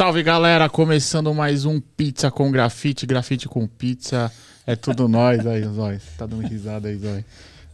Salve 0.00 0.22
galera, 0.22 0.66
começando 0.66 1.34
mais 1.34 1.66
um 1.66 1.78
Pizza 1.78 2.30
com 2.30 2.50
Grafite, 2.50 3.04
Grafite 3.04 3.46
com 3.46 3.66
Pizza. 3.66 4.32
É 4.66 4.74
tudo 4.74 5.06
nós 5.06 5.46
aí, 5.46 5.62
Zói. 5.62 6.00
Tá 6.16 6.24
dando 6.24 6.40
risada 6.40 6.88
aí, 6.88 6.96
Zói. 6.96 7.22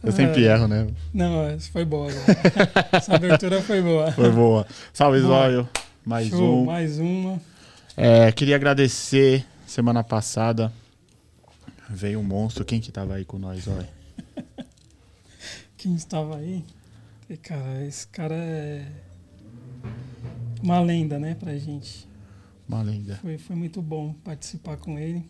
Eu 0.03 0.11
sempre 0.11 0.45
É. 0.45 0.51
erro, 0.51 0.67
né? 0.67 0.89
Não, 1.13 1.57
foi 1.71 1.85
boa. 1.85 2.11
Essa 2.91 3.15
abertura 3.15 3.61
foi 3.61 3.81
boa. 3.81 4.11
Foi 4.11 4.29
boa. 4.29 4.67
Salve. 4.91 5.21
Zóio. 5.21 5.69
Mais 6.03 6.27
Show, 6.27 6.63
um. 6.63 6.65
mais 6.65 6.99
uma. 6.99 7.39
É, 7.95 8.29
queria 8.33 8.57
agradecer. 8.57 9.45
Semana 9.65 10.03
passada 10.03 10.69
veio 11.89 12.19
um 12.19 12.23
monstro. 12.23 12.65
Quem 12.65 12.81
que 12.81 12.91
tava 12.91 13.15
aí 13.15 13.23
com 13.23 13.39
nós, 13.39 13.63
Zóio? 13.63 13.87
Quem 15.77 15.95
estava 15.95 16.35
aí? 16.35 16.61
E, 17.29 17.37
cara, 17.37 17.85
esse 17.85 18.05
cara 18.05 18.35
é 18.35 18.85
uma 20.61 20.81
lenda, 20.81 21.17
né, 21.17 21.33
pra 21.33 21.55
gente. 21.57 22.06
Uma 22.67 22.81
lenda. 22.81 23.15
Foi, 23.21 23.37
foi 23.37 23.55
muito 23.55 23.81
bom 23.81 24.13
participar 24.23 24.77
com 24.77 24.97
ele. 24.99 25.23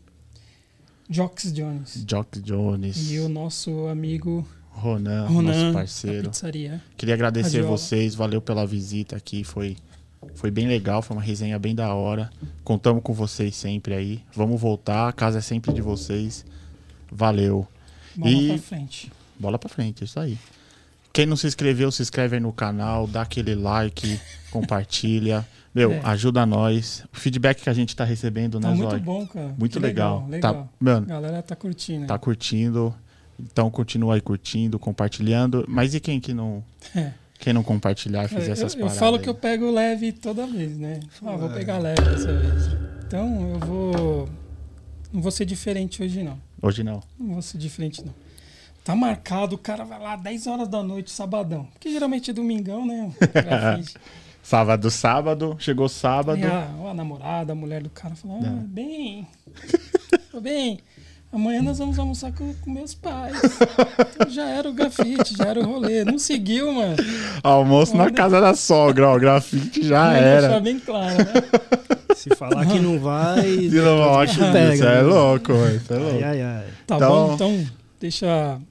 Jox 1.09 1.51
Jones. 1.53 2.03
Jock 2.07 2.39
Jones. 2.41 3.11
E 3.11 3.19
o 3.19 3.29
nosso 3.29 3.87
amigo 3.87 4.45
Ronan, 4.71 5.27
Ronan, 5.27 5.53
nosso 5.63 5.73
parceiro. 5.73 6.31
Queria 6.97 7.13
agradecer 7.15 7.57
Radiola. 7.57 7.77
vocês, 7.77 8.13
valeu 8.13 8.41
pela 8.41 8.65
visita 8.67 9.15
aqui, 9.15 9.43
foi, 9.43 9.77
foi 10.35 10.51
bem 10.51 10.67
legal, 10.67 11.01
foi 11.01 11.15
uma 11.15 11.23
resenha 11.23 11.57
bem 11.57 11.73
da 11.73 11.93
hora. 11.93 12.29
Contamos 12.63 13.01
com 13.03 13.13
vocês 13.13 13.55
sempre 13.55 13.93
aí. 13.93 14.21
Vamos 14.35 14.59
voltar, 14.59 15.07
a 15.07 15.13
casa 15.13 15.37
é 15.37 15.41
sempre 15.41 15.73
de 15.73 15.81
vocês. 15.81 16.45
Valeu. 17.11 17.65
Bola 18.15 18.31
E- 18.31 18.47
pra 18.49 18.57
frente. 18.57 19.11
Bola 19.39 19.59
pra 19.59 19.69
frente, 19.69 20.03
é 20.03 20.05
isso 20.05 20.19
aí. 20.19 20.37
Quem 21.13 21.25
não 21.25 21.37
se 21.37 21.47
inscreveu, 21.47 21.91
se 21.91 22.01
inscreve 22.01 22.35
aí 22.35 22.41
no 22.41 22.51
canal, 22.51 23.07
dá 23.07 23.21
aquele 23.21 23.55
like, 23.55 24.19
compartilha. 24.51 25.47
Meu, 25.75 25.91
É. 25.91 26.01
ajuda 26.03 26.45
nós. 26.45 27.03
O 27.13 27.17
feedback 27.17 27.61
que 27.61 27.69
a 27.69 27.73
gente 27.73 27.95
tá 27.95 28.03
recebendo, 28.03 28.59
Tá 28.59 28.69
né, 28.69 28.75
muito 28.75 28.89
Zói? 28.91 28.99
bom, 28.99 29.25
cara. 29.27 29.53
Muito 29.57 29.73
Que 29.73 29.79
legal. 29.79 30.25
legal. 30.27 30.53
Tá, 30.53 30.67
mano, 30.79 31.05
A 31.05 31.09
galera 31.09 31.41
tá 31.43 31.55
curtindo. 31.55 32.07
tá 32.07 32.17
curtindo. 32.17 32.93
Então 33.39 33.69
continua 33.69 34.15
aí 34.15 34.21
curtindo, 34.21 34.79
compartilhando. 34.79 35.63
Mas 35.67 35.93
e 35.93 35.99
quem 35.99 36.19
que 36.19 36.33
não, 36.33 36.63
É. 36.95 37.11
quem 37.39 37.53
não 37.53 37.61
compartilhar 37.63 38.25
e 38.25 38.27
fizer 38.27 38.49
É, 38.49 38.51
essas 38.51 38.73
eu, 38.73 38.79
eu 38.79 38.85
paradas? 38.85 38.99
falo 38.99 39.17
aí? 39.17 39.21
que 39.23 39.29
eu 39.29 39.35
pego 39.35 39.69
leve 39.71 40.11
toda 40.11 40.47
vez, 40.47 40.75
né? 40.77 40.99
Ah, 41.23 41.35
vou 41.35 41.49
pegar 41.49 41.77
leve 41.77 42.01
dessa 42.01 42.33
vez. 42.33 42.63
Então 43.05 43.51
eu 43.51 43.59
vou. 43.59 44.29
Não 45.13 45.21
vou 45.21 45.31
ser 45.31 45.45
diferente 45.45 46.01
hoje, 46.01 46.23
não. 46.23 46.37
Hoje 46.61 46.83
não. 46.83 47.01
Não 47.19 47.33
vou 47.33 47.41
ser 47.43 47.57
diferente, 47.59 48.03
não. 48.03 48.13
Tá 48.83 48.95
marcado, 48.95 49.55
o 49.55 49.57
cara 49.57 49.83
vai 49.83 49.99
lá 49.99 50.15
10 50.15 50.47
horas 50.47 50.67
da 50.67 50.81
noite, 50.81 51.11
sabadão. 51.11 51.65
Porque 51.73 51.91
geralmente 51.91 52.31
é 52.31 52.33
domingão, 52.33 52.85
né? 52.85 53.11
o. 53.21 53.83
Sábado, 54.47 54.89
sábado, 54.89 55.57
chegou 55.59 55.89
sábado. 55.89 56.37
Aí 56.37 56.45
a, 56.45 56.69
a 56.89 56.93
namorada, 56.93 57.51
a 57.51 57.55
mulher 57.55 57.83
do 57.83 57.89
cara 57.89 58.15
falou: 58.15 58.37
ah, 58.41 58.45
Não. 58.49 58.59
bem. 58.59 59.27
Tô 60.31 60.39
bem. 60.39 60.79
Amanhã 61.33 61.61
nós 61.61 61.79
vamos 61.79 61.99
almoçar 61.99 62.31
com, 62.31 62.53
com 62.53 62.71
meus 62.71 62.93
pais. 62.95 63.37
Então 64.15 64.29
já 64.29 64.47
era 64.47 64.69
o 64.69 64.73
grafite, 64.73 65.35
já 65.37 65.47
era 65.47 65.59
o 65.59 65.65
rolê. 65.65 66.05
Não 66.05 66.17
seguiu, 66.17 66.71
mano. 66.71 66.95
Almoço 67.43 67.97
na 67.97 68.09
casa 68.09 68.39
da 68.39 68.55
sogra, 68.55 69.09
ó. 69.09 69.17
O 69.17 69.19
grafite 69.19 69.83
já 69.85 70.13
deixar 70.13 70.43
era. 70.43 70.59
bem 70.61 70.79
claro, 70.79 71.17
né? 71.17 71.33
Se 72.15 72.33
falar 72.33 72.65
que 72.67 72.79
não 72.79 72.97
vai. 73.01 73.41
De 73.67 73.81
novo, 73.81 74.01
eu 74.01 74.15
acho 74.19 74.35
que 74.39 74.49
Pega, 74.49 74.73
isso 74.75 74.83
é 74.85 74.95
né? 74.95 75.01
louco. 75.01 75.51
Isso 75.51 75.93
é 75.93 75.97
louco. 75.97 76.15
Ai, 76.15 76.23
ai, 76.23 76.41
ai. 76.41 76.65
Tá 76.87 76.95
Então- 76.95 77.09
bom, 77.27 77.33
então 77.33 77.65
deixa 77.99 78.61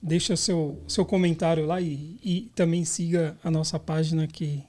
deixa 0.00 0.36
seu 0.36 0.78
seu 0.86 1.04
comentário 1.04 1.66
lá 1.66 1.80
e, 1.80 2.16
e 2.22 2.52
também 2.54 2.84
siga 2.84 3.36
a 3.42 3.50
nossa 3.50 3.80
página 3.80 4.22
aqui 4.22 4.62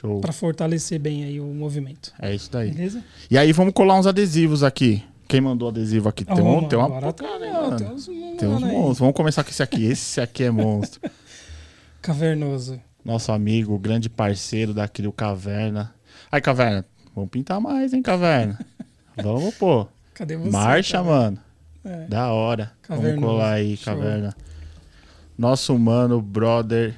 Show. 0.00 0.20
para 0.20 0.32
fortalecer 0.32 0.98
bem 0.98 1.22
aí 1.24 1.40
o 1.40 1.46
movimento. 1.46 2.12
É 2.20 2.34
isso 2.34 2.50
daí. 2.50 2.70
Beleza? 2.72 3.02
E 3.30 3.38
aí, 3.38 3.52
vamos 3.52 3.72
colar 3.72 3.98
uns 3.98 4.06
adesivos 4.06 4.62
aqui. 4.64 5.04
Quem 5.28 5.40
mandou 5.40 5.68
adesivo 5.68 6.08
aqui? 6.08 6.24
Tem, 6.24 6.34
um, 6.40 6.54
Vamos, 6.54 6.68
tem 6.68 6.78
uma 6.78 7.00
porcaria, 7.00 7.38
tem, 7.38 7.52
mano. 7.52 7.76
tem 7.76 7.86
uns, 7.88 8.06
Tem 8.06 8.48
uns 8.48 8.62
aí. 8.62 8.72
monstros. 8.72 8.98
Vamos 8.98 9.14
começar 9.14 9.44
com 9.44 9.50
esse 9.50 9.62
aqui. 9.62 9.84
Esse 9.84 10.20
aqui 10.20 10.42
é 10.44 10.50
monstro. 10.50 11.00
Cavernoso. 12.02 12.80
Nosso 13.04 13.30
amigo, 13.32 13.78
grande 13.78 14.08
parceiro 14.10 14.74
da 14.74 14.88
Crio 14.88 15.12
Caverna. 15.12 15.94
Aí, 16.30 16.40
Caverna, 16.40 16.84
vamos 17.14 17.30
pintar 17.30 17.60
mais, 17.60 17.92
hein, 17.92 18.02
Caverna? 18.02 18.58
Vamos, 19.16 19.54
pô. 19.54 19.86
Cadê 20.12 20.36
você? 20.36 20.50
Marcha, 20.50 20.98
cara? 20.98 21.04
mano. 21.04 21.38
É. 21.84 22.06
Da 22.08 22.32
hora. 22.32 22.72
Vamos 22.88 23.04
Cavernoso. 23.04 23.26
colar 23.32 23.52
aí, 23.52 23.76
Show. 23.76 23.94
Caverna. 23.94 24.34
Nosso 25.38 25.78
mano, 25.78 26.20
brother 26.20 26.96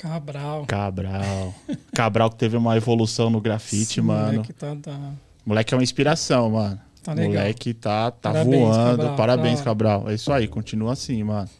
Cabral. 0.00 0.64
Cabral. 0.64 1.54
Cabral 1.94 2.30
que 2.30 2.36
teve 2.36 2.56
uma 2.56 2.74
evolução 2.74 3.28
no 3.28 3.38
grafite, 3.38 3.82
Esse 3.82 4.00
mano. 4.00 4.32
moleque 4.32 4.52
tá, 4.54 4.74
tá, 4.76 5.12
Moleque 5.44 5.74
é 5.74 5.76
uma 5.76 5.82
inspiração, 5.82 6.50
mano. 6.52 6.80
tá 7.02 7.12
legal. 7.12 7.32
Moleque 7.42 7.74
tá, 7.74 8.10
tá 8.10 8.32
Parabéns, 8.32 8.60
voando. 8.62 8.96
Cabral. 8.96 9.16
Parabéns, 9.16 9.52
Da 9.52 9.56
hora. 9.58 9.64
Cabral. 9.64 10.10
É 10.10 10.14
isso 10.14 10.32
aí, 10.32 10.48
continua 10.48 10.94
assim, 10.94 11.22
mano. 11.22 11.50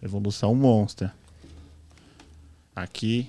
Evolução 0.00 0.54
monstra. 0.54 1.12
Aqui, 2.74 3.28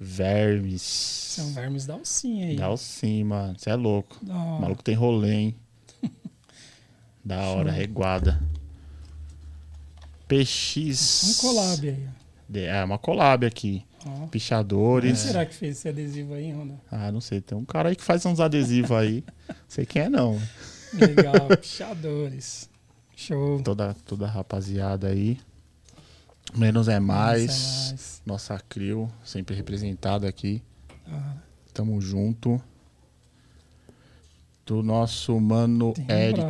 vermes. 0.00 0.82
São 0.82 1.52
vermes 1.52 1.86
da 1.86 1.94
alcinha 1.94 2.48
aí. 2.48 2.60
O 2.72 2.76
sim, 2.76 3.22
mano. 3.22 3.54
Você 3.56 3.70
é 3.70 3.76
louco. 3.76 4.18
Da 4.20 4.34
O 4.34 4.60
maluco 4.62 4.82
tem 4.82 4.96
rolê, 4.96 5.32
hein? 5.32 5.56
Da 7.24 7.40
hora, 7.42 7.70
Show. 7.70 7.78
reguada. 7.78 8.42
PX. 10.26 11.38
Um 11.38 11.40
collab 11.40 11.88
aí. 11.88 12.06
É 12.66 12.82
uma 12.84 12.98
collab 12.98 13.46
aqui. 13.46 13.84
Ó. 14.06 14.10
Ó. 14.10 14.18
Quem 14.18 14.28
Pichadores. 14.28 15.18
será 15.18 15.46
que 15.46 15.54
fez 15.54 15.78
esse 15.78 15.88
adesivo 15.88 16.34
aí, 16.34 16.52
Ronda? 16.52 16.74
Ah, 16.90 17.10
não 17.12 17.20
sei. 17.20 17.40
Tem 17.40 17.56
um 17.56 17.64
cara 17.64 17.88
aí 17.88 17.96
que 17.96 18.04
faz 18.04 18.24
uns 18.26 18.40
adesivos 18.40 18.92
aí. 18.92 19.24
sei 19.68 19.86
quem 19.86 20.02
é, 20.02 20.08
não. 20.08 20.40
Legal, 20.92 21.48
pichadores. 21.60 22.68
Show. 23.16 23.62
Toda, 23.62 23.94
toda 24.04 24.26
rapaziada 24.26 25.08
aí. 25.08 25.38
Menos 26.54 26.88
é 26.88 26.98
mais. 27.00 27.46
Nossa, 27.46 27.88
é 27.88 27.90
mais. 27.90 28.22
Nossa 28.26 28.58
Crio, 28.68 29.10
sempre 29.24 29.54
representada 29.54 30.28
aqui. 30.28 30.62
Ah, 31.06 31.34
Tamo 31.72 32.00
junto. 32.00 32.60
Do 34.64 34.82
nosso 34.82 35.38
mano 35.40 35.92
tem 35.92 36.06
Eric. 36.08 36.40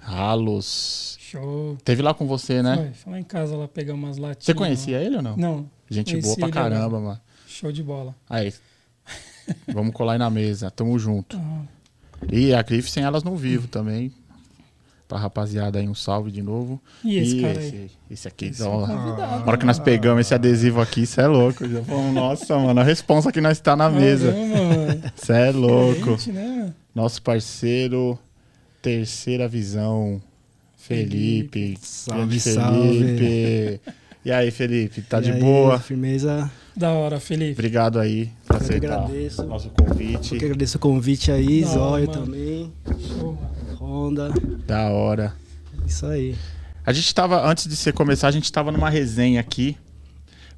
Ralos. 0.00 1.16
Show. 1.20 1.76
Teve 1.84 2.00
lá 2.00 2.14
com 2.14 2.26
você, 2.26 2.62
né? 2.62 2.76
Foi, 2.76 2.92
foi 2.92 3.12
lá 3.12 3.20
em 3.20 3.24
casa 3.24 3.56
lá 3.56 3.68
pegar 3.68 3.94
umas 3.94 4.16
latinhas. 4.16 4.44
Você 4.44 4.54
conhecia 4.54 5.02
ele 5.02 5.16
ou 5.16 5.22
não? 5.22 5.32
lá. 5.32 5.36
Não, 5.36 5.70
Gente 5.90 6.10
conheci 6.12 6.26
boa 6.26 6.36
pra 6.36 6.46
ele 6.46 6.52
caramba, 6.54 7.00
mano. 7.00 7.20
show 7.46 7.72
de 7.72 7.82
bola. 7.82 8.14
Aí. 8.28 8.52
Vamos 9.72 9.92
colar 9.94 10.12
aí 10.12 10.18
na 10.18 10.28
mesa. 10.30 10.70
Tamo 10.70 10.98
junto. 10.98 11.36
Ah, 11.38 11.62
E 12.30 12.52
a 12.54 12.62
Griff 12.62 12.90
sem 12.90 13.02
elas 13.04 13.22
não 13.22 13.36
vivo 13.36 13.66
também. 13.68 14.12
Pra 15.06 15.18
rapaziada 15.18 15.78
aí, 15.78 15.88
um 15.88 15.94
salve 15.94 16.30
de 16.30 16.42
novo. 16.42 16.78
E 17.02 17.16
esse 17.16 17.38
E 17.38 17.40
cara 17.40 17.52
esse, 17.64 17.74
aí? 17.76 17.90
esse 18.10 18.28
aqui, 18.28 18.44
Esse 18.46 18.62
é 18.62 18.66
ó, 18.66 18.80
convidado. 18.86 19.16
Na 19.40 19.46
hora 19.46 19.56
que 19.56 19.64
nós 19.64 19.78
pegamos 19.78 20.20
esse 20.20 20.34
adesivo 20.34 20.82
aqui, 20.82 21.02
isso 21.04 21.18
é 21.18 21.26
louco. 21.26 21.66
Já 21.66 21.82
falamos, 21.82 22.14
nossa, 22.14 22.58
mano, 22.58 22.78
a 22.78 22.84
responsa 22.84 23.32
que 23.32 23.40
nós 23.40 23.58
tá 23.58 23.74
na 23.74 23.88
mesa. 23.88 24.34
Isso 25.16 25.32
é 25.32 25.50
louco. 25.50 26.18
Né? 26.30 26.74
Nosso 26.94 27.22
parceiro, 27.22 28.18
terceira 28.82 29.48
visão, 29.48 30.20
Felipe. 30.76 31.78
Salve, 31.80 32.20
Grande 32.26 32.40
salve. 32.40 33.80
E 34.28 34.30
aí, 34.30 34.50
Felipe, 34.50 35.00
tá 35.00 35.20
E 35.20 35.22
de 35.22 35.32
aí, 35.32 35.40
boa? 35.40 35.80
Firmeza. 35.80 36.50
Da 36.76 36.90
hora, 36.90 37.18
Felipe. 37.18 37.52
Obrigado 37.52 37.98
aí 37.98 38.28
por 38.46 38.56
Eu 38.56 38.60
aceitar 38.60 38.92
agradeço. 39.04 39.42
nosso 39.44 39.68
Eu 39.68 39.70
que 39.70 39.82
convite. 39.84 40.36
agradeço 40.36 40.76
o 40.76 40.80
convite 40.82 41.32
aí, 41.32 41.64
Zóio 41.64 42.08
também. 42.08 42.70
Show. 43.08 43.38
Honda. 43.80 44.30
Da 44.66 44.90
hora. 44.90 45.34
Isso 45.86 46.04
aí. 46.04 46.36
A 46.84 46.92
gente 46.92 47.14
tava, 47.14 47.42
antes 47.50 47.66
de 47.66 47.74
você 47.74 47.90
começar, 47.90 48.28
a 48.28 48.30
gente 48.30 48.52
tava 48.52 48.70
numa 48.70 48.90
resenha 48.90 49.40
aqui, 49.40 49.78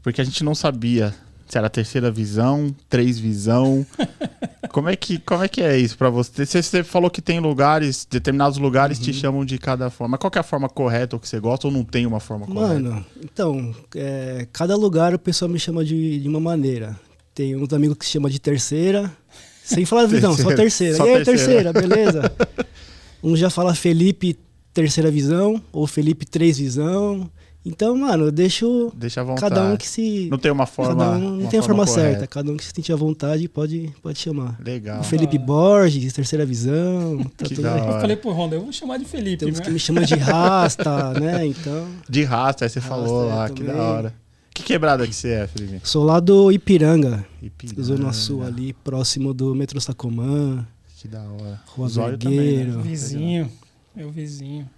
porque 0.02 0.20
a 0.20 0.24
gente 0.24 0.42
não 0.42 0.52
sabia 0.56 1.14
se 1.48 1.56
era 1.56 1.70
terceira 1.70 2.10
visão, 2.10 2.74
três 2.88 3.20
visão. 3.20 3.86
como, 4.72 4.88
é 4.88 4.96
que, 4.96 5.18
como 5.18 5.42
é 5.42 5.48
que 5.48 5.60
é 5.60 5.76
isso 5.78 5.96
pra 5.96 6.10
você? 6.10 6.46
Você, 6.46 6.62
você 6.62 6.82
falou 6.84 7.10
que 7.10 7.20
tem 7.20 7.40
lugares, 7.40 8.06
determinados 8.10 8.58
lugares 8.58 8.98
te 8.98 9.12
chamam 9.12 9.44
de 9.44 9.58
cada 9.58 9.90
forma. 9.90 10.16
Qual 10.18 10.30
que 10.30 10.38
é 10.38 10.40
a 10.40 10.44
forma 10.44 10.68
correta 10.68 11.16
ou 11.16 11.20
que 11.20 11.28
você 11.28 11.38
gosta 11.38 11.66
ou 11.66 11.72
não 11.72 11.84
tem 11.84 12.06
uma 12.06 12.20
forma 12.20 12.46
correta? 12.46 12.74
Mano, 12.80 13.06
então, 13.22 13.74
é, 13.94 14.46
cada 14.52 14.76
lugar 14.76 15.14
o 15.14 15.18
pessoal 15.18 15.48
me 15.48 15.58
chama 15.58 15.84
de, 15.84 16.20
de 16.20 16.28
uma 16.28 16.40
maneira. 16.40 16.98
Tem 17.34 17.54
uns 17.56 17.72
amigos 17.72 17.96
que 17.96 18.04
se 18.04 18.12
chama 18.12 18.30
de 18.30 18.40
terceira. 18.40 19.10
Sem 19.62 19.84
falar 19.84 20.06
visão, 20.08 20.36
só 20.36 20.54
Terceira. 20.54 20.56
terceira. 20.56 20.96
Só 20.96 21.06
e 21.06 21.14
aí, 21.14 21.24
terceira. 21.24 21.72
terceira, 21.72 21.72
beleza? 21.72 22.32
um 23.22 23.36
já 23.36 23.50
fala 23.50 23.74
Felipe 23.74 24.38
terceira 24.72 25.10
visão, 25.10 25.60
ou 25.72 25.86
Felipe 25.86 26.24
três 26.24 26.58
visão. 26.58 27.30
Então, 27.62 27.94
mano, 27.94 28.24
eu 28.24 28.30
deixo 28.32 28.90
Deixa 28.96 29.20
à 29.20 29.24
vontade. 29.24 29.54
cada 29.54 29.68
um 29.70 29.76
que 29.76 29.86
se. 29.86 30.28
Não 30.30 30.38
tem 30.38 30.50
uma 30.50 30.64
forma. 30.64 30.96
cada 31.04 31.10
um, 31.16 31.20
não 31.20 31.38
uma 31.40 31.50
tem 31.50 31.60
a 31.60 31.62
forma 31.62 31.84
correta. 31.84 32.10
certa. 32.12 32.26
Cada 32.26 32.50
um 32.50 32.56
que 32.56 32.64
se 32.64 32.72
sentir 32.74 32.92
à 32.92 32.96
vontade 32.96 33.46
pode, 33.48 33.92
pode 34.02 34.18
chamar. 34.18 34.58
Legal. 34.64 35.00
O 35.00 35.04
Felipe 35.04 35.36
Borges, 35.38 36.10
terceira 36.12 36.46
visão. 36.46 37.18
Tá 37.36 37.44
Que 37.44 37.54
tudo 37.54 37.62
da 37.62 37.74
aí. 37.74 37.80
hora. 37.82 37.92
Eu 37.96 38.00
falei 38.00 38.16
pro 38.16 38.30
Honda, 38.30 38.56
eu 38.56 38.62
vou 38.62 38.72
chamar 38.72 38.96
de 38.98 39.04
Felipe, 39.04 39.38
Tem 39.44 39.50
uns 39.52 39.58
né? 39.58 39.64
que 39.66 39.70
me 39.70 39.78
chamam 39.78 40.02
de 40.04 40.14
rasta, 40.14 41.12
né? 41.20 41.44
Então. 41.46 41.86
De 42.08 42.24
rasta, 42.24 42.64
aí 42.64 42.68
você 42.70 42.78
Rasta, 42.80 42.94
falou 42.94 43.30
é, 43.30 43.34
lá, 43.34 43.50
que 43.50 43.62
da 43.62 43.74
hora. 43.74 44.14
Que 44.54 44.62
quebrada 44.62 45.06
que 45.06 45.14
você 45.14 45.28
é, 45.28 45.46
Felipe? 45.46 45.80
Sou 45.84 46.02
lá 46.02 46.18
do 46.18 46.50
Ipiranga, 46.50 47.26
Ipiranga. 47.42 47.82
Zona 47.82 48.12
Sul 48.14 48.42
ali, 48.42 48.72
próximo 48.72 49.32
do 49.34 49.54
metrô 49.54 49.78
Sacomã, 49.80 50.66
Que 50.98 51.06
da 51.08 51.22
hora. 51.22 51.60
Rua 51.66 51.88
Zóio 51.88 52.16
Vergueiro. 52.18 52.72
também, 52.72 52.76
né? 52.78 52.82
Vizinho. 52.82 53.50
Meu 53.94 54.10
vizinho. 54.10 54.68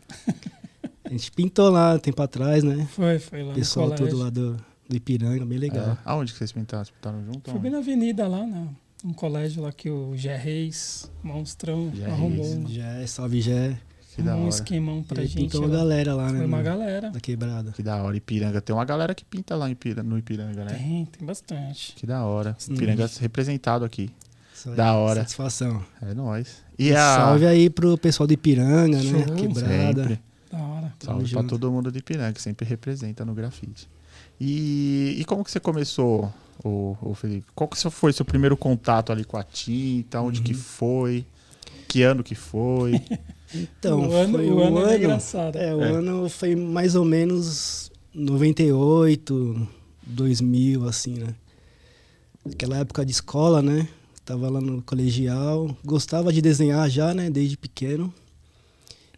A 1.05 1.09
gente 1.11 1.31
pintou 1.33 1.71
lá 1.71 1.99
tempo 1.99 2.23
atrás, 2.23 2.63
né? 2.63 2.87
Foi, 2.93 3.19
foi 3.19 3.43
lá 3.43 3.53
O 3.53 3.55
pessoal 3.55 3.91
todo 3.91 4.17
lá 4.17 4.31
do, 4.31 4.57
do 4.89 4.97
Ipiranga, 4.97 5.45
bem 5.45 5.59
legal. 5.59 5.91
É. 5.91 5.97
Aonde 6.05 6.33
que 6.33 6.39
vocês 6.39 6.53
pintaram? 6.53 6.85
Vocês 6.85 6.95
pintaram 6.95 7.25
junto? 7.25 7.51
Foi 7.51 7.61
bem 7.61 7.71
na 7.73 7.79
avenida 7.79 8.27
lá, 8.29 8.47
né? 8.47 8.69
Um 9.05 9.13
colégio 9.13 9.63
lá 9.63 9.73
que 9.73 9.91
o 9.91 10.17
Gé 10.17 10.37
Reis, 10.37 11.11
monstrão, 11.25 11.91
Gé 11.93 12.07
arrumou, 12.07 12.45
Reis, 12.45 12.57
um, 12.57 12.69
Jé, 12.69 13.07
salve 13.07 13.41
Jé. 13.41 13.77
Que 14.15 14.21
da 14.23 14.33
arrumou 14.33 14.45
um 14.45 14.51
hora. 14.51 14.55
esquemão 14.55 15.03
pra 15.03 15.23
Ele 15.23 15.27
gente. 15.29 15.43
pintou 15.45 15.63
uma 15.63 15.69
lá. 15.71 15.77
galera 15.79 16.15
lá, 16.15 16.31
né? 16.31 16.37
Foi 16.39 16.47
uma 16.47 16.59
no- 16.59 16.63
galera. 16.65 17.11
Da 17.11 17.19
quebrada. 17.19 17.73
Que 17.73 17.83
da 17.83 18.03
hora. 18.03 18.15
Ipiranga. 18.17 18.61
Tem 18.61 18.77
uma 18.77 18.85
galera 18.85 19.15
que 19.15 19.25
pinta 19.25 19.57
lá 19.57 19.71
Ipiranga, 19.71 20.03
no 20.09 20.19
Ipiranga, 20.19 20.65
né? 20.67 20.75
Tem, 20.75 21.05
tem 21.07 21.27
bastante. 21.27 21.95
Que 21.97 22.07
da 22.07 22.23
hora. 22.25 22.55
Hum. 22.71 22.75
Ipiranga 22.75 23.11
representado 23.21 23.85
aqui. 23.87 24.11
Aí, 24.67 24.75
Da 24.77 24.95
hora. 24.95 25.21
Satisfação. 25.21 25.83
É 26.03 26.13
nóis. 26.15 26.63
E 26.79 26.93
a... 26.93 27.17
Salve 27.17 27.47
aí 27.47 27.71
pro 27.71 27.97
pessoal 27.99 28.27
do 28.27 28.35
Ipiranga, 28.35 28.99
né? 29.03 29.25
Quebrada. 29.37 30.03
Sempre. 30.03 30.21
Salve 31.05 31.31
pra 31.31 31.41
junto. 31.43 31.51
todo 31.51 31.71
mundo 31.71 31.91
de 31.93 31.99
Ipiranga, 31.99 32.33
que 32.33 32.43
sempre 32.43 32.67
representa 32.67 33.25
no 33.25 33.35
grafite. 33.35 33.89
E, 34.41 35.17
e 35.19 35.25
como 35.25 35.45
que 35.45 35.51
você 35.51 35.61
começou, 35.61 36.33
o, 36.65 36.97
o 37.01 37.15
Felipe? 37.15 37.47
Qual 37.55 37.69
que 37.69 37.77
foi 37.91 38.13
seu 38.13 38.25
primeiro 38.25 38.57
contato 38.57 39.11
ali 39.13 39.25
com 39.25 39.37
a 39.37 39.43
tinta? 39.45 40.21
Onde 40.21 40.39
Uhum. 40.39 40.45
que 40.45 40.55
foi? 40.55 41.25
Que 41.89 42.03
ano 42.03 42.23
que 42.23 42.35
foi? 42.35 42.93
Então, 43.55 44.09
o 44.09 44.13
ano, 44.15 44.33
foi 44.39 44.49
o 44.51 44.55
o 44.57 44.63
ano, 44.63 44.79
é 44.79 44.83
ano. 44.85 44.95
engraçado. 44.97 45.57
É, 45.57 45.75
o 45.75 45.83
É. 45.83 45.91
ano 45.91 46.27
foi 46.31 46.57
mais 46.57 46.95
ou 46.95 47.05
menos 47.05 47.93
98, 48.15 49.69
2000, 50.07 50.89
assim, 50.89 51.15
né? 51.19 51.35
Aquela 52.51 52.79
época 52.79 53.05
de 53.05 53.13
escola, 53.13 53.61
né? 53.61 53.87
Tava 54.25 54.49
lá 54.49 54.59
no 54.61 54.81
colegial, 54.83 55.77
gostava 55.85 56.33
de 56.33 56.41
desenhar 56.41 56.89
já, 56.89 57.13
né? 57.13 57.29
Desde 57.29 57.57
pequeno. 57.59 58.13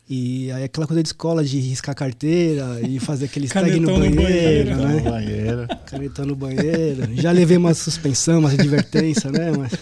E 0.08 0.52
aí 0.52 0.64
aquela 0.64 0.86
coisa 0.86 1.02
de 1.02 1.08
escola 1.08 1.42
de 1.42 1.58
riscar 1.58 1.94
carteira 1.94 2.78
e 2.86 2.98
fazer 3.00 3.24
aquele 3.24 3.48
tag 3.48 3.80
no 3.80 3.98
banheiro. 3.98 4.76
No 4.76 4.82
né? 4.88 5.00
banheiro. 5.00 5.66
Canetão 5.86 6.26
no 6.26 6.36
banheiro. 6.36 7.14
Já 7.14 7.32
levei 7.32 7.56
uma 7.56 7.72
suspensão, 7.72 8.40
uma 8.40 8.50
advertência, 8.50 9.30
né? 9.30 9.50
Mas... 9.56 9.72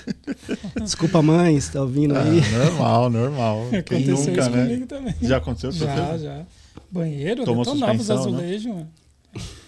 Desculpa, 0.81 1.21
mãe, 1.23 1.59
se 1.61 1.73
tá 1.73 1.81
ouvindo 1.81 2.15
Ah, 2.15 2.23
aí. 2.23 2.41
normal, 2.53 3.11
normal. 3.11 3.67
Quem 3.85 4.05
Aconteceu 4.05 4.17
nunca, 4.17 4.41
isso 4.43 4.51
né? 4.51 4.63
comigo 4.65 4.87
também. 4.87 5.15
Já 5.21 5.37
aconteceu 5.39 5.71
com 5.73 5.79
Já, 5.79 6.07
você? 6.13 6.25
já. 6.25 6.43
Banheiro, 6.91 7.45
Tomou 7.45 7.65
detonava 7.65 8.01
os 8.01 8.09
né? 8.09 8.15
azulejos, 8.15 8.67
mano. 8.67 8.89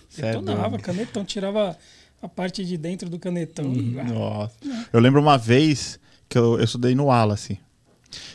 Cê 0.09 0.23
é 0.27 0.31
Detonava, 0.33 0.79
canetão, 0.79 1.25
tirava 1.25 1.77
a 2.23 2.29
parte 2.29 2.65
de 2.65 2.77
dentro 2.77 3.11
do 3.11 3.19
canetão. 3.19 3.73
Ah, 3.99 4.05
Nossa. 4.05 4.55
Eu 4.93 5.01
lembro 5.01 5.21
uma 5.21 5.37
vez 5.37 5.99
que 6.29 6.39
eu, 6.39 6.59
eu 6.59 6.65
estudei 6.65 6.95
no 6.95 7.07
Wallace. 7.07 7.59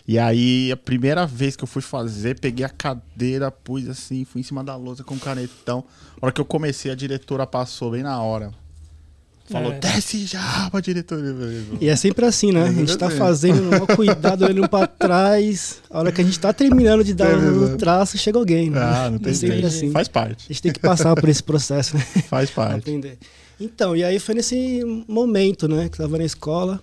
E 0.08 0.18
aí, 0.20 0.72
a 0.72 0.78
primeira 0.78 1.26
vez 1.26 1.56
que 1.56 1.64
eu 1.64 1.68
fui 1.68 1.82
fazer, 1.82 2.40
peguei 2.40 2.66
a 2.66 2.70
cadeira, 2.70 3.52
pus 3.52 3.88
assim, 3.90 4.26
fui 4.26 4.42
em 4.42 4.44
cima 4.44 4.64
da 4.64 4.76
lousa 4.76 5.04
com 5.04 5.18
canetão. 5.20 5.84
A 6.22 6.26
hora 6.26 6.32
que 6.34 6.42
eu 6.42 6.46
comecei, 6.46 6.92
a 6.92 6.96
diretora 6.96 7.46
passou 7.46 7.92
bem 7.92 8.04
na 8.04 8.22
hora. 8.22 8.52
Falou, 9.50 9.72
É. 9.72 9.80
desce 9.80 10.26
já 10.28 10.70
pra 10.70 10.80
diretora. 10.80 11.24
E 11.82 11.90
é 11.90 11.96
sempre 11.96 12.24
assim, 12.24 12.52
né? 12.52 12.66
A 12.66 12.72
gente 12.72 12.96
tá 12.96 13.10
fazendo 13.10 13.84
um 13.84 13.96
cuidado 13.96 14.46
olhando 14.46 14.70
pra 14.70 14.86
trás. 14.86 15.82
A 15.90 15.98
hora 16.00 16.12
que 16.12 16.22
a 16.22 16.24
gente 16.24 16.40
tá 16.40 16.54
terminando 16.54 17.04
de 17.04 17.16
dar 17.16 17.36
o 17.36 17.76
traço, 17.76 18.16
chega 18.16 18.38
alguém, 18.38 18.70
né? 18.70 18.80
Ah, 18.80 19.10
não 19.10 19.18
tem 19.18 19.32
É 19.32 19.36
sempre 19.36 19.66
assim. 19.66 19.90
Faz 19.92 20.08
A 20.08 20.12
parte. 20.12 20.46
gente 20.50 20.62
tem 20.62 20.72
que 20.72 20.80
passar 20.80 21.16
por 21.16 21.28
esse 21.28 21.42
processo, 21.42 21.98
né? 21.98 22.06
Faz 22.30 22.52
Pra 22.52 22.66
parte. 22.66 22.78
aprender. 22.82 23.18
Então, 23.60 23.96
e 23.96 24.04
aí 24.04 24.20
foi 24.20 24.36
nesse 24.36 24.84
momento, 25.08 25.68
né? 25.68 25.90
Que 25.90 26.00
eu 26.00 26.06
tava 26.06 26.20
na 26.20 26.24
escola. 26.26 26.80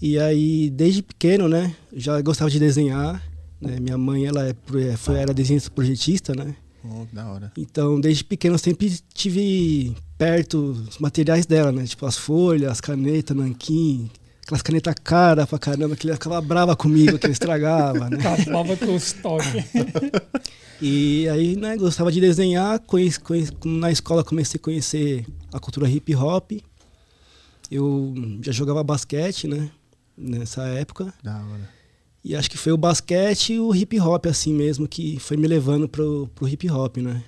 E 0.00 0.18
aí, 0.18 0.70
desde 0.70 1.02
pequeno, 1.02 1.48
né? 1.48 1.74
Já 1.92 2.20
gostava 2.20 2.50
de 2.50 2.58
desenhar. 2.58 3.22
Né? 3.60 3.78
Minha 3.78 3.98
mãe, 3.98 4.24
ela 4.24 4.46
é, 4.48 4.54
é, 4.90 4.96
foi, 4.96 5.16
era 5.16 5.34
desenhista 5.34 5.70
projetista, 5.70 6.34
né? 6.34 6.54
Oh, 6.82 7.04
da 7.12 7.30
hora. 7.30 7.52
Então, 7.58 8.00
desde 8.00 8.24
pequeno, 8.24 8.54
eu 8.54 8.58
sempre 8.58 8.90
tive 9.12 9.94
perto 10.16 10.70
os 10.88 10.98
materiais 10.98 11.44
dela, 11.44 11.70
né? 11.70 11.84
Tipo 11.84 12.06
as 12.06 12.16
folhas, 12.16 12.70
as 12.72 12.80
canetas, 12.80 13.36
nanquim, 13.36 14.10
aquelas 14.42 14.62
canetas 14.62 14.94
caras 15.04 15.46
pra 15.46 15.58
caramba, 15.58 15.94
que 15.94 16.06
ele 16.06 16.14
ficava 16.14 16.40
brava 16.40 16.74
comigo, 16.74 17.18
que 17.18 17.26
eu 17.26 17.30
estragava, 17.30 18.08
né? 18.08 18.16
Acabava 18.26 18.74
com 18.78 18.94
os 18.94 19.12
toques. 19.20 19.64
E 20.80 21.28
aí, 21.28 21.54
né, 21.56 21.76
gostava 21.76 22.10
de 22.10 22.18
desenhar, 22.22 22.78
conheci, 22.80 23.20
conheci- 23.20 23.52
na 23.66 23.90
escola 23.90 24.24
comecei 24.24 24.58
a 24.58 24.64
conhecer 24.64 25.26
a 25.52 25.60
cultura 25.60 25.86
hip 25.90 26.14
hop. 26.14 26.52
Eu 27.70 28.14
já 28.40 28.50
jogava 28.52 28.82
basquete, 28.82 29.46
né? 29.46 29.70
Nessa 30.20 30.64
época. 30.64 31.12
Da 31.22 31.36
hora. 31.36 31.68
E 32.22 32.36
acho 32.36 32.50
que 32.50 32.58
foi 32.58 32.72
o 32.72 32.76
basquete 32.76 33.54
e 33.54 33.60
o 33.60 33.74
hip 33.74 33.98
hop, 33.98 34.26
assim 34.26 34.52
mesmo, 34.52 34.86
que 34.86 35.18
foi 35.18 35.38
me 35.38 35.48
levando 35.48 35.88
pro, 35.88 36.28
pro 36.34 36.46
hip 36.46 36.70
hop, 36.70 36.98
né? 36.98 37.22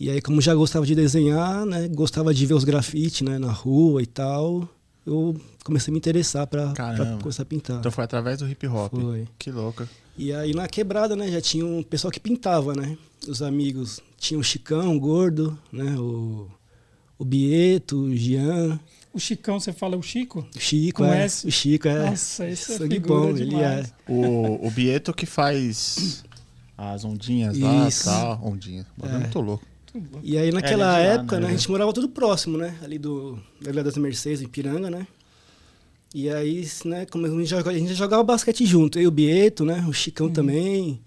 E 0.00 0.10
aí, 0.10 0.20
como 0.20 0.40
já 0.40 0.54
gostava 0.54 0.86
de 0.86 0.94
desenhar, 0.94 1.66
né? 1.66 1.86
Gostava 1.88 2.32
de 2.32 2.46
ver 2.46 2.54
os 2.54 2.64
grafites, 2.64 3.20
né? 3.20 3.38
Na 3.38 3.52
rua 3.52 4.02
e 4.02 4.06
tal. 4.06 4.68
Eu 5.04 5.36
comecei 5.64 5.90
a 5.90 5.92
me 5.92 5.98
interessar 5.98 6.46
pra, 6.46 6.72
pra 6.72 7.18
começar 7.20 7.42
a 7.42 7.46
pintar. 7.46 7.78
Então 7.78 7.92
foi 7.92 8.04
através 8.04 8.38
do 8.38 8.48
hip 8.48 8.66
hop. 8.66 8.92
Foi. 8.94 9.28
Que 9.38 9.50
louca. 9.50 9.88
E 10.16 10.32
aí 10.32 10.54
na 10.54 10.68
quebrada, 10.68 11.14
né, 11.16 11.30
já 11.30 11.40
tinha 11.40 11.64
um 11.64 11.82
pessoal 11.82 12.10
que 12.10 12.20
pintava, 12.20 12.74
né? 12.74 12.96
Os 13.28 13.42
amigos. 13.42 14.00
Tinha 14.16 14.38
o 14.38 14.44
Chicão, 14.44 14.96
o 14.96 15.00
Gordo, 15.00 15.58
né? 15.72 15.96
O, 15.98 16.48
o 17.18 17.24
Bieto, 17.24 17.96
o 17.96 18.16
Jean, 18.16 18.78
O 19.12 19.18
Chicão, 19.18 19.60
você 19.60 19.72
fala 19.72 19.96
o 19.96 20.02
Chico? 20.02 20.46
o 20.56 20.58
Chico, 20.60 21.02
Com 21.02 21.12
é. 21.12 21.24
S? 21.24 21.46
O 21.46 21.50
Chico, 21.50 21.86
é. 21.88 22.10
Nossa, 22.10 22.48
esse 22.48 22.72
é 22.82 23.00
bom, 23.00 23.28
ele 23.30 23.46
demais. 23.46 23.88
é. 24.08 24.10
O, 24.12 24.66
o 24.66 24.70
Bieto 24.70 25.12
que 25.12 25.26
faz 25.26 26.24
as 26.76 27.04
ondinhas 27.04 27.58
lá 27.58 27.88
Isso. 27.88 28.04
tal. 28.04 28.40
Ondinhas. 28.42 28.86
O 28.96 29.00
bagulho 29.02 29.16
é 29.16 29.20
É. 29.20 29.22
muito 29.24 29.40
louco. 29.40 29.66
E 30.22 30.38
aí 30.38 30.50
naquela 30.50 30.98
ele 30.98 31.02
é 31.02 31.02
de 31.02 31.08
lá, 31.08 31.14
época, 31.20 31.36
né? 31.36 31.42
né, 31.42 31.48
a 31.52 31.56
gente 31.56 31.70
morava 31.70 31.92
tudo 31.92 32.08
próximo, 32.08 32.56
né? 32.56 32.74
Ali 32.82 32.98
do 32.98 33.38
da 33.60 33.70
Vila 33.70 33.84
das 33.84 33.98
Mercedes, 33.98 34.40
em 34.40 34.48
Piranga, 34.48 34.90
né? 34.90 35.06
E 36.14 36.30
aí, 36.30 36.66
né, 36.86 37.04
como 37.06 37.26
a 37.26 37.28
gente, 37.28 37.46
jogava, 37.46 37.70
a 37.70 37.78
gente 37.78 37.94
jogava 37.94 38.22
basquete 38.22 38.64
junto, 38.66 38.98
eu 38.98 39.02
e 39.04 39.06
o 39.06 39.10
Bieto, 39.10 39.64
né? 39.66 39.84
O 39.86 39.92
Chicão 39.92 40.30
também. 40.30 41.00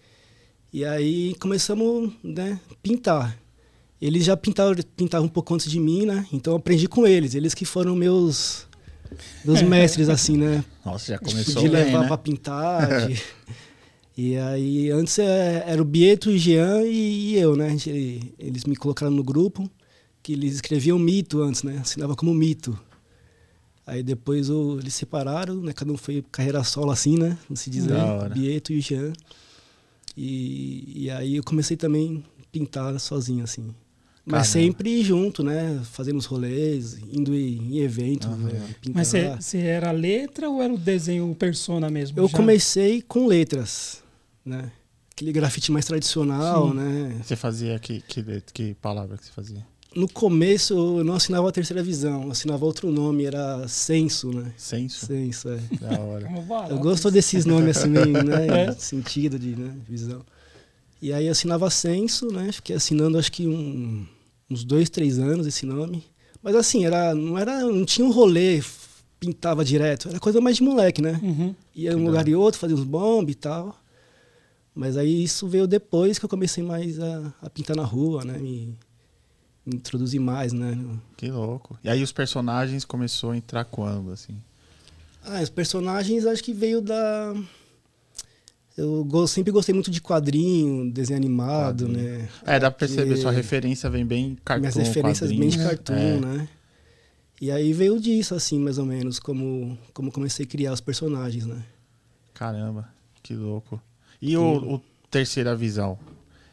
E 0.72 0.86
aí 0.86 1.34
começamos, 1.40 2.12
né, 2.24 2.60
pintar. 2.84 3.36
Eles 4.02 4.26
já 4.26 4.36
pintavam, 4.36 4.76
pintavam 4.96 5.26
um 5.26 5.30
pouco 5.30 5.54
antes 5.54 5.70
de 5.72 5.80
mim, 5.80 6.06
né? 6.06 6.28
Então 6.32 6.54
eu 6.54 6.58
aprendi 6.58 6.88
com 6.88 7.08
eles. 7.08 7.34
Eles 7.34 7.54
que 7.54 7.66
foram 7.66 7.96
meus 7.96 8.68
meus 9.46 9.62
mestres, 9.62 10.10
assim, 10.10 10.36
né? 10.38 10.64
Nossa, 10.86 11.14
já 11.14 11.20
começou 11.20 11.64
de 11.64 11.70
bem, 11.70 11.86
levar 11.86 12.02
né? 12.02 12.08
pra 12.08 12.18
pintar. 12.18 13.08
de- 13.08 13.22
E 14.18 14.36
aí, 14.38 14.90
antes 14.92 15.18
é, 15.20 15.64
era 15.68 15.82
o 15.82 15.86
Bieto, 15.86 16.30
o 16.30 16.38
Jean 16.38 16.82
e, 16.84 17.32
e 17.34 17.36
eu, 17.38 17.56
né? 17.56 17.68
A 17.68 17.70
gente- 17.70 18.34
eles 18.40 18.64
me 18.66 18.76
colocaram 18.76 19.12
no 19.12 19.24
grupo, 19.24 19.70
que 20.24 20.34
eles 20.34 20.56
escreviam 20.56 20.98
mito 21.00 21.42
antes, 21.42 21.64
né? 21.64 21.78
Assinava 21.82 22.16
como 22.16 22.34
mito. 22.34 22.78
Aí 23.88 24.02
depois 24.04 24.50
o- 24.50 24.80
eles 24.80 24.94
separaram, 24.96 25.56
né? 25.62 25.72
Cada 25.74 25.92
um 25.92 25.98
foi 25.98 26.24
carreira 26.32 26.64
solo 26.64 26.92
assim, 26.92 27.18
né? 27.18 27.38
Não 27.50 27.56
se 27.56 27.70
diz. 27.70 27.86
Bieto 28.34 28.74
e 28.74 28.78
o 28.80 28.82
Jean. 28.82 29.14
E, 30.18 31.04
e 31.06 31.10
aí 31.12 31.36
eu 31.36 31.44
comecei 31.44 31.78
também 31.78 32.24
a 32.42 32.46
pintar 32.52 33.00
sozinho, 33.00 33.44
assim. 33.44 33.74
Mas 34.26 34.52
Caramba. 34.52 34.68
sempre 34.68 35.04
junto, 35.04 35.44
né? 35.44 35.80
Fazendo 35.92 36.18
os 36.18 36.26
rolês, 36.26 36.98
indo 37.14 37.36
em, 37.36 37.78
eventos, 37.78 38.28
Aham. 38.28 38.38
né? 38.38 38.76
Mas 38.92 39.10
você, 39.10 39.58
era 39.60 39.92
letra 39.92 40.50
ou 40.50 40.64
era 40.64 40.74
o 40.74 40.78
desenho 40.78 41.30
o 41.30 41.36
persona 41.36 41.90
mesmo? 41.92 42.20
Eu 42.20 42.28
já? 42.28 42.36
comecei 42.36 43.04
com 43.04 43.28
letras, 43.28 44.02
né? 44.44 44.72
Aquele 45.12 45.32
grafite 45.32 45.72
mais 45.72 45.86
tradicional, 45.86 46.70
Sim. 46.70 46.76
né? 46.76 47.22
Você 47.24 47.36
fazia 47.36 47.78
que, 47.78 48.02
que, 48.02 48.24
que 48.52 48.74
palavra 48.82 49.16
que 49.16 49.26
você 49.26 49.32
fazia? 49.32 49.66
No 49.96 50.10
começo 50.10 50.74
eu 50.74 51.04
não 51.06 51.14
assinava 51.14 51.48
a 51.48 51.52
terceira 51.52 51.82
visão, 51.82 52.24
eu 52.24 52.32
assinava 52.32 52.66
outro 52.66 52.92
nome, 52.92 53.26
era 53.26 53.66
Senso, 53.68 54.30
né? 54.34 54.52
Senso? 54.58 55.06
Senso, 55.06 55.50
é. 55.50 55.60
Da 55.80 56.00
hora. 56.00 56.28
Barato. 56.50 56.72
Eu 56.74 56.80
gosto 56.80 57.10
desses 57.12 57.46
nomes 57.46 57.78
assim, 57.78 57.90
meio, 57.90 58.24
né? 58.24 58.48
É. 58.68 58.72
Sentido 58.74 59.38
de 59.40 59.56
né? 59.56 59.74
visão. 59.88 60.26
E 61.02 61.14
aí 61.14 61.30
assinava 61.30 61.70
Senso, 61.70 62.28
né? 62.32 62.52
Fiquei 62.52 62.76
assinando 62.76 63.18
acho 63.18 63.32
que 63.32 63.48
um- 63.48 64.06
uns 64.50 64.64
dois, 64.64 64.90
três 64.90 65.20
anos 65.20 65.48
esse 65.48 65.66
nome. 65.66 66.04
Mas 66.42 66.56
assim, 66.56 66.86
era, 66.86 67.14
não, 67.16 67.38
era, 67.38 67.62
não 67.62 67.86
tinha 67.86 68.06
um 68.06 68.12
rolê, 68.12 68.62
pintava 69.20 69.66
direto. 69.66 70.10
Era 70.10 70.20
coisa 70.20 70.40
mais 70.40 70.58
de 70.58 70.64
moleque, 70.64 71.02
né? 71.02 71.20
Uhum. 71.22 71.56
Ia 71.74 71.92
Que 71.92 71.96
um 71.96 72.06
lugar 72.06 72.28
e 72.28 72.36
outro, 72.36 72.60
fazia 72.60 72.76
uns 72.76 72.84
bombes 72.84 73.34
e 73.34 73.38
tal. 73.38 73.76
Mas 74.74 74.98
aí 74.98 75.24
isso 75.24 75.48
veio 75.48 75.66
depois 75.66 76.20
que 76.20 76.26
eu 76.26 76.30
comecei 76.30 76.64
mais 76.64 77.00
a, 77.00 77.34
a 77.42 77.50
pintar 77.50 77.76
na 77.76 77.84
rua, 77.84 78.26
né? 78.26 78.38
Me, 78.38 78.78
me 79.66 79.78
introduzir 79.78 80.20
mais, 80.20 80.52
né? 80.52 80.78
Que 81.16 81.32
louco. 81.32 81.80
E 81.84 81.90
aí 81.90 82.04
os 82.04 82.12
personagens 82.12 82.84
começou 82.84 83.32
a 83.32 83.38
entrar 83.38 83.64
quando, 83.64 84.12
assim? 84.12 84.36
Ah, 85.24 85.42
os 85.42 85.50
personagens 85.50 86.26
acho 86.26 86.44
que 86.44 86.54
veio 86.54 86.82
da. 86.82 87.34
Eu 88.78 89.28
sempre 89.28 89.52
gostei 89.54 89.74
muito 89.74 89.90
de 89.90 90.02
quadrinho, 90.02 90.92
desenho 90.92 91.18
animado, 91.18 91.86
Quadrinho. 91.86 92.20
né? 92.20 92.30
É, 92.46 92.60
dá 92.60 92.70
pra 92.70 92.80
perceber, 92.80 93.16
sua 93.18 93.32
referência 93.32 93.90
vem 93.90 94.06
bem 94.06 94.38
cartoon, 94.44 94.62
Minhas 94.62 94.76
referências 94.76 95.30
bem 95.32 95.48
de 95.50 95.58
quadrinho. 95.58 95.70
cartoon, 95.70 95.96
É. 95.96 96.20
né? 96.38 96.50
E 97.42 97.52
aí 97.52 97.72
veio 97.74 98.00
disso, 98.00 98.36
assim, 98.36 98.60
mais 98.60 98.78
ou 98.78 98.86
menos, 98.86 99.20
como, 99.20 99.78
como 99.94 100.12
comecei 100.12 100.46
a 100.46 100.50
criar 100.50 100.74
os 100.74 100.82
personagens, 100.82 101.46
né? 101.46 101.64
Caramba, 102.34 102.88
que 103.24 103.34
louco. 103.34 103.82
E 104.22 104.36
o, 104.36 104.76
o 104.76 104.82
Terceira 105.10 105.56
Visão? 105.56 105.98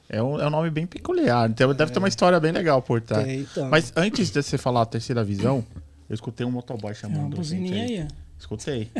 É 0.08 0.22
um, 0.22 0.38
é 0.38 0.46
um 0.46 0.50
nome 0.50 0.70
bem 0.70 0.86
peculiar, 0.86 1.48
então 1.48 1.72
deve 1.74 1.90
ter 1.90 1.98
uma 1.98 2.08
história 2.08 2.38
bem 2.38 2.52
legal 2.52 2.82
por 2.82 3.00
trás. 3.00 3.26
É, 3.26 3.34
então. 3.36 3.68
Mas 3.70 3.92
antes 3.96 4.30
de 4.30 4.42
você 4.42 4.58
falar 4.58 4.82
a 4.82 4.86
Terceira 4.86 5.24
Visão, 5.24 5.64
eu 6.08 6.14
escutei 6.14 6.44
um 6.46 6.50
motoboy 6.50 6.90
uma 6.90 6.94
chamando 6.94 7.18
a 7.18 7.22
gente 7.24 7.36
buzininha 7.36 7.82
aí. 7.84 7.98
aí, 7.98 8.06
ó. 8.08 8.22
Escutei. 8.42 8.90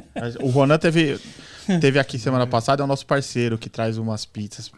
O 0.41 0.51
Ronan 0.51 0.79
teve, 0.79 1.19
teve 1.81 1.99
aqui 1.99 2.17
semana 2.17 2.47
passada, 2.47 2.81
é 2.81 2.85
o 2.85 2.87
nosso 2.87 3.05
parceiro 3.05 3.59
que 3.59 3.69
traz 3.69 3.99
umas 3.99 4.25
pizzas 4.25 4.71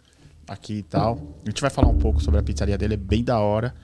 aqui 0.48 0.76
e 0.76 0.82
tal. 0.82 1.20
A 1.44 1.50
gente 1.50 1.60
vai 1.60 1.68
falar 1.68 1.88
um 1.88 1.98
pouco 1.98 2.22
sobre 2.22 2.40
a 2.40 2.42
pizzaria 2.42 2.78
dele, 2.78 2.94
é 2.94 2.96
bem 2.96 3.22
da 3.22 3.38
hora. 3.38 3.74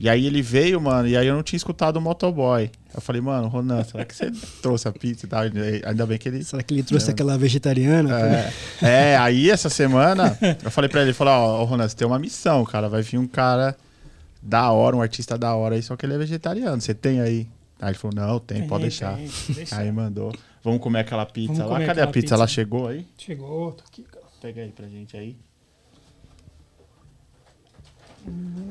E 0.00 0.08
aí 0.08 0.24
ele 0.24 0.40
veio, 0.40 0.80
mano, 0.80 1.06
e 1.06 1.14
aí 1.14 1.26
eu 1.26 1.34
não 1.34 1.42
tinha 1.42 1.58
escutado 1.58 1.98
o 1.98 2.00
motoboy. 2.00 2.70
Eu 2.94 3.02
falei, 3.02 3.20
mano, 3.20 3.48
Ronan, 3.48 3.84
será 3.84 4.02
que 4.06 4.16
você 4.16 4.32
trouxe 4.62 4.88
a 4.88 4.92
pizza 4.92 5.26
e 5.26 5.28
tal? 5.28 5.42
Ainda 5.42 6.06
bem 6.06 6.16
que 6.16 6.26
ele. 6.26 6.42
Será 6.42 6.62
que 6.62 6.72
ele 6.72 6.82
trouxe 6.82 7.10
aquela 7.10 7.36
vegetariana? 7.36 8.18
É, 8.18 8.52
é, 9.12 9.16
aí 9.18 9.50
essa 9.50 9.68
semana 9.68 10.38
eu 10.64 10.70
falei 10.70 10.88
pra 10.88 11.02
ele, 11.02 11.10
ele 11.10 11.14
falou, 11.14 11.34
ó, 11.34 11.62
ô, 11.62 11.64
Ronan, 11.64 11.86
você 11.86 11.94
tem 11.94 12.06
uma 12.06 12.18
missão, 12.18 12.64
cara. 12.64 12.88
Vai 12.88 13.02
vir 13.02 13.18
um 13.18 13.26
cara 13.26 13.76
da 14.42 14.70
hora, 14.70 14.96
um 14.96 15.02
artista 15.02 15.36
da 15.36 15.54
hora 15.54 15.74
aí, 15.74 15.82
só 15.82 15.94
que 15.96 16.06
ele 16.06 16.14
é 16.14 16.18
vegetariano. 16.18 16.80
Você 16.80 16.94
tem 16.94 17.20
aí? 17.20 17.46
Aí 17.80 17.90
ele 17.90 17.98
falou, 17.98 18.14
não, 18.14 18.38
tem, 18.38 18.66
pode 18.66 18.82
deixar. 18.82 19.16
tem, 19.16 19.28
deixa. 19.50 19.76
Aí 19.76 19.90
mandou. 19.92 20.32
Vamos 20.62 20.80
comer 20.80 21.00
aquela 21.00 21.26
pizza 21.26 21.62
Vamos 21.64 21.78
lá. 21.80 21.84
Cadê 21.86 22.00
a 22.00 22.06
pizza? 22.06 22.20
pizza. 22.20 22.34
Ela 22.34 22.46
chegou 22.46 22.88
aí? 22.88 23.06
Chegou, 23.18 23.72
tá 23.72 23.84
aqui, 23.86 24.02
cara. 24.04 24.24
Pega 24.40 24.62
aí 24.62 24.70
pra 24.70 24.86
gente 24.88 25.16
aí. 25.16 25.36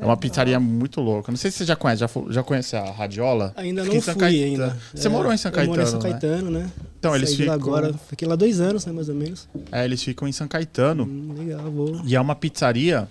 É 0.02 0.06
uma 0.06 0.18
pizzaria 0.18 0.60
muito 0.60 1.00
louca. 1.00 1.32
Não 1.32 1.38
sei 1.38 1.52
se 1.52 1.60
você 1.60 1.66
já 1.66 1.76
conhece. 1.76 2.00
Já, 2.00 2.10
já 2.30 2.42
conhece 2.42 2.76
a 2.76 2.90
Radiola? 2.92 3.54
Ainda 3.56 3.84
não 3.84 4.02
fui 4.02 4.16
Caetano. 4.16 4.26
ainda. 4.46 4.78
Você 4.96 5.08
É, 5.08 5.10
morou 5.12 5.32
em 5.32 5.38
São 5.38 5.52
Eu 5.52 5.56
Caetano, 5.56 5.82
em 5.82 5.86
São 5.86 6.00
né? 6.00 6.10
Caetano, 6.10 6.50
né? 6.52 6.72
Então, 6.98 7.16
eles 7.16 7.30
Saí 7.30 7.46
lá 7.46 7.54
ficam- 7.54 7.54
agora. 7.76 7.94
Fiquei 7.94 8.28
lá 8.28 8.36
dois 8.36 8.60
anos, 8.60 8.86
né, 8.88 8.92
mais 8.92 9.10
ou 9.10 9.16
menos. 9.16 9.48
É, 9.72 9.86
eles 9.86 10.02
ficam 10.02 10.28
em 10.28 10.32
São 10.32 10.48
Caetano. 10.48 11.04
Hum, 11.04 11.36
legal, 11.38 11.70
vou. 11.72 12.02
E 12.04 12.16
é 12.16 12.20
uma 12.20 12.34
pizzaria 12.34 13.08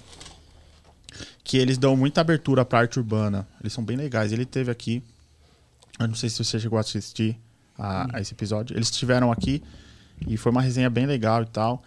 que 1.45 1.57
eles 1.59 1.79
dão 1.79 1.97
muita 1.97 2.21
abertura 2.21 2.65
pra 2.65 2.81
arte 2.81 2.99
urbana. 2.99 3.47
Eles 3.61 3.73
são 3.73 3.85
bem 3.85 3.97
legais. 3.97 4.33
Ele 4.33 4.45
teve 4.45 4.71
aqui. 4.71 5.01
Eu 5.99 6.09
não 6.09 6.15
sei 6.15 6.29
se 6.31 6.43
você 6.45 6.59
chegou 6.59 6.77
a 6.77 6.81
assistir 6.81 7.39
a, 7.79 8.17
a 8.17 8.21
esse 8.21 8.33
episódio. 8.35 8.77
Eles 8.77 8.89
estiveram 8.89 9.31
aqui 9.31 9.63
e 10.27 10.37
foi 10.37 10.51
uma 10.53 10.63
resenha 10.63 10.91
bem 10.91 11.07
legal 11.07 11.43
e 11.43 11.47
tal. 11.47 11.83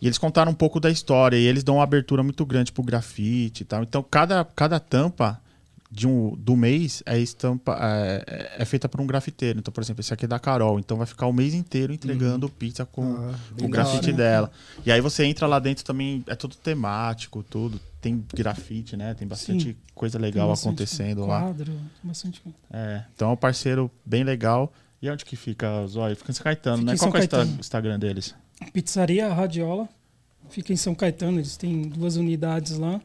E 0.00 0.06
eles 0.06 0.18
contaram 0.18 0.52
um 0.52 0.54
pouco 0.54 0.78
da 0.78 0.90
história. 0.90 1.36
E 1.36 1.44
eles 1.46 1.64
dão 1.64 1.76
uma 1.76 1.84
abertura 1.84 2.22
muito 2.22 2.44
grande 2.44 2.70
pro 2.72 2.82
grafite 2.82 3.62
e 3.62 3.64
tal. 3.66 3.82
Então, 3.82 4.02
cada, 4.02 4.44
cada 4.44 4.78
tampa 4.78 5.40
de 5.90 6.06
um, 6.06 6.34
do 6.36 6.56
mês 6.56 7.02
é 7.06 7.18
estampa 7.18 7.78
é, 7.80 8.56
é 8.58 8.64
feita 8.64 8.88
por 8.88 9.00
um 9.00 9.06
grafiteiro. 9.06 9.58
Então, 9.58 9.72
por 9.72 9.82
exemplo, 9.82 10.00
esse 10.00 10.12
aqui 10.12 10.24
é 10.26 10.28
da 10.28 10.38
Carol. 10.38 10.78
Então 10.78 10.96
vai 10.96 11.06
ficar 11.06 11.26
o 11.26 11.32
mês 11.32 11.54
inteiro 11.54 11.92
entregando 11.92 12.48
pizza 12.48 12.84
com, 12.84 13.14
Ah, 13.16 13.34
com 13.58 13.66
o 13.66 13.68
grafite 13.68 14.08
hora. 14.08 14.16
dela. 14.16 14.50
E 14.84 14.92
aí 14.92 15.00
você 15.00 15.24
entra 15.24 15.46
lá 15.46 15.58
dentro 15.58 15.84
também, 15.84 16.22
é 16.26 16.34
tudo 16.34 16.56
temático, 16.56 17.42
tudo. 17.42 17.80
Tem 18.06 18.24
grafite, 18.34 18.96
né? 18.96 19.14
Tem 19.14 19.26
bastante 19.26 19.64
Sim. 19.70 19.76
coisa 19.94 20.18
legal 20.18 20.48
bastante 20.48 20.68
acontecendo 20.68 21.26
lá. 21.26 21.40
Quadro, 21.42 21.72
tem 21.72 21.80
bastante. 22.04 22.42
É, 22.72 23.02
então 23.14 23.30
é 23.30 23.32
um 23.32 23.36
parceiro 23.36 23.90
bem 24.04 24.22
legal. 24.22 24.72
E 25.02 25.10
onde 25.10 25.24
que 25.24 25.34
fica, 25.36 25.86
Zóio? 25.86 26.14
Fica 26.16 26.30
em 26.30 26.34
São 26.34 26.44
Caetano, 26.44 26.78
Fica 26.78 26.86
né? 26.90 26.94
em 26.94 26.98
Qual 26.98 27.10
São 27.10 27.10
que 27.12 27.16
é 27.16 27.20
o 27.20 27.24
Insta- 27.24 27.36
Caetano. 27.38 27.60
Instagram 27.60 27.98
deles? 27.98 28.34
Pizzaria 28.72 29.32
Radiola. 29.32 29.88
Fica 30.48 30.72
em 30.72 30.76
São 30.76 30.94
Caetano, 30.94 31.38
eles 31.38 31.56
têm 31.56 31.82
duas 31.82 32.16
unidades 32.16 32.78
lá. 32.78 33.00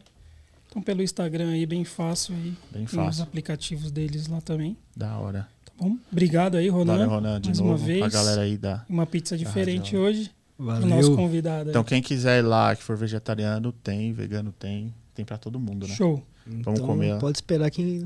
Então 0.70 0.81
pelo 0.81 1.01
Instagram 1.01 1.50
aí, 1.50 1.65
bem 1.65 1.84
fácil 1.84 2.36
aí. 2.36 2.41
Bem 2.43 2.58
Tem 2.72 2.84
os 2.86 2.91
fácil. 2.91 3.24
aplicativos 3.24 3.91
deles 3.91 4.27
lá 4.27 4.39
também. 4.39 4.77
Da 4.96 5.17
hora. 5.17 5.48
Tá 5.65 5.72
bom? 5.77 5.98
Obrigado 6.12 6.55
aí, 6.55 6.70
Ronan. 6.70 6.93
Valeu, 6.93 7.10
Ronan, 7.10 7.41
de 7.41 7.50
mais 7.50 7.60
novo. 7.60 7.72
uma 7.72 7.77
vez. 7.77 8.03
A 8.03 8.10
galera 8.10 8.41
aí 8.41 8.58
da. 8.58 8.86
Uma 8.88 9.05
pizza 9.05 9.38
diferente 9.38 9.98
hoje. 9.98 10.31
O 10.62 10.86
nosso 10.86 10.88
Valeu. 10.89 11.15
convidado 11.15 11.63
aí. 11.63 11.70
Então, 11.70 11.84
quem 11.84 12.01
quiser 12.01 12.39
ir 12.39 12.44
lá, 12.44 12.75
que 12.75 12.84
for 12.84 12.96
vegetariano, 12.96 13.72
tem, 13.72 14.13
vegano 14.13 14.51
tem. 14.58 14.94
Tem 15.15 15.25
pra 15.25 15.38
todo 15.38 15.60
mundo, 15.60 15.88
né? 15.88 15.96
Show. 15.96 16.24
Vamos 16.46 16.60
Então, 16.80 16.86
comer. 16.88 17.18
Pode 17.20 17.38
esperar 17.38 17.70
que 17.72 18.06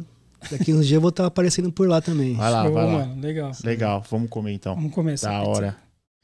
daqui 0.51 0.73
uns 0.73 0.85
dias 0.87 0.93
eu 0.95 1.01
vou 1.01 1.09
estar 1.09 1.25
aparecendo 1.25 1.71
por 1.71 1.87
lá 1.87 2.01
também. 2.01 2.33
Vai 2.35 2.51
lá, 2.51 2.63
Show, 2.63 2.73
vai 2.73 2.85
lá. 2.85 2.91
mano. 2.91 3.21
Legal. 3.21 3.51
Legal, 3.63 4.03
vamos 4.09 4.29
comer 4.29 4.53
então. 4.53 4.75
Vamos 4.75 4.93
começar. 4.93 5.29
Da 5.31 5.39
pizza. 5.39 5.49
hora. 5.51 5.77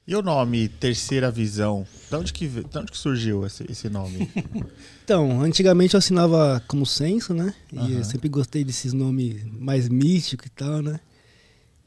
E 0.08 0.16
o 0.16 0.22
nome 0.22 0.68
Terceira 0.68 1.30
Visão? 1.30 1.86
De 2.10 2.16
onde 2.16 2.34
que, 2.34 2.48
de 2.48 2.78
onde 2.78 2.92
que 2.92 2.98
surgiu 2.98 3.46
esse, 3.46 3.64
esse 3.72 3.88
nome? 3.90 4.30
Então, 5.04 5.42
antigamente 5.42 5.94
eu 5.94 5.98
assinava 5.98 6.64
como 6.68 6.86
censo, 6.86 7.34
né? 7.34 7.54
E 7.74 7.78
Aham. 7.78 7.90
eu 7.90 8.04
sempre 8.06 8.30
gostei 8.30 8.64
desses 8.64 8.94
nomes 8.94 9.44
mais 9.46 9.90
místicos 9.90 10.48
e 10.48 10.50
tal, 10.52 10.82
né? 10.82 11.00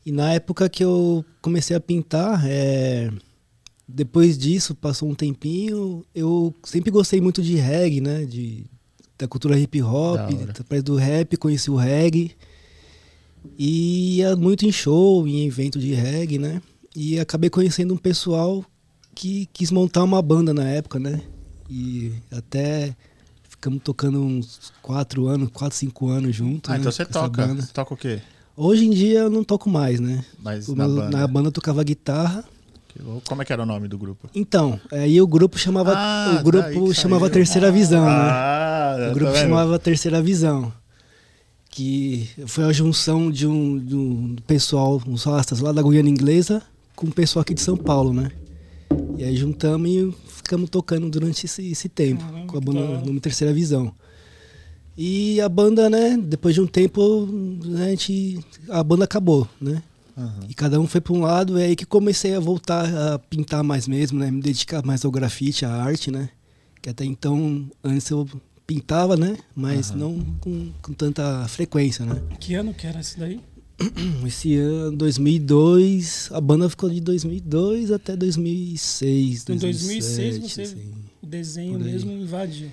E 0.05 0.13
na 0.13 0.33
época 0.35 0.69
que 0.69 0.85
eu 0.85 1.25
comecei 1.41 1.75
a 1.75 1.81
pintar, 1.81 2.43
é, 2.47 3.11
depois 3.87 4.37
disso, 4.39 4.75
passou 4.75 5.09
um 5.11 5.15
tempinho, 5.15 6.05
eu 6.15 6.55
sempre 6.65 6.91
gostei 6.91 7.21
muito 7.21 7.43
de 7.43 7.57
reggae, 7.57 8.01
né? 8.01 8.25
De, 8.25 8.65
da 9.19 9.29
cultura 9.29 9.59
hip 9.59 9.81
hop, 9.83 10.19
através 10.49 10.83
do 10.83 10.97
rap, 10.97 11.37
conheci 11.37 11.71
o 11.71 11.77
reggae. 11.77 12.33
E 13.59 14.17
ia 14.19 14.35
muito 14.37 14.65
em 14.65 14.73
show, 14.73 15.27
em 15.29 15.47
evento 15.47 15.79
de 15.79 15.93
reggae, 15.93 16.39
né? 16.39 16.63
E 16.97 17.19
acabei 17.21 17.51
conhecendo 17.51 17.93
um 17.93 17.97
pessoal 17.99 18.65
que 19.15 19.47
quis 19.53 19.71
montar 19.71 20.03
uma 20.03 20.23
banda 20.23 20.55
na 20.55 20.65
época, 20.69 20.99
né? 20.99 21.21
E 21.69 22.13
até 22.31 22.97
ficamos 23.43 23.83
tocando 23.83 24.23
uns 24.23 24.73
quatro 24.83 25.27
anos, 25.27 25.51
quatro, 25.53 25.77
cinco 25.77 26.09
anos 26.09 26.35
juntos. 26.35 26.71
ah, 26.71 26.75
né, 26.75 26.81
então 26.81 26.91
você 26.93 27.05
toca. 27.05 27.47
Você 27.55 27.73
toca 27.73 27.95
o 27.95 27.97
quê? 27.97 28.21
Hoje 28.57 28.87
em 28.87 28.91
dia 28.91 29.21
eu 29.21 29.31
não 29.31 29.43
toco 29.45 29.69
mais, 29.69 30.01
né? 30.01 30.25
Mas 30.39 30.69
O 30.69 30.75
na 30.75 30.87
meu- 30.87 30.97
banda. 30.97 31.19
na 31.19 31.27
banda 31.27 31.49
eu 31.49 31.53
tocava 31.53 31.83
guitarra. 31.85 32.45
Como 33.27 33.43
é 33.43 33.45
que 33.45 33.53
era 33.53 33.63
o 33.63 33.67
nome 33.67 33.89
do 33.89 33.99
grupo? 33.99 34.29
Então, 34.35 34.79
aí 34.93 35.21
o 35.21 35.27
grupo 35.27 35.59
chamava, 35.59 35.93
Ah, 35.97 36.31
o 36.31 36.35
daí 36.35 36.45
grupo 36.45 36.89
que 36.91 36.95
chamava. 36.95 37.29
Terceira 37.29 37.71
Visão, 37.73 38.05
né? 38.05 38.11
Ah, 38.11 39.09
O 39.11 39.15
grupo 39.15 39.33
tá 39.33 39.39
vendo? 39.39 39.49
chamava 39.49 39.79
Terceira 39.79 40.23
Visão. 40.23 40.73
Que 41.71 42.29
foi 42.47 42.65
a 42.65 42.73
junção 42.73 43.31
de 43.33 43.47
um, 43.49 43.79
de 43.79 43.97
um 43.97 44.37
pessoal, 44.47 45.03
uns 45.09 45.25
rastas 45.25 45.59
lá 45.59 45.73
da 45.73 45.83
Guiana 45.83 46.09
Inglesa, 46.09 46.63
com 46.95 47.09
o 47.09 47.13
pessoal 47.13 47.41
aqui 47.43 47.53
de 47.53 47.61
São 47.61 47.77
Paulo, 47.77 48.13
né? 48.13 48.31
E 49.19 49.25
aí 49.25 49.35
juntamos 49.37 49.91
e 49.91 50.15
ficamos 50.29 50.71
tocando 50.71 51.11
durante 51.11 51.47
esse, 51.47 51.69
esse 51.73 51.89
tempo, 51.89 52.23
Caramba, 52.25 52.47
com 52.47 52.57
a 52.57 52.61
banda 52.61 52.81
da 52.81 52.89
hora. 52.91 53.05
nome 53.07 53.19
Terceira 53.19 53.53
Visão. 53.53 53.93
E 54.97 55.41
a 55.41 55.49
banda, 55.49 55.91
né, 55.91 56.17
depois 56.17 56.55
de 56.55 56.61
um 56.61 56.67
tempo, 56.69 57.27
né, 57.65 57.87
a, 57.87 57.91
gente, 57.91 58.39
a 58.69 58.85
banda 58.85 59.05
acabou, 59.05 59.49
né? 59.61 59.83
Aham. 60.17 60.41
E 60.49 60.55
cada 60.55 60.81
um 60.81 60.87
foi 60.87 61.01
para 61.01 61.13
um 61.13 61.21
lado, 61.21 61.59
é 61.59 61.65
aí 61.67 61.77
que 61.77 61.85
comecei 61.85 62.35
a 62.35 62.41
voltar 62.41 62.85
a 63.15 63.19
pintar 63.19 63.63
mais 63.65 63.89
mesmo, 63.89 64.19
né? 64.19 64.31
Me 64.31 64.41
dedicar 64.41 64.85
mais 64.85 65.05
ao 65.05 65.11
grafite, 65.11 65.65
à 65.65 65.71
arte, 65.73 66.11
né? 66.11 66.29
Que 66.81 66.91
até 66.91 67.05
então, 67.05 67.69
antes 67.83 68.09
eu 68.11 68.29
pintava, 68.67 69.17
né? 69.17 69.37
Mas 69.57 69.91
Aham. 69.91 69.99
não 69.99 70.25
com, 70.41 70.71
com 70.83 70.93
tanta 70.93 71.47
frequência, 71.49 72.05
né? 72.07 72.23
Que 72.39 72.55
ano 72.55 72.73
que 72.73 72.87
era 72.87 73.01
esse 73.01 73.19
daí? 73.19 73.41
Esse 74.25 74.55
ano, 74.55 74.97
2002, 74.97 76.29
a 76.33 76.41
banda 76.41 76.71
ficou 76.71 76.89
de 76.89 77.01
2002 77.01 77.91
até 77.91 78.15
2006, 78.17 79.43
Então, 79.43 79.57
Em 79.57 79.59
2006 79.59 80.39
2007, 80.39 80.41
você- 80.41 80.63
assim. 80.63 80.93
O 81.21 81.27
desenho 81.27 81.79
mesmo 81.81 82.13
invadiu. 82.13 82.71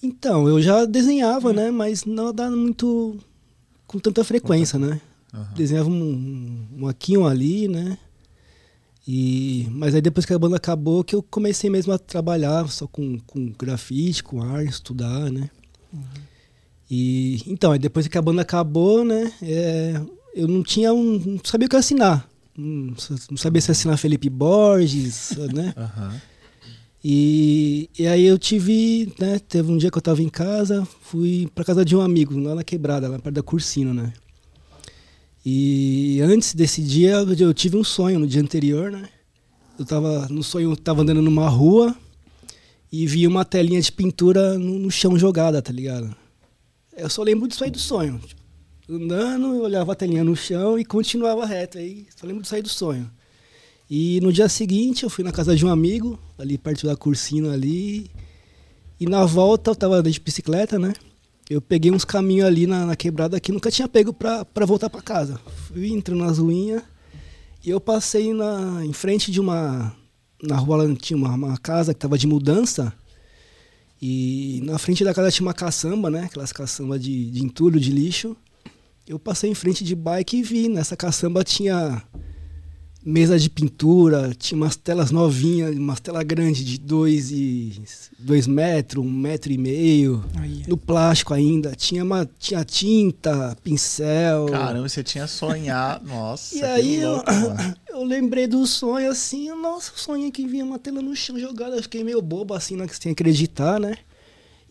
Então, 0.00 0.46
eu 0.46 0.62
já 0.62 0.84
desenhava, 0.84 1.52
né? 1.52 1.72
Mas 1.72 2.04
não 2.04 2.32
dá 2.32 2.48
muito 2.50 3.16
com 3.86 3.98
tanta 3.98 4.22
frequência, 4.22 4.78
né? 4.78 5.00
Aham. 5.36 5.54
desenhava 5.54 5.90
um, 5.90 6.66
um 6.78 6.88
aqui, 6.88 7.16
um 7.18 7.26
ali, 7.26 7.68
né? 7.68 7.98
E, 9.06 9.68
mas 9.70 9.94
aí 9.94 10.00
depois 10.00 10.26
que 10.26 10.32
a 10.32 10.38
banda 10.38 10.56
acabou, 10.56 11.04
que 11.04 11.14
eu 11.14 11.22
comecei 11.22 11.70
mesmo 11.70 11.92
a 11.92 11.98
trabalhar 11.98 12.68
só 12.68 12.88
com, 12.88 13.18
com 13.20 13.52
grafite, 13.52 14.24
com 14.24 14.42
arte, 14.42 14.70
estudar, 14.70 15.30
né? 15.30 15.48
E 16.90 17.42
então, 17.46 17.72
aí 17.72 17.78
depois 17.78 18.08
que 18.08 18.18
a 18.18 18.22
banda 18.22 18.42
acabou, 18.42 19.04
né? 19.04 19.32
é, 19.42 20.00
eu 20.34 20.48
não 20.48 20.62
tinha 20.62 20.92
um. 20.92 21.18
não 21.18 21.40
sabia 21.44 21.66
o 21.66 21.70
que 21.70 21.76
assinar. 21.76 22.28
Não, 22.56 22.94
não 23.30 23.36
sabia 23.36 23.60
se 23.60 23.70
assinar 23.70 23.98
Felipe 23.98 24.28
Borges, 24.28 25.36
né? 25.54 25.72
Aham. 25.76 26.20
E, 27.04 27.88
e 27.96 28.06
aí 28.08 28.24
eu 28.24 28.36
tive, 28.36 29.12
né? 29.20 29.38
Teve 29.38 29.70
um 29.70 29.76
dia 29.76 29.90
que 29.92 29.98
eu 29.98 30.02
tava 30.02 30.20
em 30.20 30.28
casa, 30.28 30.84
fui 31.02 31.48
pra 31.54 31.64
casa 31.64 31.84
de 31.84 31.94
um 31.94 32.00
amigo, 32.00 32.36
lá 32.36 32.56
na 32.56 32.64
quebrada, 32.64 33.08
lá 33.08 33.18
perto 33.20 33.36
da 33.36 33.42
Cursino, 33.42 33.94
né? 33.94 34.12
E 35.48 36.20
antes 36.22 36.56
desse 36.56 36.82
dia 36.82 37.12
eu 37.38 37.54
tive 37.54 37.76
um 37.76 37.84
sonho 37.84 38.18
no 38.18 38.26
dia 38.26 38.42
anterior, 38.42 38.90
né? 38.90 39.08
Eu 39.78 39.84
tava 39.84 40.26
no 40.28 40.42
sonho, 40.42 40.72
eu 40.72 40.76
tava 40.76 41.02
andando 41.02 41.22
numa 41.22 41.48
rua 41.48 41.96
e 42.90 43.06
vi 43.06 43.28
uma 43.28 43.44
telinha 43.44 43.80
de 43.80 43.92
pintura 43.92 44.58
no, 44.58 44.76
no 44.76 44.90
chão 44.90 45.16
jogada, 45.16 45.62
tá 45.62 45.72
ligado? 45.72 46.12
Eu 46.96 47.08
só 47.08 47.22
lembro 47.22 47.46
disso 47.46 47.62
aí 47.62 47.70
do 47.70 47.78
sonho. 47.78 48.18
Tipo, 48.26 48.42
andando, 48.90 49.54
eu 49.54 49.62
olhava 49.62 49.92
a 49.92 49.94
telinha 49.94 50.24
no 50.24 50.34
chão 50.34 50.76
e 50.76 50.84
continuava 50.84 51.46
reto. 51.46 51.78
Aí 51.78 52.08
só 52.16 52.26
lembro 52.26 52.42
disso 52.42 52.56
aí 52.56 52.62
do 52.62 52.68
sonho. 52.68 53.08
E 53.88 54.20
no 54.22 54.32
dia 54.32 54.48
seguinte 54.48 55.04
eu 55.04 55.10
fui 55.10 55.22
na 55.22 55.30
casa 55.30 55.54
de 55.54 55.64
um 55.64 55.70
amigo, 55.70 56.18
ali 56.36 56.58
perto 56.58 56.88
da 56.88 56.96
Cursina 56.96 57.52
ali. 57.52 58.10
E 58.98 59.06
na 59.06 59.24
volta 59.24 59.70
eu 59.70 59.76
tava 59.76 60.02
de 60.02 60.18
bicicleta, 60.18 60.76
né? 60.76 60.92
Eu 61.48 61.60
peguei 61.60 61.92
uns 61.92 62.04
caminhos 62.04 62.46
ali 62.46 62.66
na, 62.66 62.86
na 62.86 62.96
quebrada 62.96 63.38
que 63.38 63.52
nunca 63.52 63.70
tinha 63.70 63.86
pego 63.86 64.12
pra 64.12 64.66
voltar 64.66 64.90
pra 64.90 65.00
casa. 65.00 65.40
Fui 65.68 65.92
entrando 65.92 66.24
nas 66.24 66.38
ruínas 66.38 66.82
e 67.64 67.70
eu 67.70 67.80
passei 67.80 68.32
na, 68.34 68.84
em 68.84 68.92
frente 68.92 69.30
de 69.30 69.40
uma. 69.40 69.94
Na 70.42 70.56
rua 70.56 70.84
lá 70.84 70.94
tinha 70.96 71.16
uma, 71.16 71.34
uma 71.34 71.56
casa 71.56 71.94
que 71.94 72.00
tava 72.00 72.18
de 72.18 72.26
mudança. 72.26 72.92
E 74.02 74.60
na 74.64 74.78
frente 74.78 75.04
da 75.04 75.14
casa 75.14 75.30
tinha 75.30 75.46
uma 75.46 75.54
caçamba, 75.54 76.10
né? 76.10 76.24
Aquelas 76.24 76.52
caçambas 76.52 77.00
de, 77.00 77.30
de 77.30 77.42
entulho, 77.42 77.80
de 77.80 77.90
lixo. 77.90 78.36
Eu 79.06 79.18
passei 79.18 79.48
em 79.48 79.54
frente 79.54 79.84
de 79.84 79.94
bike 79.94 80.38
e 80.38 80.42
vi. 80.42 80.68
Nessa 80.68 80.96
caçamba 80.96 81.44
tinha 81.44 82.02
mesa 83.06 83.38
de 83.38 83.48
pintura, 83.48 84.32
tinha 84.36 84.56
umas 84.60 84.74
telas 84.74 85.12
novinhas, 85.12 85.76
umas 85.76 86.00
telas 86.00 86.24
grandes 86.24 86.64
de 86.64 86.76
dois, 86.76 87.30
e, 87.30 87.80
dois 88.18 88.48
metros, 88.48 89.04
um 89.04 89.08
metro 89.08 89.52
e 89.52 89.56
meio. 89.56 90.24
Aí, 90.34 90.64
No 90.66 90.76
plástico 90.76 91.32
ainda. 91.32 91.72
Tinha, 91.76 92.02
uma, 92.02 92.28
tinha 92.36 92.64
tinta, 92.64 93.56
pincel. 93.62 94.46
Caramba, 94.46 94.88
você 94.88 95.04
tinha 95.04 95.28
sonhado. 95.28 96.04
Nossa. 96.10 96.56
E 96.56 96.58
que 96.58 96.64
aí 96.64 96.96
eu, 96.96 97.12
louco, 97.12 97.30
mano. 97.32 97.76
eu 97.88 98.02
lembrei 98.02 98.48
do 98.48 98.66
sonho 98.66 99.08
assim, 99.08 99.48
nossa, 99.54 99.92
o 99.94 99.98
sonho 99.98 100.32
que 100.32 100.44
vinha 100.44 100.64
uma 100.64 100.78
tela 100.78 101.00
no 101.00 101.14
chão 101.14 101.38
jogada, 101.38 101.76
eu 101.76 101.82
fiquei 101.82 102.02
meio 102.02 102.20
bobo 102.20 102.54
assim, 102.54 102.74
né, 102.74 102.86
sem 102.90 103.12
acreditar, 103.12 103.78
né? 103.78 103.96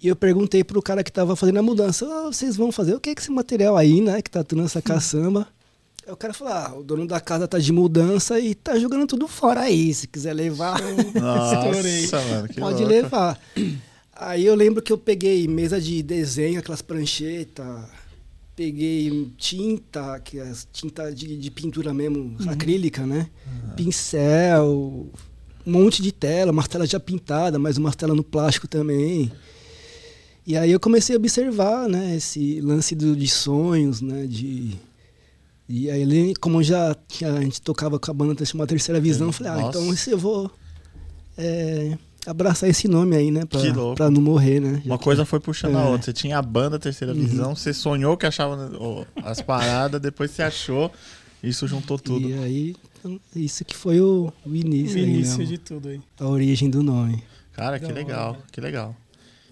E 0.03 0.09
eu 0.09 0.15
perguntei 0.15 0.61
pro 0.61 0.81
cara 0.81 1.03
que 1.05 1.11
tava 1.11 1.37
fazendo 1.37 1.59
a 1.59 1.63
mudança, 1.63 2.05
"Ah, 2.05 2.25
vocês 2.25 2.57
vão 2.57 2.69
fazer 2.69 2.93
o 2.95 2.99
que 2.99 3.11
é 3.11 3.15
que 3.15 3.21
esse 3.21 3.31
material 3.31 3.77
aí, 3.77 4.01
né, 4.01 4.21
que 4.21 4.29
tá 4.29 4.43
tudo 4.43 4.61
nessa 4.61 4.81
caçamba? 4.81 5.47
Aí 6.05 6.13
o 6.13 6.17
cara 6.17 6.33
falou, 6.33 6.53
ah, 6.53 6.73
o 6.77 6.83
dono 6.83 7.07
da 7.07 7.19
casa 7.19 7.47
tá 7.47 7.57
de 7.57 7.71
mudança 7.71 8.39
e 8.39 8.53
tá 8.53 8.77
jogando 8.77 9.07
tudo 9.07 9.27
fora 9.27 9.61
aí, 9.61 9.93
se 9.93 10.07
quiser 10.07 10.33
levar. 10.33 10.79
Nossa, 11.19 11.55
mano, 11.55 12.47
pode 12.59 12.83
louco. 12.83 12.85
levar. 12.85 13.39
Aí 14.13 14.45
eu 14.45 14.55
lembro 14.55 14.81
que 14.81 14.93
eu 14.93 14.97
peguei 14.97 15.47
mesa 15.47 15.81
de 15.81 16.03
desenho, 16.03 16.59
aquelas 16.59 16.81
pranchetas, 16.81 17.67
peguei 18.55 19.31
tinta, 19.37 20.19
que 20.19 20.39
é 20.39 20.53
tinta 20.71 21.13
de, 21.13 21.37
de 21.37 21.51
pintura 21.51 21.93
mesmo, 21.93 22.37
acrílica, 22.47 23.05
né? 23.05 23.27
Pincel, 23.75 25.09
um 25.65 25.71
monte 25.71 26.01
de 26.01 26.11
tela, 26.11 26.51
umas 26.51 26.67
telas 26.67 26.89
já 26.89 26.99
pintadas, 26.99 27.59
mas 27.59 27.77
umas 27.77 27.95
telas 27.95 28.15
no 28.15 28.23
plástico 28.23 28.67
também. 28.67 29.31
E 30.47 30.55
aí 30.55 30.71
eu 30.71 30.79
comecei 30.79 31.15
a 31.15 31.17
observar, 31.17 31.89
né, 31.89 32.15
esse 32.15 32.61
lance 32.61 32.93
do, 32.93 33.15
de 33.15 33.27
sonhos, 33.27 33.99
né, 33.99 34.27
de... 34.27 34.75
E 35.67 35.89
aí, 35.89 36.01
ele- 36.01 36.35
como 36.35 36.61
já 36.61 36.95
tinha, 37.07 37.33
a 37.33 37.41
gente 37.41 37.61
tocava 37.61 37.97
com 37.99 38.11
a 38.11 38.13
banda, 38.13 38.45
chamada 38.45 38.67
Terceira 38.67 38.99
Visão, 39.01 39.27
eu 39.27 39.33
falei, 39.33 39.51
ah, 39.51 39.55
Nossa. 39.57 39.79
então 39.79 39.93
esse 39.93 40.11
eu 40.11 40.17
vou 40.17 40.51
é, 41.37 41.97
abraçar 42.25 42.69
esse 42.69 42.87
nome 42.87 43.15
aí, 43.15 43.31
né, 43.31 43.45
pra, 43.45 43.59
Que 43.61 43.69
louco. 43.71 43.95
pra 43.95 44.09
não 44.09 44.21
morrer, 44.21 44.59
né. 44.59 44.81
Uma 44.85 44.97
coisa 44.97 45.25
foi 45.25 45.39
puxando 45.39 45.75
a 45.75 45.79
É. 45.81 45.83
Uhum. 45.83 45.91
outra. 45.91 46.05
Você 46.05 46.13
tinha 46.13 46.37
a 46.37 46.41
banda 46.41 46.79
Terceira 46.79 47.13
Visão, 47.13 47.55
você 47.55 47.73
sonhou 47.73 48.15
que 48.15 48.25
achava 48.25 48.71
as 49.23 49.41
paradas, 49.41 49.99
depois 50.01 50.31
você 50.31 50.43
achou, 50.43 50.91
isso 51.43 51.67
juntou 51.67 51.97
tudo. 51.99 52.29
E 52.29 52.33
aí, 52.35 52.75
então, 52.99 53.19
isso 53.35 53.65
que 53.65 53.75
foi 53.75 53.99
o, 53.99 54.31
o 54.45 54.49
O 54.49 54.55
início, 54.55 54.97
aí, 54.97 55.03
início 55.03 55.39
né, 55.39 55.45
de 55.45 55.57
tudo 55.57 55.89
aí. 55.89 55.99
a 56.19 56.27
origem 56.27 56.69
do 56.69 56.81
nome. 56.83 57.23
Cara, 57.53 57.79
que 57.79 57.91
legal, 57.91 58.37
que 58.51 58.59
legal. 58.61 58.95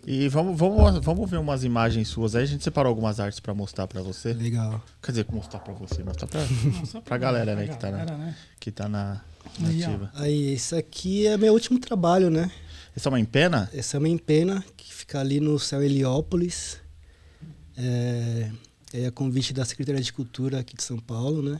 E 0.06 0.28
vamos, 0.28 0.58
vamos, 0.60 1.00
vamos 1.04 1.30
ver 1.30 1.38
umas 1.38 1.64
imagens 1.64 2.08
suas 2.10 2.36
aí. 2.36 2.44
A 2.44 2.46
gente 2.48 2.64
separou 2.64 2.90
algumas 2.90 3.20
artes 3.20 3.40
pra 3.40 3.54
mostrar 3.54 3.88
pra 3.88 4.02
você. 4.02 4.34
Legal. 4.34 4.84
Quer 5.02 5.12
dizer, 5.12 5.26
mostrar 5.32 5.60
pra 5.60 5.74
você, 5.74 6.04
mostrar 6.04 6.28
pra, 6.28 6.42
Nossa, 6.80 7.02
pra 7.02 7.18
galera, 7.18 7.56
né, 7.56 7.68
que 7.68 7.78
tá 7.78 7.90
na- 7.92 8.06
né? 8.06 8.36
que 8.60 8.72
tá 8.72 8.90
na, 8.90 9.22
na 9.60 9.68
Aí, 9.70 9.82
ó. 9.84 9.88
ativa. 9.88 10.12
Aí, 10.16 10.54
esse 10.54 10.76
aqui 10.76 11.26
é 11.28 11.38
meu 11.38 11.54
último 11.54 11.80
trabalho, 11.80 12.30
né? 12.30 12.52
Essa 12.96 13.08
é 13.08 13.12
uma 13.12 13.20
empena? 13.20 13.70
Essa 13.74 13.96
é 13.96 14.00
uma 14.00 14.10
empena 14.10 14.64
que 14.76 14.94
fica 14.94 15.20
ali 15.20 15.40
no 15.40 15.58
céu 15.58 15.82
Heliópolis. 15.82 16.78
É, 17.78 18.52
é 18.94 19.06
a 19.08 19.12
convite 19.12 19.54
da 19.54 19.66
Secretaria 19.66 20.02
de 20.02 20.14
Cultura 20.14 20.60
aqui 20.60 20.76
de 20.76 20.84
São 20.84 20.98
Paulo, 21.00 21.42
né? 21.42 21.60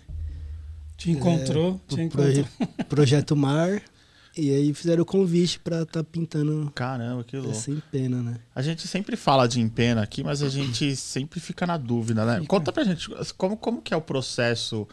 Te 0.98 1.10
encontrou, 1.12 1.82
É, 1.92 1.96
te 1.96 2.02
encontrou. 2.02 2.26
proje- 2.26 2.46
Projeto 2.90 3.36
Mar. 3.36 3.82
E 4.36 4.50
aí 4.50 4.74
fizeram 4.74 5.04
o 5.04 5.06
convite 5.06 5.60
pra 5.60 5.84
estar 5.84 6.04
pintando 6.04 6.72
Caramba, 6.74 7.24
que 7.24 7.36
louco. 7.38 7.52
essa 7.52 7.70
empena, 7.70 8.22
né? 8.24 8.40
A 8.56 8.62
gente 8.64 8.88
sempre 8.88 9.16
fala 9.16 9.48
de 9.48 9.60
empena 9.62 10.02
aqui, 10.02 10.24
mas 10.24 10.42
a 10.42 10.50
gente 10.50 10.94
sempre 10.98 11.40
fica 11.40 11.68
na 11.68 11.78
dúvida, 11.78 12.26
né? 12.26 12.36
Fica. 12.36 12.48
Conta 12.48 12.72
pra 12.72 12.84
gente, 12.84 13.08
como, 13.38 13.56
como 13.56 13.82
que 13.82 13.94
é 13.94 13.98
o 13.98 14.02
processo? 14.02 14.88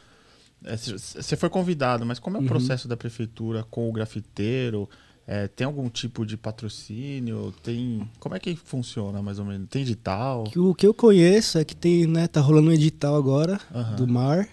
É, 0.63 0.77
Você 0.77 1.37
foi 1.37 1.49
convidado, 1.49 2.05
mas 2.05 2.19
como 2.19 2.37
é 2.37 2.41
o 2.41 2.43
Uhum. 2.43 2.49
processo 2.49 2.87
da 2.87 2.97
prefeitura 2.99 3.65
com 3.71 3.89
o 3.89 3.93
grafiteiro? 3.93 4.87
É, 5.27 5.49
tem 5.49 5.65
algum 5.65 5.89
tipo 5.89 6.27
de 6.27 6.37
patrocínio? 6.37 7.55
Tem. 7.63 8.07
Como 8.19 8.35
é 8.35 8.39
que 8.41 8.55
funciona, 8.57 9.23
mais 9.23 9.39
ou 9.39 9.45
menos? 9.47 9.69
Tem 9.71 9.81
edital? 9.83 10.45
O 10.57 10.75
que 10.75 10.87
eu 10.87 10.93
conheço 10.93 11.57
é 11.57 11.65
que 11.65 11.75
tem, 11.75 12.07
né, 12.07 12.27
tá 12.27 12.41
rolando 12.43 12.69
um 12.69 12.73
edital 12.73 13.15
agora 13.17 13.59
Aham. 13.75 13.97
do 13.97 14.07
Mar. 14.09 14.47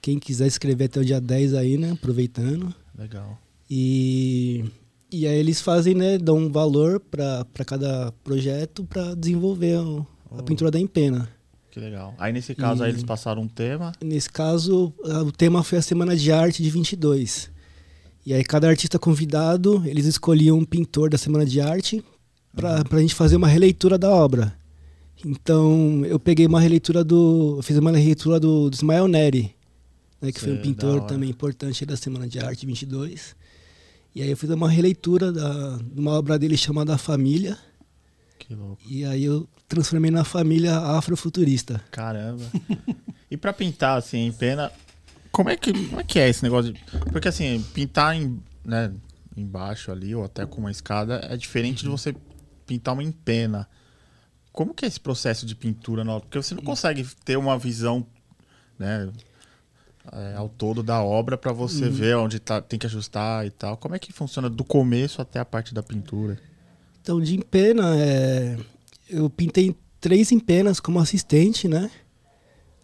Quem 0.00 0.18
quiser 0.18 0.46
escrever 0.46 0.86
até 0.86 1.00
o 1.00 1.04
dia 1.04 1.20
10 1.20 1.54
aí, 1.54 1.76
né? 1.78 1.92
Aproveitando. 1.92 2.74
Legal. 2.98 3.38
E, 3.70 4.64
e 5.10 5.26
aí 5.26 5.38
eles 5.38 5.60
fazem, 5.60 5.94
né? 5.94 6.18
Dão 6.18 6.36
um 6.38 6.50
valor 6.52 7.00
para 7.00 7.44
cada 7.66 8.12
projeto 8.22 8.84
para 8.84 9.14
desenvolver 9.14 9.78
o- 9.78 10.06
a 10.30 10.40
Oh. 10.40 10.42
pintura 10.42 10.70
da 10.70 10.78
empena. 10.78 11.28
Que 11.70 11.80
legal. 11.80 12.14
Aí 12.18 12.32
nesse 12.32 12.54
caso 12.54 12.82
aí 12.84 12.90
E- 12.90 12.92
eles 12.92 13.02
passaram 13.02 13.42
um 13.42 13.48
tema. 13.48 13.92
Nesse 14.02 14.30
caso, 14.30 14.92
o 15.26 15.32
tema 15.32 15.62
foi 15.64 15.78
a 15.78 15.82
Semana 15.82 16.16
de 16.16 16.30
Arte 16.30 16.62
de 16.62 16.70
22. 16.70 17.50
E 18.24 18.32
aí 18.32 18.44
cada 18.44 18.68
artista 18.68 18.98
convidado, 18.98 19.82
eles 19.84 20.06
escolhiam 20.06 20.56
um 20.58 20.64
pintor 20.64 21.10
da 21.10 21.18
Semana 21.18 21.44
de 21.44 21.60
Arte 21.60 22.02
para 22.54 22.84
a 22.90 23.00
gente 23.00 23.14
fazer 23.14 23.34
uma 23.36 23.48
releitura 23.48 23.98
da 23.98 24.08
obra. 24.10 24.54
Então, 25.24 26.04
eu 26.04 26.18
peguei 26.20 26.46
uma 26.46 26.60
releitura 26.60 27.02
do... 27.02 27.54
Eu 27.58 27.62
fiz 27.62 27.76
uma 27.78 27.90
releitura 27.90 28.38
do, 28.38 28.68
do 28.70 28.74
Ismael 28.74 29.08
Neri, 29.08 29.54
né, 30.20 30.30
que 30.30 30.40
foi 30.40 30.52
um 30.52 30.60
pintor 30.62 31.02
também 31.04 31.30
importante 31.30 31.84
da 31.86 31.96
Semana 31.96 32.28
de 32.28 32.38
Arte 32.38 32.64
22. 32.66 33.34
E 34.14 34.22
aí 34.22 34.30
eu 34.30 34.36
fiz 34.36 34.48
uma 34.50 34.68
releitura 34.70 35.32
da, 35.32 35.76
de 35.78 36.00
uma 36.00 36.12
obra 36.12 36.38
dele 36.38 36.56
chamada 36.56 36.94
A 36.94 36.98
Família. 36.98 37.58
Que 38.38 38.54
louco. 38.54 38.80
E 38.86 39.04
aí 39.04 39.24
eu 39.24 39.48
transformei 39.68 40.10
na 40.10 40.22
família 40.24 40.76
afrofuturista. 40.78 41.82
Caramba. 41.90 42.44
e 43.30 43.36
pra 43.36 43.52
pintar, 43.52 43.98
assim, 43.98 44.18
em 44.26 44.32
pena, 44.32 44.70
como 45.32 45.48
é 45.50 45.56
que, 45.56 45.72
como 45.72 46.00
é, 46.00 46.04
que 46.04 46.18
é 46.18 46.28
esse 46.28 46.42
negócio 46.42 46.72
de... 46.72 46.80
Porque, 47.10 47.26
assim, 47.26 47.60
pintar 47.74 48.14
em, 48.14 48.40
né, 48.64 48.92
embaixo 49.36 49.90
ali, 49.90 50.14
ou 50.14 50.24
até 50.24 50.46
com 50.46 50.60
uma 50.60 50.70
escada, 50.70 51.20
é 51.28 51.36
diferente 51.36 51.84
Uhum. 51.84 51.94
de 51.94 52.00
você 52.02 52.14
pintar 52.66 52.94
uma 52.94 53.02
em 53.02 53.10
pena. 53.10 53.68
Como 54.52 54.72
que 54.72 54.84
é 54.84 54.88
esse 54.88 55.00
processo 55.00 55.44
de 55.44 55.56
pintura? 55.56 56.04
Porque 56.20 56.40
você 56.40 56.54
não 56.54 56.62
consegue 56.62 57.04
ter 57.24 57.36
uma 57.36 57.58
visão, 57.58 58.06
né, 58.78 59.10
é, 60.12 60.34
ao 60.36 60.48
todo 60.48 60.82
da 60.82 61.02
obra 61.02 61.36
pra 61.38 61.52
você 61.52 61.84
Uhum. 61.86 61.90
ver 61.92 62.16
onde 62.16 62.38
tá, 62.38 62.60
tem 62.60 62.78
que 62.78 62.86
ajustar 62.86 63.46
e 63.46 63.50
tal. 63.50 63.76
Como 63.76 63.94
é 63.94 63.98
que 63.98 64.12
funciona 64.12 64.48
do 64.50 64.62
começo 64.64 65.20
até 65.22 65.38
a 65.40 65.44
parte 65.44 65.72
da 65.74 65.82
pintura? 65.82 66.38
Então, 67.00 67.20
de 67.20 67.36
empena, 67.36 67.94
é, 67.98 68.56
eu 69.08 69.28
pintei 69.30 69.74
três 70.00 70.32
empenas 70.32 70.80
como 70.80 70.98
assistente, 70.98 71.66
né? 71.68 71.90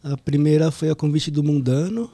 A 0.02 0.16
primeira 0.16 0.70
foi 0.70 0.90
a 0.90 0.94
convite 0.94 1.30
do 1.30 1.42
Mundano, 1.42 2.10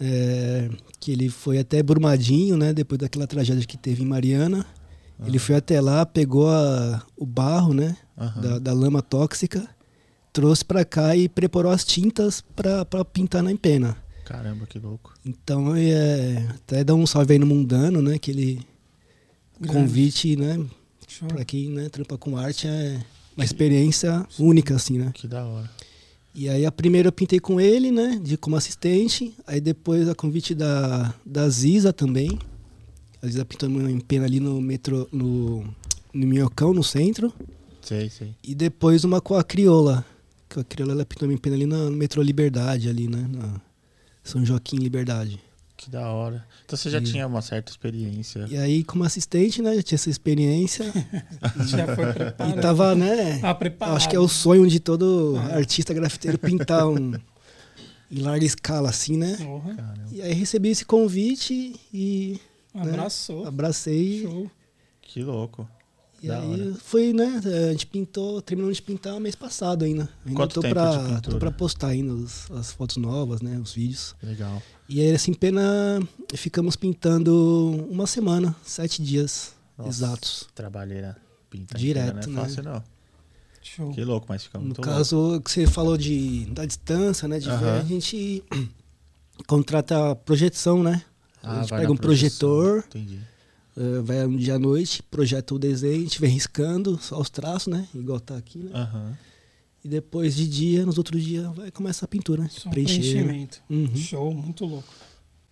é, 0.00 0.68
que 1.00 1.12
ele 1.12 1.28
foi 1.28 1.58
até 1.58 1.82
Brumadinho, 1.82 2.56
né? 2.56 2.72
Depois 2.72 2.98
daquela 2.98 3.26
tragédia 3.26 3.66
que 3.66 3.76
teve 3.76 4.02
em 4.02 4.06
Mariana. 4.06 4.64
Ele 5.26 5.38
foi 5.40 5.56
até 5.56 5.80
lá, 5.80 6.06
pegou 6.06 6.48
a- 6.48 7.02
o 7.16 7.26
barro, 7.26 7.74
né? 7.74 7.96
Aham. 8.16 8.40
Da, 8.40 8.58
da 8.60 8.72
lama 8.72 9.02
tóxica, 9.02 9.68
trouxe 10.32 10.64
pra 10.64 10.84
cá 10.84 11.16
e 11.16 11.28
preparou 11.28 11.72
as 11.72 11.84
tintas 11.84 12.40
pra 12.54 12.84
pintar 13.04 13.42
na 13.42 13.50
empena. 13.50 13.96
Caramba, 14.28 14.66
que 14.66 14.78
louco. 14.78 15.14
Então, 15.24 15.74
é, 15.74 16.46
até 16.50 16.84
dá 16.84 16.94
um 16.94 17.06
salve 17.06 17.32
aí 17.32 17.38
no 17.38 17.46
Mundano, 17.46 18.02
né? 18.02 18.18
Que 18.18 18.30
ele 18.30 18.60
Grande. 19.58 19.78
convite, 19.78 20.36
né? 20.36 20.62
Show. 21.08 21.28
Pra 21.28 21.46
quem 21.46 21.70
né, 21.70 21.88
trampa 21.88 22.18
com 22.18 22.36
arte 22.36 22.68
é 22.68 23.00
uma 23.34 23.42
experiência 23.42 24.26
única, 24.38 24.76
assim, 24.76 24.98
né? 24.98 25.12
Que 25.14 25.26
da 25.26 25.46
hora. 25.46 25.70
E 26.34 26.46
aí 26.46 26.66
a 26.66 26.70
primeira 26.70 27.08
eu 27.08 27.12
pintei 27.12 27.40
com 27.40 27.58
ele, 27.58 27.90
né? 27.90 28.20
De 28.22 28.36
como 28.36 28.54
assistente. 28.54 29.34
Aí 29.46 29.62
depois 29.62 30.06
a 30.10 30.14
convite 30.14 30.54
da, 30.54 31.14
da 31.24 31.48
Ziza 31.48 31.90
também. 31.90 32.38
A 33.22 33.26
Ziza 33.26 33.46
pintou 33.46 33.70
em 33.88 33.98
pena 33.98 34.26
ali 34.26 34.40
no 34.40 34.60
metrô, 34.60 35.08
no, 35.10 35.64
no 36.12 36.26
Minhocão, 36.26 36.74
no 36.74 36.84
centro. 36.84 37.32
Sei, 37.80 38.10
sei. 38.10 38.34
E 38.44 38.54
depois 38.54 39.04
uma 39.04 39.22
com 39.22 39.36
a 39.36 39.42
Crioula. 39.42 40.04
Que 40.50 40.60
a 40.60 40.64
Crioula 40.64 40.92
ela 40.92 41.06
pintou 41.06 41.32
em 41.32 41.38
pena 41.38 41.56
ali 41.56 41.64
no 41.64 41.90
metrô 41.90 42.20
Liberdade, 42.20 42.90
ali, 42.90 43.08
né? 43.08 43.26
Na 43.26 43.67
São 44.30 44.44
Joaquim 44.44 44.76
Liberdade. 44.76 45.40
Que 45.76 45.88
da 45.90 46.08
hora. 46.10 46.44
Então 46.64 46.76
você 46.76 46.90
já 46.90 46.98
E- 46.98 47.02
tinha 47.04 47.26
uma 47.26 47.40
certa 47.40 47.70
experiência. 47.70 48.46
E 48.50 48.56
aí, 48.56 48.82
como 48.82 49.04
assistente, 49.04 49.62
né? 49.62 49.76
Já 49.76 49.82
tinha 49.82 49.96
essa 49.96 50.10
experiência. 50.10 50.84
Já 51.66 51.94
foi 51.94 52.10
e 52.10 52.14
preparado. 52.14 52.60
tava, 52.60 52.94
né? 52.96 53.38
Ah, 53.44 53.54
preparado. 53.54 53.96
Acho 53.96 54.08
que 54.08 54.16
é 54.16 54.18
o 54.18 54.26
sonho 54.28 54.66
de 54.68 54.80
todo 54.80 55.36
artista 55.52 55.94
grafiteiro 55.94 56.36
pintar 56.36 56.86
um, 56.88 57.14
em 58.10 58.18
larga 58.20 58.44
escala, 58.44 58.90
assim, 58.90 59.16
né? 59.16 59.36
Porra, 59.36 59.74
Caramba. 59.76 60.08
E 60.10 60.20
aí 60.20 60.32
recebi 60.34 60.70
esse 60.70 60.84
convite 60.84 61.76
e 61.94 62.40
abraçou. 62.74 63.46
abracei. 63.46 64.22
Show. 64.22 64.50
Que 65.00 65.22
louco. 65.22 65.68
E 66.20 66.26
Da 66.26 66.40
aí 66.40 66.50
hora. 66.50 66.74
foi, 66.82 67.12
né? 67.12 67.40
A 67.68 67.70
gente 67.72 67.86
pintou, 67.86 68.42
terminamos 68.42 68.76
de 68.76 68.82
pintar 68.82 69.18
mês 69.20 69.34
passado 69.36 69.84
ainda. 69.84 70.08
ainda 70.26 70.36
Quanto 70.36 70.54
tô 70.54 70.60
tempo 70.62 70.74
pra, 70.74 70.90
de 70.90 70.98
pintura? 71.14 71.20
Tô 71.22 71.38
pra 71.38 71.50
postar 71.52 71.88
ainda 71.88 72.12
os- 72.12 72.50
as 72.50 72.72
fotos 72.72 72.96
novas, 72.96 73.40
né? 73.40 73.56
Os 73.62 73.72
vídeos. 73.72 74.16
Legal. 74.22 74.60
E 74.88 75.00
aí, 75.00 75.12
assim, 75.12 75.32
pena. 75.32 75.62
Ficamos 76.34 76.74
pintando 76.74 77.86
uma 77.88 78.06
semana, 78.06 78.54
sete 78.64 79.00
dias 79.02 79.54
Nossa, 79.76 79.90
exatos. 79.90 80.48
Trabalheira 80.54 81.16
pinta 81.48 81.78
Direto, 81.78 82.14
não 82.14 82.22
é 82.22 82.26
né? 82.26 82.42
fácil, 82.42 82.62
não. 82.64 82.82
Show. 83.62 83.92
Que 83.92 84.02
louco, 84.02 84.26
mas 84.28 84.42
fica 84.44 84.58
No 84.58 84.64
muito 84.66 84.80
caso 84.80 85.40
que 85.44 85.50
você 85.50 85.66
falou 85.66 85.96
de 85.96 86.46
da 86.46 86.64
distância, 86.64 87.28
né? 87.28 87.38
De 87.38 87.48
Aham. 87.48 87.58
ver, 87.60 87.70
a 87.80 87.84
gente 87.84 88.42
contrata 89.46 90.10
a 90.10 90.16
projeção, 90.16 90.82
né? 90.82 90.90
louco. 90.92 91.06
a 91.42 91.54
gente 91.54 91.64
Ah, 91.64 91.66
vai 91.68 91.78
pega 91.80 91.88
na 91.88 91.94
um 91.94 91.96
projeção. 91.96 92.48
projetor, 92.48 92.84
Entendi. 92.88 93.20
Eh, 93.78 94.00
vai 94.02 94.26
um 94.26 94.36
dia 94.36 94.56
à 94.56 94.58
noite, 94.58 95.02
projeta 95.04 95.54
o 95.54 95.58
desenho, 95.58 95.94
a 95.94 96.00
gente 96.00 96.20
vem 96.20 96.30
riscando 96.30 96.98
só 96.98 97.20
os 97.20 97.30
traços, 97.30 97.72
né? 97.72 97.86
Igual 97.94 98.18
tá 98.18 98.36
aqui, 98.36 98.58
né? 98.58 98.72
Aham. 98.74 99.16
E 99.84 99.88
depois 99.88 100.34
de 100.34 100.48
dia, 100.48 100.84
nos 100.84 100.98
outros 100.98 101.22
dias, 101.22 101.46
vai 101.54 101.70
começar 101.70 102.04
a 102.06 102.08
pintura, 102.08 102.42
né? 102.42 102.48
Só 102.50 102.68
Preencher. 102.68 102.98
né? 102.98 103.00
preenchimento. 103.22 103.62
Uhum. 103.70 103.96
Show, 103.96 104.34
muito 104.34 104.64
louco. 104.64 104.92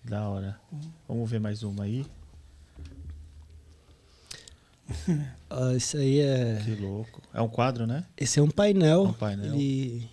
Da 0.02 0.28
hora. 0.28 0.58
Vamos 1.06 1.30
ver 1.30 1.38
mais 1.38 1.62
uma 1.62 1.84
aí. 1.84 2.04
Ah, 5.48 5.72
esse 5.74 5.96
aí 5.96 6.18
é. 6.18 6.60
Que 6.64 6.74
louco. 6.74 7.22
É 7.32 7.40
um 7.40 7.48
quadro, 7.48 7.86
né? 7.86 8.04
Esse 8.16 8.40
é 8.40 8.42
um 8.42 8.50
painel. 8.50 9.04
Um 9.04 9.12
painel. 9.12 9.54
Ele 9.54 10.08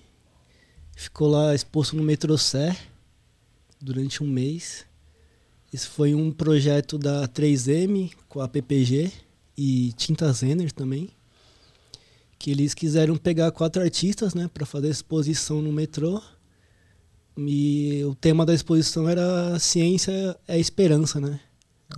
ficou 0.96 1.28
lá 1.28 1.56
exposto 1.56 1.96
no 1.96 2.04
metrô 2.04 2.38
Sé 2.38 2.78
durante 3.82 4.24
um 4.24 4.28
mês. 4.28 4.86
Esse 5.74 5.88
foi 5.88 6.14
um 6.14 6.32
projeto 6.32 6.98
da 6.98 7.28
3M 7.28 8.12
com 8.30 8.40
a 8.42 8.48
PPG 8.48 9.12
e 9.58 9.92
Tinta 9.94 10.32
Zener 10.32 10.72
também. 10.72 11.10
Que 12.38 12.52
eles 12.52 12.74
quiseram 12.74 13.16
pegar 13.18 13.52
quatro 13.52 13.82
artistas, 13.82 14.34
né, 14.36 14.50
para 14.54 14.66
fazer 14.66 14.88
a 14.88 14.92
exposição 14.92 15.62
no 15.62 15.72
metrô. 15.72 16.22
E 17.38 18.04
o 18.06 18.14
tema 18.14 18.46
da 18.46 18.54
exposição 18.54 19.10
era 19.10 19.58
ciência 19.58 20.38
é 20.48 20.60
esperança, 20.60 21.20
né? 21.20 21.40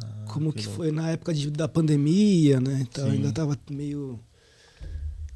Ah, 0.02 0.26
Como 0.30 0.54
que, 0.54 0.62
louco. 0.64 0.76
foi 0.78 0.92
na 0.92 1.10
época 1.12 1.34
de- 1.34 1.52
da 1.52 1.68
pandemia, 1.68 2.62
né? 2.62 2.80
Então 2.90 3.06
Sim. 3.06 3.12
ainda 3.18 3.32
tava 3.34 3.58
meio 3.70 4.18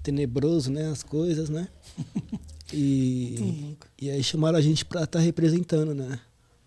tenebroso, 0.02 0.72
né? 0.72 0.90
As 0.90 1.04
coisas, 1.04 1.50
né? 1.50 1.68
E, 2.72 3.76
e 4.00 4.12
aí 4.12 4.24
chamaram 4.24 4.56
a 4.56 4.62
gente 4.62 4.86
pra 4.86 5.04
estar 5.04 5.18
representando, 5.18 5.96
né? 5.96 6.20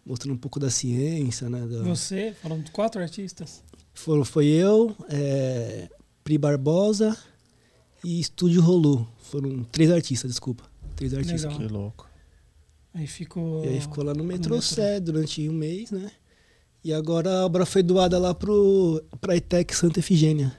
Mostrando 0.05 0.35
um 0.35 0.39
pouco 0.39 0.59
da 0.59 0.69
ciência, 0.71 1.49
né? 1.49 1.61
da- 1.67 1.83
Você, 1.83 2.35
foram 2.43 2.63
quatro 2.73 3.01
artistas? 3.01 3.63
Foram, 3.95 4.25
foi 4.25 4.47
eu, 4.47 4.97
é, 5.09 5.89
Pri 6.25 6.37
Barbosa 6.39 7.17
e 8.05 8.19
Estúdio 8.21 8.61
Rolu. 8.63 9.07
Foram 9.23 9.63
três 9.65 9.91
artistas, 9.91 10.31
desculpa. 10.31 10.65
Três 10.97 11.15
artistas. 11.15 11.43
Legal. 11.45 11.59
Que 11.59 11.73
louco. 11.73 12.09
Aí 12.95 13.07
ficou. 13.07 13.65
E 13.65 13.69
aí 13.69 13.81
ficou 13.81 14.05
lá 14.05 14.13
no 14.13 14.23
metrô 14.25 14.57
metrô. 14.57 14.63
Sé 14.63 15.01
durante 15.01 15.49
um 15.49 15.53
mês, 15.53 15.91
né? 15.91 16.11
E 16.85 16.93
agora 16.93 17.31
a 17.41 17.47
obra 17.47 17.65
foi 17.65 17.83
doada 17.83 18.19
lá 18.19 18.35
pro, 18.35 19.03
pra 19.21 19.37
ETEC 19.37 19.75
Santa 19.75 20.01
Efigênia. 20.01 20.55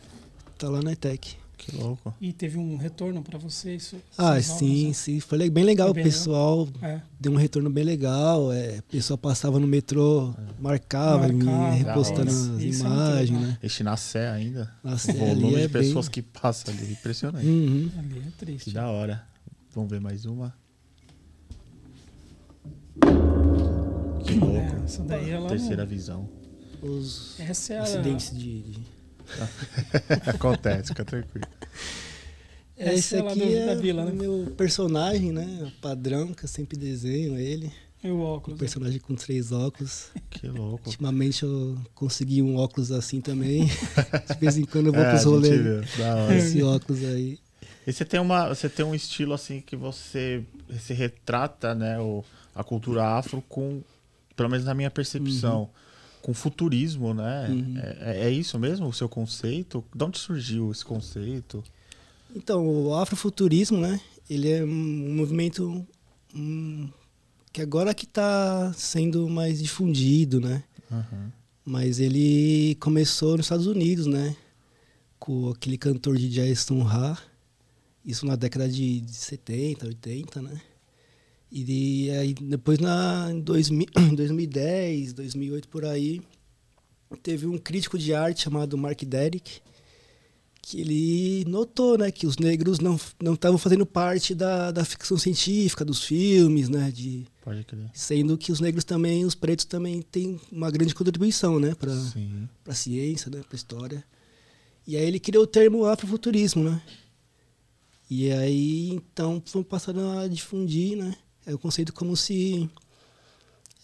Tá 0.58 0.70
lá 0.70 0.82
na 0.82 0.94
ETEC. 0.94 1.36
Que 1.58 1.76
louco. 1.78 2.14
E 2.20 2.34
teve 2.34 2.58
um 2.58 2.76
retorno 2.76 3.22
pra 3.24 3.38
você? 3.38 3.76
Isso, 3.76 3.96
Ah, 4.18 4.42
sim, 4.42 4.82
obras, 4.84 4.98
sim. 4.98 5.20
Foi 5.22 5.50
bem 5.50 5.64
legal. 5.64 5.88
Foi 5.88 5.92
O 5.92 5.94
bem 5.96 6.04
pessoal 6.04 6.68
né? 6.82 7.02
deu 7.18 7.32
um 7.32 7.36
retorno 7.38 7.70
bem 7.70 7.86
legal. 7.86 8.52
É, 8.52 8.80
o 8.80 8.84
pessoal 8.84 9.18
passava 9.18 9.60
no 9.60 9.68
metrô, 9.68 10.34
marcava, 10.60 11.28
me 11.30 11.42
Marcava, 11.46 11.72
repostando 11.76 12.30
as. 12.30 12.36
Isso 12.62 12.84
é 12.84 12.88
imagens, 12.88 13.30
legal. 13.30 13.42
né? 13.48 13.58
Este 13.64 13.84
na 13.84 13.96
Sé 13.96 14.28
ainda. 14.30 14.74
Na 14.84 14.94
O 14.96 14.98
Sé 14.98 15.14
volume 15.14 15.46
ali 15.48 15.56
de 15.56 15.62
é 15.64 15.68
bem... 15.70 15.82
pessoas 15.84 16.10
que 16.10 16.22
passam 16.22 16.74
ali. 16.74 16.92
Impressionante. 16.92 17.46
Uhum. 17.48 17.90
É. 17.96 18.00
Ali 18.00 18.18
é 18.20 18.22
Que 18.24 18.32
triste. 18.38 18.72
da 18.72 18.90
hora. 18.90 19.24
Vamos 19.74 19.90
ver 19.90 20.02
mais 20.02 20.26
uma. 20.26 20.54
Que 24.26 24.34
É, 24.34 24.36
louco. 24.40 24.84
essa 24.86 25.04
daí 25.04 25.30
ela. 25.30 25.50
Terceira 25.50 25.84
não- 25.84 25.90
visão. 25.90 26.30
Os 26.82 27.40
Essa 27.40 27.74
é 27.76 27.80
a. 27.80 27.84
acidentes 27.84 28.32
de... 28.38 28.62
de... 28.64 28.93
Acontece, 30.28 30.90
fica 30.90 31.06
tranquilo. 31.06 31.48
Essa 32.76 32.94
Esse 32.94 33.16
é 33.18 33.20
aqui 33.20 33.56
é 33.56 33.66
da 33.68 33.76
vila, 33.76 34.04
né? 34.06 34.12
o 34.12 34.16
meu 34.16 34.54
personagem, 34.58 35.32
né? 35.32 35.64
O 35.68 35.82
padrão, 35.82 36.34
que 36.34 36.44
eu 36.46 36.50
sempre 36.50 36.78
desenho 36.78 37.38
ele. 37.38 37.72
E 38.04 38.10
o 38.10 38.16
Um 38.16 38.22
óculos. 38.22 38.58
né? 38.58 38.60
personagem 38.60 39.00
com 39.00 39.16
três 39.16 39.52
óculos. 39.52 40.08
Que 40.30 40.48
louco. 40.48 40.90
Ultimamente 40.90 41.44
eu 41.44 41.78
consegui 41.94 42.42
um 42.42 42.58
óculos 42.58 42.92
assim 42.92 43.22
também. 43.22 43.66
De 44.28 44.40
vez 44.40 44.58
em 44.58 44.66
quando 44.66 44.88
eu 44.88 44.94
vou 44.94 45.04
É, 45.04 45.10
pros 45.12 45.24
rolês. 45.24 45.88
Esse 46.36 46.62
óculos 46.64 47.04
aí. 47.06 47.40
E 47.86 47.94
você 47.94 48.04
tem, 48.04 48.20
uma, 48.20 48.50
você 48.50 48.68
tem 48.70 48.86
um 48.86 48.96
estilo 48.96 49.34
assim 49.34 49.62
que 49.62 49.76
você 49.76 50.44
se 50.80 50.94
retrata, 50.94 51.76
né, 51.76 52.00
o, 52.00 52.24
a 52.56 52.64
cultura 52.64 53.06
afro 53.06 53.44
com, 53.48 53.82
pelo 54.38 54.50
menos 54.50 54.66
na 54.66 54.74
minha 54.74 54.90
percepção, 54.90 55.70
com 56.24 56.34
futurismo, 56.34 57.14
né? 57.14 57.50
Uhum. 57.50 57.78
É, 58.00 58.28
é 58.28 58.32
isso 58.32 58.58
mesmo 58.58 58.88
o 58.88 58.94
seu 58.94 59.10
conceito? 59.10 59.84
De 59.94 60.04
onde 60.06 60.18
surgiu 60.18 60.72
esse 60.72 60.84
conceito? 60.84 61.62
Então, 62.34 62.66
o 62.66 62.96
afrofuturismo, 62.96 63.78
né? 63.78 64.00
Ele 64.30 64.50
é 64.50 64.64
um 64.64 65.16
movimento 65.16 65.86
hum, 66.34 66.90
que 67.52 67.62
agora 67.62 67.94
que 67.94 68.06
está 68.06 68.72
sendo 68.74 69.30
mais 69.30 69.62
difundido, 69.62 70.40
né? 70.40 70.64
Uhum. 70.90 71.30
Mas 71.66 72.00
ele 72.00 72.76
começou 72.80 73.36
nos 73.36 73.46
Estados 73.46 73.68
Unidos, 73.68 74.06
né? 74.06 74.34
Com 75.20 75.50
aquele 75.50 75.78
cantor 75.78 76.16
de 76.16 76.30
jazz 76.30 76.62
Sun 76.62 76.84
Ra. 76.84 77.18
Isso 78.06 78.26
na 78.26 78.38
década 78.38 78.70
de, 78.70 79.02
de 79.02 79.14
70, 79.14 79.88
80, 79.88 80.42
né? 80.42 80.62
E 81.56 82.10
aí 82.10 82.34
depois 82.34 82.80
na, 82.80 83.30
em 83.32 83.40
2000, 83.40 83.86
2010, 84.16 85.14
2008 85.14 85.68
por 85.68 85.86
aí, 85.86 86.20
teve 87.22 87.46
um 87.46 87.60
crítico 87.60 87.96
de 87.96 88.12
arte 88.12 88.42
chamado 88.42 88.76
Mark 88.76 89.04
Derrick, 89.04 89.62
que 90.64 90.82
ele 90.82 91.46
notou, 91.46 91.96
né, 91.96 92.10
que 92.10 92.26
os 92.26 92.38
negros 92.38 92.80
não 92.80 93.00
não 93.22 93.36
estavam 93.36 93.60
fazendo 93.60 93.86
parte 93.86 94.34
da, 94.34 94.72
da 94.72 94.84
ficção 94.84 95.16
científica, 95.16 95.86
dos 95.86 96.04
filmes, 96.04 96.70
né, 96.70 96.90
de 96.90 97.28
Pode 97.44 97.64
crer. 97.66 97.92
sendo 97.94 98.36
que 98.36 98.52
os 98.52 98.60
negros 98.60 98.84
também, 98.84 99.24
os 99.24 99.36
pretos 99.36 99.66
também 99.66 100.02
têm 100.02 100.40
uma 100.52 100.72
grande 100.72 100.96
contribuição, 100.96 101.60
né, 101.60 101.76
para 101.76 101.94
para 102.64 102.74
ciência, 102.74 103.30
né, 103.30 103.44
para 103.48 103.56
história. 103.56 104.04
E 104.88 104.98
aí 104.98 105.06
ele 105.06 105.20
criou 105.20 105.44
o 105.44 105.48
termo 105.48 105.86
afrofuturismo, 105.86 106.64
né? 106.64 106.82
E 108.10 108.32
aí 108.32 108.90
então 108.90 109.42
foi 109.46 109.64
passando 109.64 110.02
a 110.18 110.28
difundir, 110.28 110.98
né? 110.98 111.16
É 111.46 111.54
o 111.54 111.60
conceito 111.60 111.92
como 111.94 112.16
se 112.16 112.70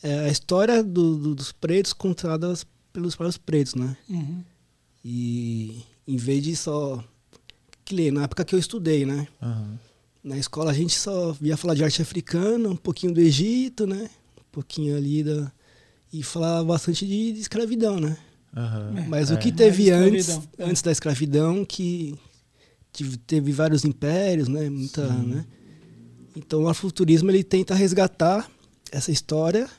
é, 0.02 0.20
a 0.22 0.30
história 0.30 0.84
do- 0.84 1.18
do- 1.18 1.36
dos 1.36 1.52
pretos 1.52 1.92
contada 1.94 2.54
pelos 2.94 3.16
próprios 3.16 3.38
pretos, 3.38 3.76
né? 3.76 3.98
Uhum. 4.10 4.44
E 5.04 5.82
em 6.08 6.18
vez 6.18 6.44
de 6.44 6.56
só 6.56 7.04
que 7.86 7.96
lê, 7.96 8.12
na 8.12 8.24
época 8.24 8.46
que 8.46 8.54
eu 8.56 8.60
estudei, 8.60 9.06
né? 9.06 9.28
Uhum. 9.42 9.78
Na 10.24 10.38
escola 10.38 10.72
a 10.72 10.74
gente 10.74 10.98
só 10.98 11.32
via 11.34 11.58
falar 11.58 11.74
de 11.76 11.84
arte 11.84 12.02
africana, 12.02 12.70
um 12.70 12.76
pouquinho 12.76 13.14
do 13.14 13.20
Egito, 13.22 13.86
né? 13.88 14.10
Um 14.38 14.44
pouquinho 14.52 14.96
ali 14.96 15.24
da 15.24 15.52
e 16.12 16.24
falava 16.24 16.64
bastante 16.66 17.06
de, 17.06 17.34
de 17.34 17.40
escravidão, 17.40 18.00
né? 18.00 18.18
Uhum. 18.56 18.98
É. 18.98 19.08
Mas 19.08 19.32
É. 19.32 19.36
o 19.36 19.38
que 19.38 19.52
teve 19.52 19.92
antes, 19.92 20.28
escravidão, 20.30 20.68
antes 20.68 20.82
da 20.82 20.92
escravidão, 20.92 21.66
que 21.66 22.16
teve 23.28 23.52
vários 23.52 23.86
impérios, 23.86 24.48
né? 24.48 24.70
Muita, 24.70 25.08
Sim. 25.08 25.26
né? 25.28 25.46
Então 26.36 26.64
o 26.64 26.70
afrofuturismo 26.70 27.30
ele 27.32 27.44
tenta 27.44 27.74
resgatar 27.76 28.50
essa 28.92 29.12
história, 29.12 29.70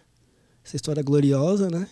essa 0.65 0.77
história 0.77 1.03
gloriosa, 1.03 1.69
né? 1.71 1.89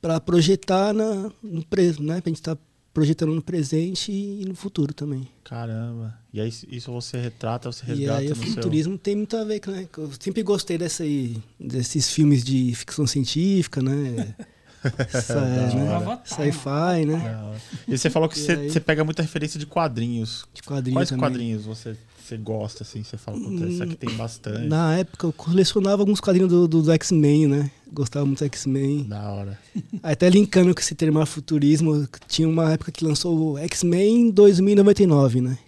Para 0.00 0.18
projetar 0.20 0.92
na, 0.92 1.30
no 1.42 1.64
preso, 1.66 2.02
né? 2.02 2.20
Pra 2.20 2.30
gente 2.30 2.38
estar 2.40 2.56
projetando 2.92 3.32
no 3.34 3.42
presente 3.42 4.10
e 4.10 4.44
no 4.46 4.54
futuro 4.54 4.92
também. 4.92 5.28
Caramba. 5.44 6.18
E 6.32 6.40
aí 6.40 6.52
isso 6.68 6.90
você 6.90 7.18
retrata, 7.18 7.70
você 7.70 7.84
E 7.84 7.88
resgata 7.88 8.18
aí 8.18 8.26
o 8.26 8.30
no 8.30 8.36
seu... 8.36 8.46
futurismo 8.54 8.98
tem 8.98 9.14
muito 9.16 9.36
a 9.36 9.44
ver 9.44 9.60
com, 9.60 9.70
né? 9.70 9.86
Eu 9.96 10.10
sempre 10.18 10.42
gostei 10.42 10.76
dessa 10.78 11.02
aí, 11.04 11.36
desses 11.58 12.10
filmes 12.10 12.42
de 12.42 12.74
ficção 12.74 13.06
científica, 13.06 13.82
né? 13.82 14.34
Né? 14.82 16.20
Sci-fi, 16.24 17.04
né? 17.06 17.14
Hora. 17.14 17.60
E 17.86 17.98
você 17.98 18.08
falou 18.08 18.28
que 18.30 18.38
E 18.38 18.42
você, 18.42 18.52
aí? 18.52 18.70
você 18.70 18.80
pega 18.80 19.04
muita 19.04 19.20
referência 19.22 19.58
de 19.60 19.66
quadrinhos. 19.66 20.46
De 20.54 20.62
quadrinhos 20.62 20.96
Quais 20.96 21.08
também. 21.10 21.20
quadrinhos 21.20 21.64
você, 21.66 21.94
você 22.30 22.36
gosta, 22.36 22.82
assim? 22.82 23.02
Você 23.02 23.16
fala, 23.16 23.38
puta, 23.38 23.84
aqui 23.84 23.96
tem 23.96 24.14
bastante. 24.16 24.66
Na 24.66 24.96
época 24.96 25.26
eu 25.26 25.32
colecionava 25.32 26.02
alguns 26.02 26.20
quadrinhos 26.20 26.50
do, 26.50 26.66
do, 26.66 26.82
do 26.82 26.92
X-Men, 26.92 27.46
né? 27.46 27.70
Gostava 27.92 28.24
muito 28.24 28.38
do 28.38 28.44
X-Men. 28.44 29.04
Da 29.04 29.30
hora. 29.30 29.58
Até 30.02 30.30
linkando 30.30 30.74
com 30.74 30.80
esse 30.80 30.94
termo 30.94 31.24
futurismo, 31.26 32.08
tinha 32.28 32.48
uma 32.48 32.72
época 32.72 32.92
que 32.92 33.04
lançou 33.04 33.52
o 33.52 33.58
X-Men 33.58 34.30
2099, 34.30 35.40
né? 35.40 35.58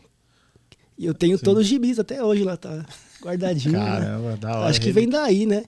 E 0.97 1.07
eu 1.07 1.15
tenho 1.15 1.37
Sim. 1.37 1.45
todos 1.45 1.63
os 1.63 1.69
gibis 1.69 1.99
até 1.99 2.23
hoje 2.23 2.45
lá, 2.45 2.57
tá? 2.57 2.85
guardadinho. 3.23 3.73
né? 3.73 3.85
Caramba, 3.85 4.37
da 4.37 4.59
hora. 4.59 4.69
Acho 4.69 4.81
que 4.81 4.93
vem 4.93 5.09
daí, 5.09 5.47
né? 5.47 5.65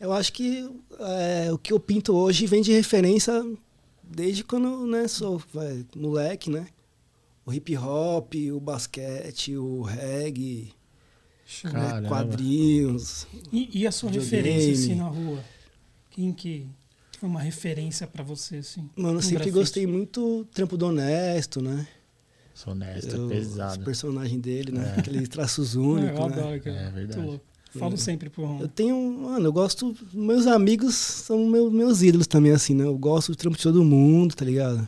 Eu 0.00 0.12
acho 0.12 0.32
que 0.32 0.68
é, 0.98 1.52
o 1.52 1.58
que 1.58 1.72
eu 1.72 1.78
pinto 1.78 2.14
hoje 2.14 2.46
vem 2.46 2.62
de 2.62 2.72
referência 2.72 3.44
desde 4.02 4.42
quando 4.42 4.86
né, 4.86 5.06
sou 5.06 5.40
vai, 5.52 5.84
moleque, 5.94 6.50
né? 6.50 6.66
O 7.46 7.52
hip 7.52 7.76
hop, 7.76 8.34
o 8.54 8.58
basquete, 8.60 9.54
o 9.56 9.82
reggae, 9.82 10.72
né, 11.64 12.08
quadrinhos. 12.08 13.26
E, 13.52 13.80
e 13.80 13.86
a 13.86 13.92
sua 13.92 14.10
referência 14.10 14.72
assim 14.72 14.94
na 14.94 15.08
rua? 15.08 15.44
Quem 16.10 16.32
que 16.32 16.66
foi 17.18 17.28
uma 17.28 17.40
referência 17.40 18.06
pra 18.06 18.22
você 18.24 18.56
assim? 18.56 18.88
Mano, 18.96 19.14
no 19.14 19.18
eu 19.18 19.22
sempre 19.22 19.36
grafite? 19.36 19.54
gostei 19.58 19.86
muito 19.86 20.38
do 20.38 20.44
trampo 20.46 20.76
do 20.76 20.86
Honesto, 20.86 21.60
né? 21.60 21.86
Sou 22.54 22.72
honesto, 22.72 23.14
Eu- 23.16 23.22
é 23.24 23.26
Os 23.26 23.30
pesado. 23.48 23.84
personagens 23.84 24.40
dele, 24.40 24.70
né? 24.72 24.94
É. 24.96 25.00
Aqueles 25.00 25.28
traços 25.28 25.74
É, 25.74 25.78
únicos, 25.78 26.18
eu 26.20 26.28
né? 26.28 26.34
adoro, 26.38 26.60
cara. 26.62 26.76
É 26.76 26.82
Muito 26.84 26.94
verdade. 26.94 27.26
louco. 27.26 27.44
Falo 27.76 27.94
É. 27.94 27.96
sempre 27.96 28.30
pro 28.30 28.44
Ron. 28.46 28.60
Eu 28.60 28.68
tenho, 28.68 28.96
mano, 28.96 29.44
eu 29.46 29.52
gosto. 29.52 29.92
Meus 30.12 30.46
amigos 30.46 30.94
são 30.94 31.48
meu, 31.48 31.68
meus 31.70 32.00
ídolos 32.02 32.28
também, 32.28 32.52
assim, 32.52 32.72
né? 32.72 32.84
Eu 32.84 32.96
gosto 32.96 33.32
do 33.32 33.36
trampo 33.36 33.56
de 33.56 33.62
todo 33.64 33.82
mundo, 33.84 34.36
tá 34.36 34.44
ligado? 34.44 34.86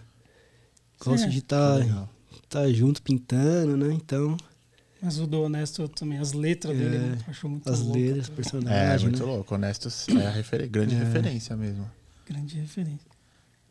Gosto 1.05 1.25
É. 1.25 1.29
de 1.29 1.39
estar 1.39 1.81
Legal. 1.81 2.09
Tá 2.63 2.73
junto 2.73 3.03
pintando, 3.03 3.77
né? 3.77 3.93
Então, 3.93 4.37
Mas 5.03 5.19
o 5.19 5.27
do 5.27 5.43
Honesto 5.43 5.87
também, 5.89 6.19
as 6.19 6.33
letras 6.33 6.75
É, 6.75 6.79
dele, 6.79 6.97
eu 6.97 7.31
acho 7.31 7.49
muito 7.49 7.71
as 7.71 7.81
louca, 7.81 7.99
letras, 7.99 8.29
cara. 8.29 8.33
É, 8.33 8.37
personagem, 8.37 9.09
muito 9.09 9.27
né? 9.27 9.33
louco. 9.33 9.55
Honesto 9.55 9.89
é 10.19 10.27
a 10.27 10.31
refer- 10.31 10.69
grande 10.69 10.95
É. 10.95 10.99
referência 10.99 11.55
mesmo. 11.57 11.91
Grande 12.27 12.57
referência. 12.59 13.07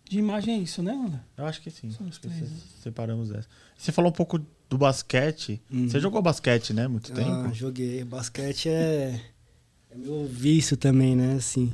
De 0.08 0.19
imagem 0.19 0.54
é 0.56 0.58
isso, 0.60 0.84
né, 0.84 0.91
Ana? 0.93 1.26
Eu 1.36 1.45
acho 1.48 1.62
que 1.62 1.71
sim. 1.71 1.89
Acho 2.08 2.21
que 2.21 2.28
né? 2.28 2.48
Separamos 2.82 3.32
essa. 3.32 3.48
Você 3.76 3.91
falou 3.91 4.12
um 4.12 4.13
pouco 4.13 4.39
do 4.69 4.78
basquete. 4.78 5.60
Uhum. 5.71 5.89
Você 5.89 6.00
jogou 6.00 6.21
basquete, 6.21 6.74
né? 6.74 6.88
Muito 6.88 7.12
Ah, 7.12 7.15
tempo. 7.15 7.54
joguei. 7.56 8.04
Basquete 8.04 8.69
é, 8.69 9.19
é 9.89 9.95
meu 9.98 10.28
vício 10.28 10.78
também, 10.78 11.15
né? 11.15 11.34
Assim. 11.36 11.74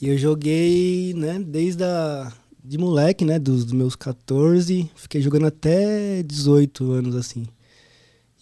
E 0.00 0.08
eu 0.08 0.16
joguei, 0.16 1.12
né, 1.14 1.38
desde 1.40 1.84
a, 1.84 2.32
de 2.68 2.76
moleque, 2.78 3.24
né? 3.24 3.38
Dos, 3.38 3.64
dos 3.64 3.72
meus 3.72 3.96
14, 3.96 4.90
fiquei 4.94 5.22
jogando 5.22 5.46
até 5.46 6.22
18 6.22 6.92
anos, 6.92 7.16
assim. 7.16 7.46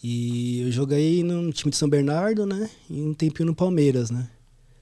E 0.03 0.61
eu 0.63 0.73
joguei 0.73 1.23
no 1.23 1.53
time 1.53 1.71
de 1.71 1.77
São 1.77 1.89
Bernardo, 1.89 2.45
né? 2.45 2.69
E 2.91 3.01
um 3.01 3.15
tempinho 3.15 3.47
no 3.47 3.55
Palmeiras, 3.55 4.11
né? 4.11 4.29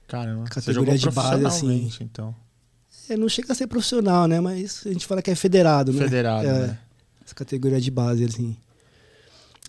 Caramba. 0.07 0.45
Você 0.45 0.53
Categoria 0.55 0.97
jogou 0.97 1.09
de 1.11 1.15
base, 1.15 1.45
assim. 1.45 1.91
então. 2.01 2.35
É, 3.09 3.15
não 3.15 3.29
chega 3.29 3.51
a 3.51 3.55
ser 3.55 3.67
profissional, 3.67 4.27
né? 4.27 4.39
Mas 4.39 4.81
a 4.85 4.91
gente 4.91 5.05
fala 5.05 5.21
que 5.21 5.29
é 5.29 5.35
federado, 5.35 5.93
né? 5.93 6.03
Federado, 6.03 6.47
É, 6.47 6.67
né? 6.67 6.79
Essa 7.23 7.35
categoria 7.35 7.79
de 7.79 7.91
base, 7.91 8.23
assim. 8.23 8.55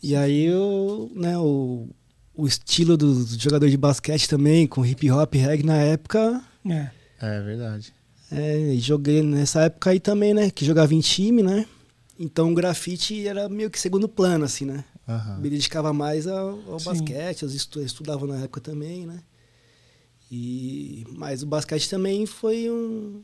E 0.03 0.15
aí 0.15 0.45
eu, 0.45 1.11
né, 1.15 1.39
o, 1.39 1.89
o 2.35 2.47
estilo 2.47 2.97
do 2.97 3.25
jogador 3.39 3.69
de 3.69 3.77
basquete 3.77 4.29
também, 4.29 4.67
com 4.67 4.85
hip 4.85 5.11
hop, 5.11 5.35
reggae 5.35 5.65
na 5.65 5.77
época, 5.77 6.43
É. 6.69 6.91
É 7.19 7.41
verdade. 7.41 7.93
É, 8.31 8.75
e 8.75 8.79
joguei 8.81 9.23
nessa 9.23 9.63
época 9.63 9.91
aí 9.91 10.01
também, 10.01 10.35
né? 10.35 10.51
Que 10.51 10.65
jogava 10.65 10.95
em 10.95 11.01
time, 11.01 11.43
né? 11.43 11.67
Então 12.19 12.51
o 12.51 12.55
grafite 12.55 13.27
era 13.27 13.49
meio 13.49 13.71
que 13.71 13.79
segundo 13.79 14.09
plano, 14.09 14.45
assim, 14.45 14.65
né? 14.65 14.85
Aham. 15.09 15.39
Me 15.39 15.51
dedicava 15.51 15.93
mais 15.93 16.27
ao, 16.27 16.59
ao 16.69 16.81
basquete, 16.81 17.43
eu 17.43 17.49
estu, 17.49 17.81
estudava 17.81 18.27
na 18.27 18.39
época 18.39 18.61
também, 18.61 19.07
né? 19.07 19.21
E, 20.31 21.05
mas 21.17 21.43
o 21.43 21.47
basquete 21.47 21.89
também 21.89 22.27
foi 22.27 22.69
um, 22.69 23.23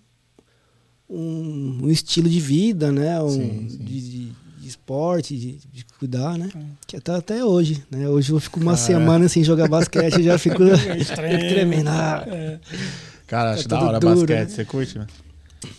um, 1.11 1.81
um 1.85 1.91
estilo 1.91 2.29
de 2.29 2.39
vida, 2.39 2.93
né? 2.93 3.21
Um, 3.21 3.29
Sim, 3.29 3.69
sim. 3.69 3.79
De, 3.79 4.01
de- 4.01 4.43
de 4.63 4.69
esporte, 4.69 5.37
de, 5.37 5.59
de 5.73 5.85
cuidar, 5.99 6.39
né? 6.39 6.49
É. 6.55 6.61
Que 6.87 6.97
até, 6.97 7.13
até 7.13 7.45
hoje, 7.45 7.83
né? 7.91 8.09
Hoje 8.09 8.31
eu 8.31 8.39
fico 8.39 8.61
uma 8.61 8.75
é. 8.75 8.77
semana 8.77 9.29
sem 9.29 9.43
jogar 9.43 9.67
basquete, 9.67 10.19
eu 10.19 10.23
já 10.23 10.39
fico 10.39 10.59
tremendo. 11.49 11.91
É. 11.91 12.61
Cara, 13.33 13.53
acho 13.55 13.67
Tá 13.67 13.79
da 13.79 13.85
hora 13.87 13.99
duro, 13.99 14.15
basquete. 14.15 14.39
né? 14.39 14.47
Você 14.47 14.65
curte, 14.67 14.99
mano? 14.99 15.11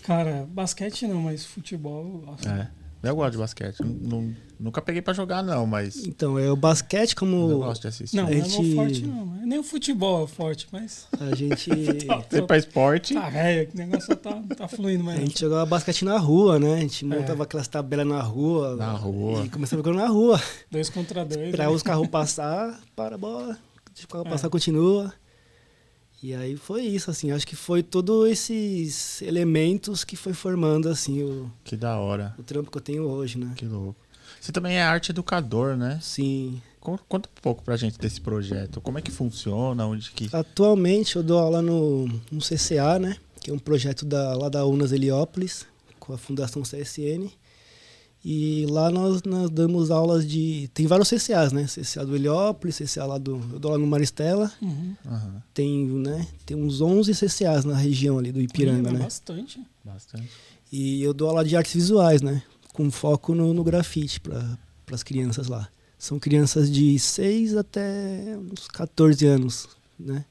Cara, 0.01 0.47
basquete 0.49 1.05
não, 1.07 1.21
mas 1.21 1.45
futebol. 1.45 2.03
eu 2.03 2.19
gosto. 2.25 2.49
É. 2.49 2.67
Eu 3.03 3.15
gosto 3.15 3.33
de 3.33 3.37
basquete. 3.37 3.83
Nu- 3.83 4.33
Nunca 4.59 4.81
peguei 4.81 5.01
pra 5.01 5.13
jogar, 5.13 5.43
não, 5.43 5.67
mas 5.67 6.05
Então, 6.07 6.39
é 6.39 6.49
o 6.49 6.55
basquete 6.55 7.11
eu 7.11 7.17
como 7.19 7.57
gosto 7.59 7.81
de 7.81 7.87
assistir. 7.89 8.15
Não, 8.15 8.27
A 8.27 8.31
não 8.31 8.37
é 8.37 8.41
gente- 8.43 8.73
forte, 8.75 9.05
não. 9.05 9.25
Nem 9.45 9.59
o 9.59 9.63
futebol 9.63 10.23
é 10.23 10.27
forte, 10.27 10.67
mas. 10.71 11.05
a 11.19 11.35
gente 11.35 11.69
Você 12.31 12.41
pra 12.41 12.57
esporte, 12.57 13.13
Tá, 13.13 13.29
velho, 13.29 13.67
que 13.67 13.75
negócio 13.77 14.15
tá, 14.15 14.41
tá 14.57 14.67
fluindo, 14.69 15.03
a 15.03 15.05
mas. 15.07 15.19
gente 15.19 15.39
jogava 15.41 15.65
basquete 15.65 16.05
na 16.05 16.17
rua, 16.17 16.57
né? 16.59 16.75
A 16.75 16.79
gente 16.79 17.05
montava 17.05 17.43
aquelas 17.43 17.67
tabelas 17.67 18.07
na 18.07 18.21
rua. 18.21 18.77
Na 18.77 18.93
rua. 18.93 19.43
E 19.45 19.49
começava 19.49 19.79
jogando 19.83 19.97
na 20.01 20.07
rua. 20.07 20.41
Dois 20.71 20.89
contra 20.89 21.23
dois. 21.25 21.41
Esperar 21.47 21.67
né? 21.67 21.75
os 21.75 21.83
carros 21.83 22.07
passar, 22.07 22.79
para 22.95 23.13
a 23.15 23.17
bola. 23.17 23.57
Deixa 23.93 24.05
o 24.05 24.07
carro 24.07 24.25
É. 24.25 24.29
passar, 24.29 24.49
continua. 24.49 25.13
E 26.23 26.33
aí 26.33 26.55
foi 26.55 26.83
isso, 26.83 27.12
assim. 27.12 27.31
Acho 27.31 27.45
que 27.45 27.55
foi 27.55 27.83
todos 27.83 28.29
esses 28.29 29.21
elementos 29.21 30.03
que 30.05 30.15
foi 30.15 30.33
formando, 30.33 30.88
assim, 30.88 31.21
o, 31.21 31.51
que 31.65 31.75
da 31.75 31.97
hora. 31.97 32.33
o 32.39 32.43
trampo 32.43 32.71
que 32.71 32.77
eu 32.77 32.81
tenho 32.81 33.03
hoje, 33.03 33.38
né? 33.38 33.51
Que 33.57 33.65
louco. 33.65 33.95
Você 34.39 34.51
também 34.51 34.75
é 34.77 34.81
arte 34.83 35.12
educador, 35.12 35.75
né? 35.75 35.99
Sim. 36.01 36.62
Con- 36.79 36.97
Conta 37.09 37.29
um 37.29 37.41
pouco 37.41 37.62
pra 37.63 37.75
gente 37.75 37.97
desse 37.99 38.21
projeto. 38.21 38.79
Como 38.81 38.97
é 38.97 39.01
que 39.01 39.12
funciona? 39.12 39.86
Onde 39.86 40.12
que. 40.12 40.29
Atualmente 40.33 41.15
eu 41.17 41.23
dou 41.23 41.39
aula 41.39 41.62
no, 41.62 42.07
no 42.31 42.39
CCA, 42.39 42.97
né? 42.99 43.17
Que 43.41 43.51
é 43.51 43.53
um 43.53 43.59
projeto 43.59 44.05
da, 44.05 44.33
lá 44.38 44.47
da 44.47 44.65
Unas 44.65 44.91
Heliópolis, 44.93 45.65
com 45.99 46.13
a 46.13 46.17
Fundação 46.17 46.62
CSN. 46.63 47.29
E 48.25 48.65
lá 48.69 48.89
nós, 48.89 49.21
nós 49.23 49.49
damos 49.49 49.91
aulas 49.91 50.25
de. 50.25 50.69
Tem 50.73 50.88
vários 50.88 51.09
CCAs, 51.09 51.51
né? 51.51 51.65
CCA 51.65 52.05
do 52.05 52.15
Heliópolis, 52.15 52.77
CCA 52.77 53.05
lá 53.05 53.17
do. 53.17 53.36
Eu 53.51 53.59
dou 53.59 53.71
lá 53.71 53.77
no 53.77 53.86
Maristela. 53.86 54.49
Uhum. 54.62 54.95
Aham, 55.05 55.43
Tem, 55.53 55.86
né? 55.86 56.25
Tem 56.45 56.55
uns 56.55 56.79
11 56.79 57.13
CCAs 57.13 57.65
na 57.65 57.75
região 57.75 58.17
ali 58.17 58.31
do 58.31 58.39
Ipiranga, 58.39 58.89
é 58.89 58.93
né? 58.93 58.99
Bastante. 58.99 59.62
bastante. 59.83 60.29
E 60.71 61.03
eu 61.03 61.13
dou 61.13 61.29
aula 61.29 61.43
de 61.43 61.57
artes 61.57 61.73
visuais, 61.73 62.21
né? 62.21 62.41
Com 62.73 62.89
foco 62.89 63.36
no, 63.36 63.53
no 63.53 63.63
grafite 63.63 64.21
para 64.21 64.57
as 64.89 65.03
crianças 65.03 65.47
lá. 65.47 65.67
São 65.99 66.17
crianças 66.17 66.71
de 66.71 66.97
6 66.97 67.57
até 67.57 68.38
uns 68.38 68.67
14 68.69 69.25
anos, 69.25 69.67
né? 69.99 70.23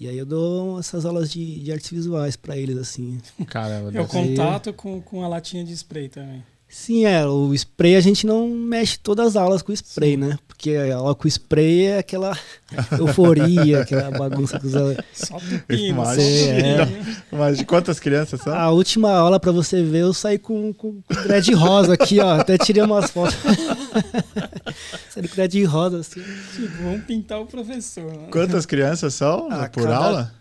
E 0.00 0.08
aí 0.08 0.16
eu 0.16 0.26
dou 0.26 0.78
essas 0.78 1.04
aulas 1.06 1.30
de, 1.30 1.60
de 1.60 1.72
artes 1.72 1.90
visuais 1.90 2.36
para 2.36 2.56
eles, 2.56 2.76
assim. 2.76 3.18
Caramba, 3.46 3.90
É 3.96 4.00
o 4.00 4.06
contato 4.06 4.72
com, 4.72 5.00
com 5.00 5.22
a 5.22 5.28
latinha 5.28 5.64
de 5.64 5.72
spray 5.72 6.08
também. 6.08 6.42
Sim, 6.68 7.06
é, 7.06 7.24
o 7.26 7.54
spray 7.54 7.96
a 7.96 8.00
gente 8.00 8.26
não 8.26 8.48
mexe 8.48 8.98
todas 8.98 9.28
as 9.28 9.36
aulas 9.36 9.62
com 9.62 9.72
spray, 9.72 10.16
né? 10.16 10.38
Porque 10.46 10.72
a 10.74 10.96
aula 10.96 11.14
com 11.14 11.26
spray 11.28 11.86
é 11.86 11.98
aquela 11.98 12.36
euforia, 12.98 13.82
aquela 13.82 14.10
bagunça 14.10 14.58
com 14.58 14.66
os 14.66 14.74
alunos. 14.74 14.96
Só 15.12 15.38
pepino. 15.38 16.02
Pepino. 16.04 17.16
Mas 17.32 17.58
de 17.58 17.64
quantas 17.64 17.98
crianças 18.00 18.40
são? 18.40 18.54
A 18.54 18.70
última 18.70 19.10
aula, 19.12 19.38
pra 19.40 19.52
você 19.52 19.82
ver, 19.82 20.00
eu 20.02 20.12
saí 20.12 20.38
com, 20.38 20.72
com, 20.74 21.00
com 21.02 21.22
dread 21.22 21.52
rosa 21.54 21.94
aqui, 21.94 22.20
ó. 22.20 22.40
Até 22.40 22.58
tirei 22.58 22.82
umas 22.82 23.10
fotos. 23.10 23.36
saí 25.10 25.28
com 25.28 25.34
dread 25.34 25.64
rosa, 25.64 26.00
assim. 26.00 26.20
Tipo, 26.54 26.82
vamos 26.82 27.04
pintar 27.04 27.40
o 27.40 27.46
professor. 27.46 28.12
né? 28.12 28.28
Quantas 28.30 28.66
crianças 28.66 29.14
são 29.14 29.48
Ah, 29.50 29.68
por 29.68 29.84
cada- 29.84 29.96
aula? 29.96 30.34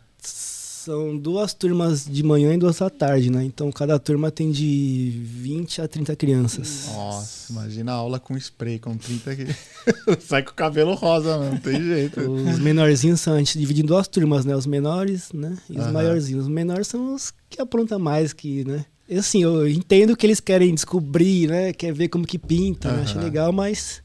São 0.85 1.17
duas 1.17 1.51
turmas 1.51 2.05
de 2.05 2.21
manhã 2.21 2.53
e 2.53 2.59
duas 2.59 2.79
à 2.79 2.91
tarde, 2.91 3.31
né? 3.31 3.43
Então 3.43 3.71
cada 3.71 3.97
turma 3.97 4.29
tem 4.29 4.51
de 4.51 5.19
20 5.19 5.81
a 5.81 5.87
30 5.87 6.15
crianças. 6.15 6.85
Nossa, 6.93 7.51
imagina 7.51 7.91
a 7.91 7.95
aula 7.95 8.19
com 8.19 8.37
spray, 8.37 8.77
com 8.77 8.95
30 8.95 9.31
aqui. 9.31 9.47
Sai 10.21 10.43
com 10.43 10.51
o 10.51 10.53
cabelo 10.53 10.93
rosa, 10.93 11.39
mano, 11.39 11.53
não 11.53 11.57
tem 11.57 11.81
jeito. 11.81 12.19
Os 12.19 12.59
menorzinhos 12.59 13.19
são, 13.19 13.33
a 13.33 13.39
gente 13.39 13.57
divide 13.57 13.81
em 13.81 13.85
duas 13.85 14.07
turmas, 14.07 14.45
né? 14.45 14.55
Os 14.55 14.67
menores, 14.67 15.31
né? 15.33 15.57
E 15.67 15.73
os 15.73 15.85
Aham. 15.85 15.91
maiorzinhos. 15.91 16.43
Os 16.43 16.51
menores 16.51 16.85
são 16.85 17.15
os 17.15 17.33
que 17.49 17.59
aprontam 17.59 17.97
mais, 17.97 18.31
que, 18.31 18.63
né? 18.63 18.85
Assim, 19.11 19.41
eu 19.41 19.67
entendo 19.67 20.15
que 20.15 20.23
eles 20.27 20.39
querem 20.39 20.71
descobrir, 20.71 21.47
né? 21.47 21.73
Quer 21.73 21.95
ver 21.95 22.09
como 22.09 22.27
que 22.27 22.37
pinta, 22.37 22.93
né? 22.93 23.01
Acho 23.01 23.17
legal, 23.17 23.51
mas 23.51 24.03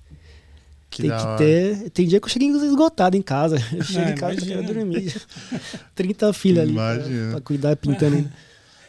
Que 0.91 1.03
tem 1.03 1.11
que 1.11 1.17
hora. 1.17 1.39
ter. 1.39 1.91
Tem 1.91 2.07
dia 2.09 2.19
que 2.21 2.27
eu 2.27 2.31
cheguei 2.31 2.49
esgotado 2.49 3.17
em 3.17 3.23
casa. 3.23 3.57
Eu 3.73 3.85
chego 3.85 4.09
É, 4.09 4.13
em 4.13 4.15
casa 4.17 4.35
e 4.35 4.47
quero 4.47 4.61
imagina. 4.65 4.75
dormir. 4.75 5.15
30 5.95 6.33
filhas 6.33 6.65
ali 6.65 6.73
pra, 6.75 6.95
Imagina. 6.97 7.31
pra 7.31 7.41
cuidar 7.41 7.77
pintando 7.77 8.17
ainda. 8.17 8.33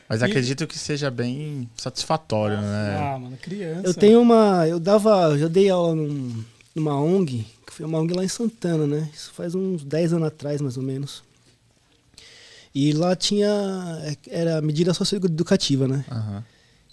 Mas 0.10 0.22
acredito 0.24 0.66
que 0.68 0.78
seja 0.78 1.10
bem 1.12 1.70
satisfatório, 1.78 2.58
né? 2.60 2.98
Ah, 3.00 3.20
mano, 3.20 3.38
criança. 3.42 3.88
Eu 3.88 3.94
tenho 3.94 4.20
uma. 4.20 4.68
Eu 4.68 4.80
dava. 4.80 5.30
Eu 5.32 5.38
já 5.38 5.48
dei 5.48 5.70
aula 5.70 5.96
num- 5.96 6.44
numa 6.76 7.00
ONG, 7.00 7.46
que 7.68 7.72
foi 7.74 7.86
uma 7.86 8.00
ONG 8.00 8.14
lá 8.16 8.24
em 8.24 8.28
Santana, 8.28 8.86
né? 8.88 9.10
Isso 9.14 9.32
faz 9.34 9.54
uns 9.56 9.84
10 9.84 10.12
anos 10.14 10.28
atrás, 10.28 10.60
mais 10.60 10.76
ou 10.78 10.84
menos. 10.84 11.24
E 12.74 12.92
lá 12.94 13.16
tinha. 13.16 13.48
Era 14.28 14.62
medida 14.62 14.94
socioeducativa, 14.94 15.88
né? 15.88 16.04
Aham. 16.10 16.44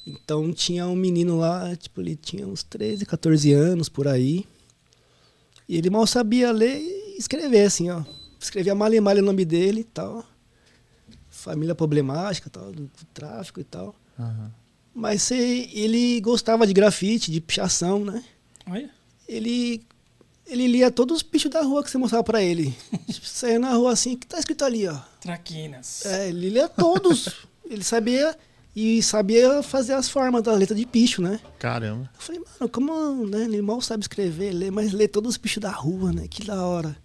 Então 0.07 0.53
tinha 0.53 0.87
um 0.87 0.94
menino 0.97 1.38
lá, 1.38 1.75
tipo, 1.77 2.01
ele 2.01 2.16
tinha 2.16 2.47
uns 2.47 2.62
13, 2.62 3.05
14 3.05 3.53
anos 3.53 3.88
por 3.88 4.07
aí. 4.09 4.44
E 5.68 5.76
ele 5.76 5.90
mal 5.90 6.07
sabia 6.07 6.50
ler 6.50 6.78
e 6.81 7.16
escrever, 7.18 7.66
assim, 7.66 7.90
ó. 7.90 8.02
Escrevia 8.40 8.74
mal 8.74 8.92
e 8.94 9.00
mal 9.00 9.16
o 9.16 9.22
nome 9.22 9.44
dele 9.44 9.81
e 9.81 9.85
tal. 9.85 10.24
Família 11.28 11.74
problemática, 11.74 12.48
tal, 12.50 12.72
do, 12.72 12.83
do 12.85 13.04
tráfico 13.12 13.61
e 13.61 13.64
tal. 13.64 13.94
aham. 14.18 14.50
Mas 14.94 15.22
se- 15.22 15.70
ele 15.72 16.20
gostava 16.20 16.66
de 16.66 16.72
grafite, 16.72 17.31
de 17.31 17.40
pichação, 17.40 18.04
né? 18.04 18.24
Olha, 18.68 18.90
Ele 19.28 19.81
Ele 20.46 20.66
lia 20.66 20.90
todos 20.90 21.18
os 21.18 21.22
bichos 21.22 21.50
da 21.50 21.62
rua 21.62 21.85
que 21.85 21.90
você 21.90 21.98
mostrava 21.98 22.24
pra 22.24 22.42
ele. 22.42 22.74
tipo, 23.07 23.26
saia 23.26 23.59
na 23.59 23.72
rua 23.74 23.92
assim, 23.92 24.14
o 24.14 24.18
que 24.18 24.26
tá 24.26 24.38
escrito 24.38 24.64
ali, 24.64 24.88
ó. 24.88 24.98
Traquinas. 25.20 26.04
É, 26.07 26.28
ele 26.31 26.48
lia 26.50 26.68
todos. 26.68 27.28
ele 27.68 27.85
sabia 27.85 28.37
e 28.74 29.02
sabia 29.02 29.62
fazer 29.62 29.94
as 29.94 30.09
formas 30.09 30.42
da 30.42 30.52
letra 30.52 30.74
de 30.74 30.85
bicho, 30.85 31.20
né? 31.20 31.40
Caramba. 31.59 32.09
Eu 32.14 32.20
falei, 32.20 32.40
mano, 32.40 32.70
como 32.70 33.26
né, 33.26 33.44
ele 33.44 33.61
mal 33.62 33.81
sabe 33.81 34.02
escrever, 34.02 34.52
lê, 34.52 34.70
mas 34.70 34.92
lê 34.92 35.09
todos 35.09 35.31
os 35.33 35.37
bichos 35.37 35.61
da 35.61 35.70
rua, 35.70 36.12
né? 36.12 36.26
Que 36.28 36.44
da 36.44 36.64
hora. 36.64 36.96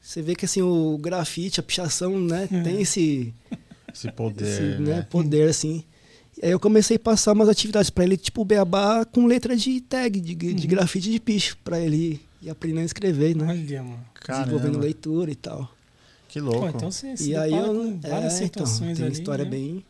Você 0.00 0.22
vê 0.22 0.34
que 0.34 0.44
assim, 0.44 0.62
o 0.62 0.98
grafite, 0.98 1.60
a 1.60 1.62
pichação, 1.62 2.18
né, 2.18 2.46
tem 2.46 2.80
esse, 2.80 3.32
Esse 3.92 4.10
poder, 4.12 4.44
esse, 4.46 4.62
né? 4.80 4.96
né, 4.96 5.06
poder, 5.10 5.48
assim. 5.50 5.84
E 6.40 6.46
aí 6.46 6.52
eu 6.52 6.60
comecei 6.60 6.96
a 6.96 7.00
passar 7.00 7.32
umas 7.32 7.48
atividades 7.48 7.90
pra 7.90 8.04
ele, 8.04 8.16
tipo 8.16 8.44
beabá 8.44 9.04
com 9.04 9.26
letra 9.26 9.56
de 9.56 9.80
tag, 9.80 10.20
de, 10.20 10.34
de 10.34 10.66
grafite 10.66 11.10
de 11.10 11.18
bicho, 11.18 11.56
pra 11.64 11.80
ele 11.80 12.20
ir 12.40 12.48
aprendendo 12.48 12.82
a 12.82 12.86
escrever, 12.86 13.34
né? 13.36 13.46
Olha, 13.48 13.82
mano. 13.82 14.04
Desenvolvendo 14.26 14.62
Caramba. 14.62 14.78
leitura 14.84 15.30
e 15.30 15.34
tal. 15.34 15.68
Que 16.28 16.40
louco. 16.40 16.60
Pô, 16.60 16.68
então 16.68 16.90
você 16.90 17.16
se 17.16 17.30
E 17.30 17.36
aí 17.36 17.52
eu. 17.52 17.64
com 17.74 17.98
várias 18.00 18.40
é, 18.40 18.44
então, 18.44 18.66
situações 18.66 18.98
tem 18.98 19.06
ali. 19.06 19.14
história 19.14 19.44
né? 19.44 19.50
bem. 19.50 19.84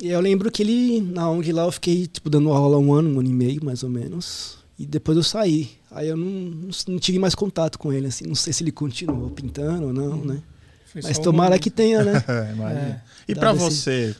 E 0.00 0.08
eu 0.08 0.20
lembro 0.20 0.50
que 0.50 0.62
ele, 0.62 1.00
na 1.00 1.28
ONG 1.30 1.52
lá, 1.52 1.64
eu 1.64 1.72
fiquei, 1.72 2.06
tipo, 2.06 2.28
dando 2.30 2.50
aula 2.52 2.78
um 2.78 2.92
ano, 2.92 3.10
um 3.10 3.20
ano 3.20 3.28
e 3.28 3.32
meio, 3.32 3.64
mais 3.64 3.82
ou 3.82 3.90
menos. 3.90 4.58
E 4.78 4.86
depois 4.86 5.16
eu 5.16 5.24
saí. 5.24 5.70
Aí 5.90 6.08
eu 6.08 6.16
não, 6.16 6.26
não, 6.26 6.68
não 6.88 6.98
tive 6.98 7.18
mais 7.18 7.34
contato 7.34 7.78
com 7.78 7.92
ele, 7.92 8.06
assim. 8.06 8.26
Não 8.26 8.34
sei 8.34 8.52
se 8.52 8.62
ele 8.62 8.70
continuou 8.72 9.30
pintando 9.30 9.86
ou 9.88 9.92
não, 9.92 10.24
né? 10.24 10.42
Foi 10.86 11.02
Mas 11.02 11.18
um 11.18 11.22
tomara 11.22 11.50
momento. 11.50 11.62
que 11.62 11.70
tenha, 11.70 12.04
né? 12.04 12.12
É. 12.28 12.72
É. 12.72 13.00
E 13.28 13.34
Dá 13.34 13.40
pra 13.40 13.52
desse- 13.52 13.64
você, 13.64 14.16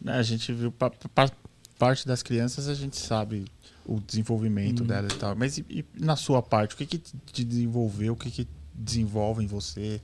né, 0.00 0.14
a 0.14 0.22
gente 0.22 0.52
viu, 0.52 0.72
pa, 0.72 0.90
pa- 1.14 1.30
parte 1.78 2.06
das 2.06 2.22
crianças 2.22 2.68
a 2.68 2.74
gente 2.74 2.96
sabe 2.96 3.44
o 3.84 4.00
desenvolvimento 4.00 4.84
dela 4.84 5.08
e 5.12 5.16
tal, 5.16 5.34
mas 5.36 5.58
e, 5.58 5.64
e 5.68 5.84
na 5.98 6.14
sua 6.16 6.40
parte, 6.40 6.74
o 6.74 6.78
que 6.78 6.86
que 6.86 6.98
te 7.32 7.44
desenvolveu, 7.44 8.12
o 8.12 8.16
que 8.16 8.30
que 8.30 8.46
desenvolve 8.74 9.42
em 9.44 9.46
você, 9.46 10.00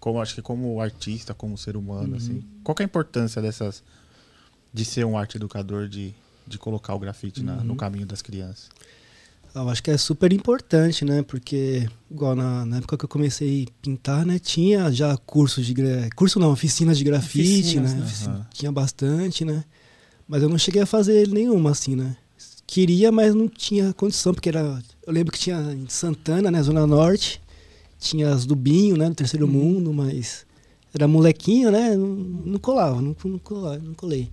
como 0.00 0.20
acho 0.20 0.34
que 0.34 0.42
como 0.42 0.80
artista, 0.80 1.32
como 1.32 1.56
ser 1.56 1.76
humano, 1.76 2.16
assim, 2.16 2.42
qual 2.64 2.74
que 2.74 2.82
é 2.82 2.84
a 2.84 2.86
importância 2.86 3.40
dessas, 3.40 3.82
de 4.72 4.84
ser 4.84 5.04
um 5.04 5.16
arte 5.18 5.36
educador, 5.36 5.88
de, 5.88 6.14
de 6.46 6.58
colocar 6.58 6.94
o 6.94 6.98
grafite 6.98 7.42
na- 7.42 7.62
no 7.62 7.76
caminho 7.76 8.06
das 8.06 8.22
crianças? 8.22 8.68
Eu 9.54 9.68
acho 9.68 9.82
que 9.82 9.90
é 9.90 9.98
super 9.98 10.32
importante, 10.32 11.04
né? 11.04 11.22
Porque, 11.22 11.86
igual 12.10 12.34
na, 12.34 12.64
na 12.64 12.78
época 12.78 12.96
que 12.96 13.04
eu 13.04 13.08
comecei 13.08 13.64
a 13.68 13.72
pintar, 13.82 14.24
né? 14.24 14.38
Tinha 14.38 14.90
já 14.90 15.14
cursos 15.18 15.66
de... 15.66 15.74
Curso 16.16 16.38
não, 16.40 16.50
oficinas 16.50 16.96
de 16.96 17.04
grafite, 17.04 17.60
Oficinas, 17.60 17.92
né? 17.92 17.98
né? 18.00 18.04
Ofici- 18.06 18.24
Aham. 18.28 18.46
Tinha 18.54 18.72
bastante, 18.72 19.44
né? 19.44 19.62
Mas 20.26 20.42
eu 20.42 20.48
não 20.48 20.56
cheguei 20.56 20.80
a 20.80 20.86
fazer 20.86 21.28
nenhuma, 21.28 21.70
assim, 21.72 21.94
né? 21.94 22.16
Queria, 22.66 23.12
mas 23.12 23.34
não 23.34 23.46
tinha 23.46 23.92
condição, 23.92 24.32
porque 24.32 24.48
era... 24.48 24.82
Eu 25.06 25.12
lembro 25.12 25.30
que 25.30 25.38
tinha 25.38 25.58
em 25.74 25.86
Santana, 25.86 26.50
né? 26.50 26.62
Zona 26.62 26.86
Norte. 26.86 27.38
Tinha 28.00 28.30
as 28.32 28.46
do 28.46 28.56
Binho, 28.56 28.96
né? 28.96 29.10
Do 29.10 29.14
Terceiro 29.14 29.44
Uhum. 29.44 29.52
Mundo, 29.52 29.92
mas... 29.92 30.46
Era 30.94 31.06
molequinho, 31.06 31.70
né? 31.70 31.94
Não, 31.94 32.06
não 32.06 32.58
colava, 32.58 33.02
não, 33.02 33.14
não, 33.24 33.38
colava, 33.38 33.78
não 33.78 33.92
colei. 33.92 34.30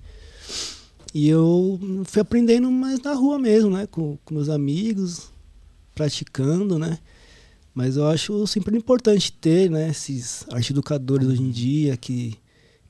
E 1.13 1.28
eu 1.28 1.80
fui 2.06 2.22
aprendendo 2.22 2.69
mais 2.72 3.00
na 3.02 3.13
rua 3.13 3.39
mesmo, 3.39 3.72
né? 3.72 3.88
Com, 3.88 4.17
com 4.24 4.34
meus 4.36 4.50
amigos, 4.50 5.32
praticando, 5.95 6.78
né? 6.78 7.00
Mas 7.74 7.98
eu 7.98 8.08
acho 8.08 8.45
sempre 8.48 8.78
importante 8.78 9.32
ter, 9.32 9.69
né? 9.69 9.89
Esses 9.89 10.45
arte 10.52 10.72
educadores 10.72 11.28
hoje 11.28 11.41
em 11.41 11.50
dia 11.52 11.98
que, 11.98 12.36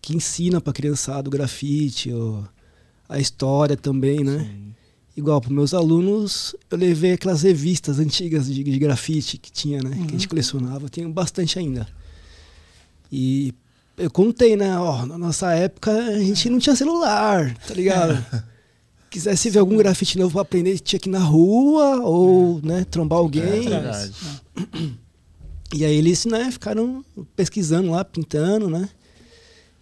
que 0.01 0.15
ensinam 0.15 0.59
pra 0.59 0.73
criançada 0.73 1.27
o 1.27 1.31
grafite, 1.31 2.11
ou 2.11 2.45
a 3.07 3.19
história 3.19 3.77
também, 3.77 4.23
né? 4.23 4.39
Sim. 4.39 4.69
Igual 5.15 5.41
para 5.41 5.51
meus 5.51 5.73
alunos, 5.73 6.55
eu 6.71 6.77
levei 6.77 7.13
aquelas 7.13 7.41
revistas 7.43 7.99
antigas 7.99 8.47
de, 8.47 8.63
de 8.63 8.79
grafite 8.79 9.37
que 9.37 9.51
tinha, 9.51 9.81
né? 9.81 9.91
Que 9.91 10.01
a 10.01 10.11
gente 10.11 10.23
Uhum. 10.25 10.29
colecionava, 10.29 10.85
eu 10.85 10.89
tenho 10.89 11.09
bastante 11.09 11.57
ainda. 11.59 11.87
E 13.11 13.53
eu 13.99 14.09
contei, 14.09 14.55
né? 14.55 14.77
Ó, 14.77 15.05
na 15.05 15.17
nossa 15.17 15.51
época 15.53 15.91
a 15.91 16.19
gente 16.19 16.49
não 16.49 16.57
tinha 16.59 16.75
celular, 16.75 17.55
tá 17.67 17.73
ligado? 17.73 18.17
Quisesse 19.09 19.49
ver 19.49 19.59
algum 19.59 19.75
grafite 19.77 20.17
novo 20.19 20.33
pra 20.33 20.41
aprender, 20.43 20.79
tinha 20.79 20.99
que 20.99 21.09
ir 21.09 21.11
na 21.11 21.19
rua 21.19 21.97
ou, 22.01 22.61
né, 22.63 22.85
trombar 22.85 23.19
alguém. 23.19 23.41
É, 23.43 23.59
verdade. 23.69 24.11
E 25.71 25.85
aí 25.85 25.95
eles, 25.97 26.25
né, 26.25 26.49
ficaram 26.51 27.05
pesquisando 27.35 27.91
lá, 27.91 28.03
pintando, 28.03 28.67
né? 28.67 28.89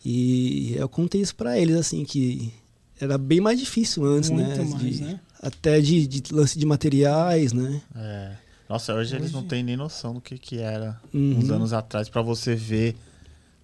E 0.03 0.73
eu 0.75 0.87
contei 0.89 1.21
isso 1.21 1.33
pra 1.33 1.57
eles, 1.57 1.77
assim, 1.77 2.03
que 2.03 2.51
era 2.99 3.17
bem 3.17 3.39
mais 3.39 3.57
difícil 3.57 4.03
antes, 4.05 4.29
Muito 4.29 4.47
né? 4.49 4.63
mais, 4.65 4.79
de- 4.97 5.01
né? 5.03 5.19
Até 5.41 5.79
de, 5.79 6.05
de 6.05 6.33
lance 6.33 6.59
de 6.59 6.65
materiais, 6.65 7.53
né? 7.53 7.81
É. 7.95 8.31
Nossa, 8.67 8.93
hoje, 8.93 9.15
eles 9.15 9.31
não 9.31 9.39
Hoje- 9.39 9.47
têm 9.49 9.63
nem 9.63 9.77
noção 9.77 10.13
do 10.15 10.19
que, 10.19 10.37
que 10.37 10.57
era 10.57 10.99
Uhum. 11.13 11.37
uns 11.39 11.49
anos 11.49 11.71
atrás 11.71 12.09
pra 12.09 12.21
você 12.21 12.53
ver 12.53 12.95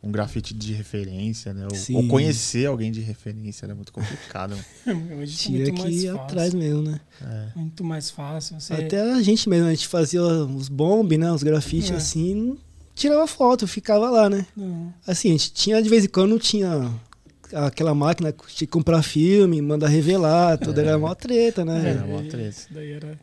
um 0.04 0.12
grafite 0.12 0.54
de 0.54 0.74
referência, 0.74 1.54
né? 1.54 1.66
Ou, 1.66 1.98
ou 1.98 2.08
conhecer 2.10 2.66
alguém 2.68 2.92
de 2.92 3.00
referência, 3.00 3.66
era 3.66 3.74
muito 3.74 3.94
complicado. 3.94 4.54
Hoje 5.20 5.38
Tinha 5.38 5.60
muito 5.62 5.74
que 5.76 5.82
mais 5.82 5.96
ir 5.96 6.08
fácil. 6.08 6.22
atrás 6.22 6.54
mesmo, 6.54 6.82
né? 6.82 7.00
É. 7.22 7.48
Muito 7.56 7.84
mais 7.84 8.10
fácil. 8.10 8.60
Você... 8.60 8.74
Até 8.74 9.02
a 9.14 9.22
gente 9.22 9.48
mesmo, 9.48 9.68
a 9.68 9.70
gente 9.74 9.88
fazia 9.88 10.22
os 10.22 10.68
bombes, 10.68 11.18
né? 11.18 11.32
Os 11.32 11.42
grafites 11.42 11.92
É. 11.92 11.96
assim, 11.96 12.58
tirava 12.94 13.26
foto, 13.28 13.66
ficava 13.66 14.10
lá, 14.10 14.30
né? 14.30 14.46
Não. 14.58 14.94
Assim, 15.08 15.30
a 15.30 15.32
gente 15.32 15.54
tinha, 15.54 15.82
de 15.82 15.88
vez 15.90 16.04
em 16.04 16.10
quando, 16.10 16.38
tinha 16.38 16.92
aquela 17.54 17.96
máquina, 17.96 18.32
que 18.34 18.46
tinha 18.48 18.68
que 18.68 18.74
comprar 18.74 19.02
filme, 19.04 19.62
mandar 19.62 19.88
revelar, 19.88 20.58
tudo 20.58 20.80
era 20.82 20.98
mó 21.00 21.14
treta, 21.16 21.64
né? 21.64 21.92
Era 21.92 22.06
mó 22.06 22.18
treta. 22.22 22.42
Isso 22.50 22.68
daí 22.72 22.92
era 22.92 23.18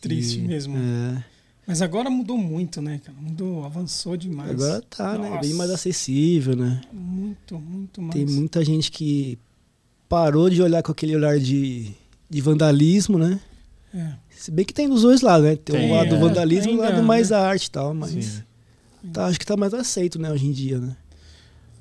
triste 0.00 0.38
E- 0.40 0.42
mesmo. 0.48 0.76
É. 0.76 1.24
Mas 1.66 1.82
agora 1.82 2.08
mudou 2.08 2.38
muito, 2.38 2.80
né, 2.80 3.00
cara? 3.04 3.18
Mudou, 3.20 3.64
avançou 3.64 4.16
demais. 4.16 4.50
Agora 4.50 4.82
tá, 4.88 5.18
né? 5.18 5.30
Bem 5.40 5.52
mais 5.54 5.68
Nossa. 5.70 5.74
acessível, 5.74 6.54
né? 6.54 6.80
Muito, 6.92 7.58
muito 7.58 8.00
mais. 8.00 8.14
Tem 8.14 8.24
muita 8.24 8.64
gente 8.64 8.90
que 8.90 9.36
parou 10.08 10.48
de 10.48 10.62
olhar 10.62 10.82
com 10.82 10.92
aquele 10.92 11.16
olhar 11.16 11.38
de, 11.40 11.90
de 12.30 12.40
vandalismo, 12.40 13.18
né? 13.18 13.40
É. 13.92 14.12
Se 14.30 14.50
bem 14.50 14.64
que 14.64 14.72
tem 14.72 14.88
dos 14.88 15.02
dois 15.02 15.22
lados, 15.22 15.44
né? 15.44 15.56
Tem, 15.56 15.74
Tem, 15.74 15.90
o 15.90 15.94
lado 15.94 16.10
do 16.10 16.16
é. 16.16 16.18
vandalismo 16.18 16.72
e 16.72 16.76
o 16.76 16.78
lado 16.80 17.02
mais 17.02 17.30
né? 17.30 17.36
da 17.36 17.48
arte 17.48 17.64
e 17.66 17.70
tal, 17.70 17.92
mas 17.92 18.10
Sim. 18.10 18.42
tá, 19.12 19.26
acho 19.26 19.38
que 19.40 19.46
tá 19.46 19.56
mais 19.56 19.74
aceito, 19.74 20.20
né, 20.20 20.30
hoje 20.30 20.46
em 20.46 20.52
dia, 20.52 20.78
né? 20.78 20.96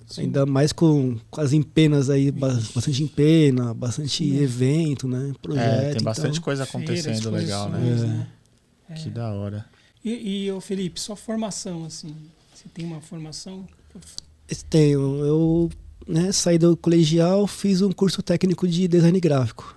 Sim. 0.07 0.21
Ainda 0.21 0.45
mais 0.45 0.71
com, 0.71 1.17
com 1.29 1.41
as 1.41 1.51
empenas 1.51 2.09
aí, 2.09 2.31
ba- 2.31 2.59
bastante 2.73 3.03
empena, 3.03 3.73
bastante 3.73 4.23
Sim. 4.23 4.37
evento, 4.37 5.07
né? 5.07 5.33
Projeto. 5.41 5.83
É, 5.83 5.93
tem 5.93 6.03
bastante 6.03 6.33
então. 6.33 6.43
coisa 6.43 6.65
Feiras, 6.65 6.87
acontecendo 7.05 7.29
legal, 7.31 7.69
né? 7.69 7.79
É. 7.79 7.95
né? 8.05 8.27
É. 8.89 8.93
Que 8.93 9.09
da 9.09 9.31
hora. 9.31 9.65
E, 10.05 10.45
e 10.45 10.51
ô, 10.51 10.61
Felipe, 10.61 10.99
sua 10.99 11.15
formação, 11.15 11.83
assim, 11.83 12.15
você 12.53 12.69
tem 12.71 12.85
uma 12.85 13.01
formação? 13.01 13.67
Tenho. 14.69 15.25
Eu 15.25 15.71
né, 16.07 16.31
saí 16.31 16.59
do 16.59 16.77
colegial, 16.77 17.47
fiz 17.47 17.81
um 17.81 17.91
curso 17.91 18.21
técnico 18.21 18.67
de 18.67 18.87
design 18.87 19.19
gráfico. 19.19 19.75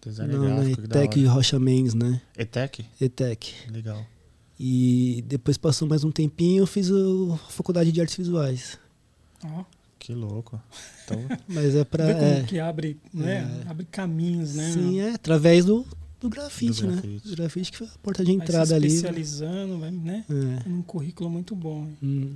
Design 0.00 0.32
na, 0.32 0.38
na 0.38 0.54
gráfico, 0.54 0.82
que 0.82 0.86
da 0.88 0.98
ETEC 1.04 1.20
hora. 1.20 1.30
Rocha 1.30 1.58
Mendes, 1.58 1.94
né? 1.94 2.20
ETEC? 2.38 2.84
ETEC. 3.00 3.54
Legal. 3.70 4.06
E 4.60 5.24
depois 5.26 5.58
passou 5.58 5.88
mais 5.88 6.04
um 6.04 6.12
tempinho, 6.12 6.62
eu 6.62 6.66
fiz 6.66 6.88
a 6.90 7.36
faculdade 7.48 7.90
de 7.90 8.00
artes 8.00 8.16
visuais. 8.16 8.78
Ó, 9.44 9.64
Que 9.98 10.14
louco. 10.14 10.60
Então, 11.04 11.18
Mas 11.48 11.74
é 11.74 11.84
como 11.84 12.02
É, 12.04 12.42
que 12.44 12.60
abre, 12.60 12.96
né? 13.12 13.64
Abre 13.66 13.84
caminhos, 13.90 14.54
né? 14.54 14.70
sim, 14.72 15.00
é 15.00 15.14
através 15.14 15.64
do, 15.64 15.84
do 16.22 16.30
grafite, 16.30 16.80
Do 16.82 16.86
né? 16.88 16.92
grafite. 16.94 17.28
O 17.32 17.36
grafite 17.36 17.70
que 17.72 17.78
foi 17.78 17.86
a 17.86 17.98
porta 18.02 18.24
de 18.24 18.34
Vai 18.36 18.44
entrada 18.44 18.66
se 18.66 18.74
ali. 18.74 18.88
né? 18.88 18.94
especializando, 18.94 19.78
vai, 19.78 19.90
né? 19.90 20.24
É. 20.30 20.68
Um 20.68 20.82
currículo 20.82 21.28
muito 21.28 21.54
bom. 21.54 21.86
hein? 21.86 21.96
Hum. 22.02 22.34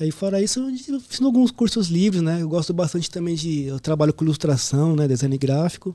Aí 0.00 0.10
fora 0.10 0.42
isso, 0.42 0.60
eu 0.88 1.00
fiz 1.00 1.20
alguns 1.22 1.50
cursos 1.52 1.86
livres, 1.88 2.20
né? 2.20 2.42
Eu 2.42 2.48
gosto 2.48 2.72
bastante 2.74 3.08
também 3.10 3.34
de. 3.36 3.62
Eu 3.62 3.78
trabalho 3.78 4.12
com 4.12 4.24
ilustração, 4.24 4.96
né? 4.96 5.06
Design 5.06 5.38
gráfico. 5.38 5.94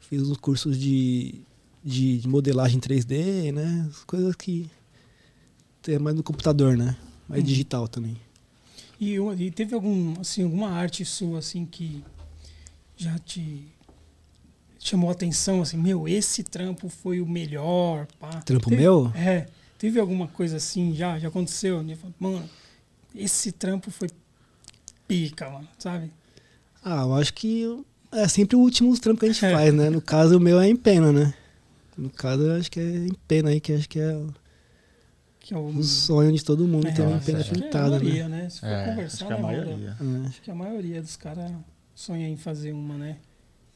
Fiz 0.00 0.22
uns 0.22 0.36
cursos 0.36 0.76
de, 0.76 1.36
de, 1.84 2.18
de 2.18 2.26
modelagem 2.28 2.80
3D, 2.80 3.52
né? 3.52 3.86
As 3.88 4.02
coisas 4.04 4.34
que. 4.34 4.68
Tem 5.82 5.98
mais 5.98 6.16
no 6.16 6.22
computador, 6.22 6.76
né? 6.76 6.96
Mais 7.28 7.40
Uhum. 7.42 7.46
digital 7.46 7.86
também. 7.88 8.16
E, 9.00 9.14
e 9.14 9.50
teve 9.52 9.74
algum, 9.74 10.20
assim, 10.20 10.42
alguma 10.42 10.68
arte 10.70 11.04
sua 11.04 11.38
assim 11.38 11.64
que 11.64 12.02
já 12.96 13.16
te 13.20 13.64
chamou 14.82 15.10
a 15.10 15.12
atenção, 15.12 15.60
assim, 15.62 15.76
meu, 15.76 16.08
esse 16.08 16.42
trampo 16.42 16.88
foi 16.88 17.20
o 17.20 17.26
melhor, 17.26 18.06
pá. 18.18 18.30
Trampo 18.42 18.70
Teve- 18.70 18.80
meu? 18.82 19.12
É. 19.14 19.46
Teve 19.78 20.00
alguma 20.00 20.26
coisa 20.26 20.56
assim 20.56 20.94
já? 20.94 21.18
Já 21.18 21.28
aconteceu? 21.28 21.82
né? 21.82 21.96
Mano, 22.18 22.48
esse 23.14 23.52
trampo 23.52 23.90
foi 23.90 24.08
pica, 25.06 25.48
mano, 25.50 25.68
sabe? 25.78 26.10
Ah, 26.84 27.02
eu 27.02 27.14
acho 27.14 27.32
que 27.34 27.82
é 28.12 28.26
sempre 28.28 28.56
o 28.56 28.60
último 28.60 28.98
trampo 28.98 29.20
que 29.20 29.26
a 29.26 29.32
gente 29.32 29.44
É. 29.44 29.52
faz, 29.52 29.72
né? 29.74 29.90
No 29.90 30.00
caso, 30.00 30.36
o 30.36 30.40
meu 30.40 30.58
é 30.60 30.68
em 30.68 30.76
pena, 30.76 31.12
né? 31.12 31.34
No 31.96 32.08
caso, 32.10 32.42
eu 32.42 32.56
acho 32.58 32.70
que 32.70 32.80
é 32.80 32.82
em 33.06 33.14
pena 33.28 33.50
aí, 33.50 33.60
que 33.60 33.72
acho 33.72 33.88
que 33.88 34.00
é 34.00 34.14
o- 34.16 34.34
Que 35.40 35.54
é 35.54 35.56
o, 35.58 35.66
o 35.66 35.82
sonho 35.82 36.32
de 36.32 36.42
todo 36.44 36.66
mundo 36.66 36.86
é, 36.86 36.92
ter 36.92 37.02
uma 37.02 37.12
nossa, 37.12 37.26
pena 37.26 37.40
acho 37.40 37.50
que 37.52 37.56
é 37.56 37.60
a 37.60 37.64
pintada, 37.64 37.90
né? 37.90 37.98
maioria, 37.98 38.28
né? 38.28 38.48
Se 38.50 38.60
for 38.60 38.66
é, 38.68 38.84
conversar, 38.86 39.16
acho 39.16 39.26
que 39.26 39.32
é 39.32 39.34
a 39.34 39.36
né, 39.38 39.42
maioria. 39.42 39.96
É. 40.00 40.26
Acho 40.28 40.42
que 40.42 40.50
a 40.50 40.54
maioria 40.54 41.02
dos 41.02 41.16
caras 41.16 41.50
sonha 41.94 42.28
em 42.28 42.36
fazer 42.36 42.72
uma, 42.72 42.96
né? 42.96 43.16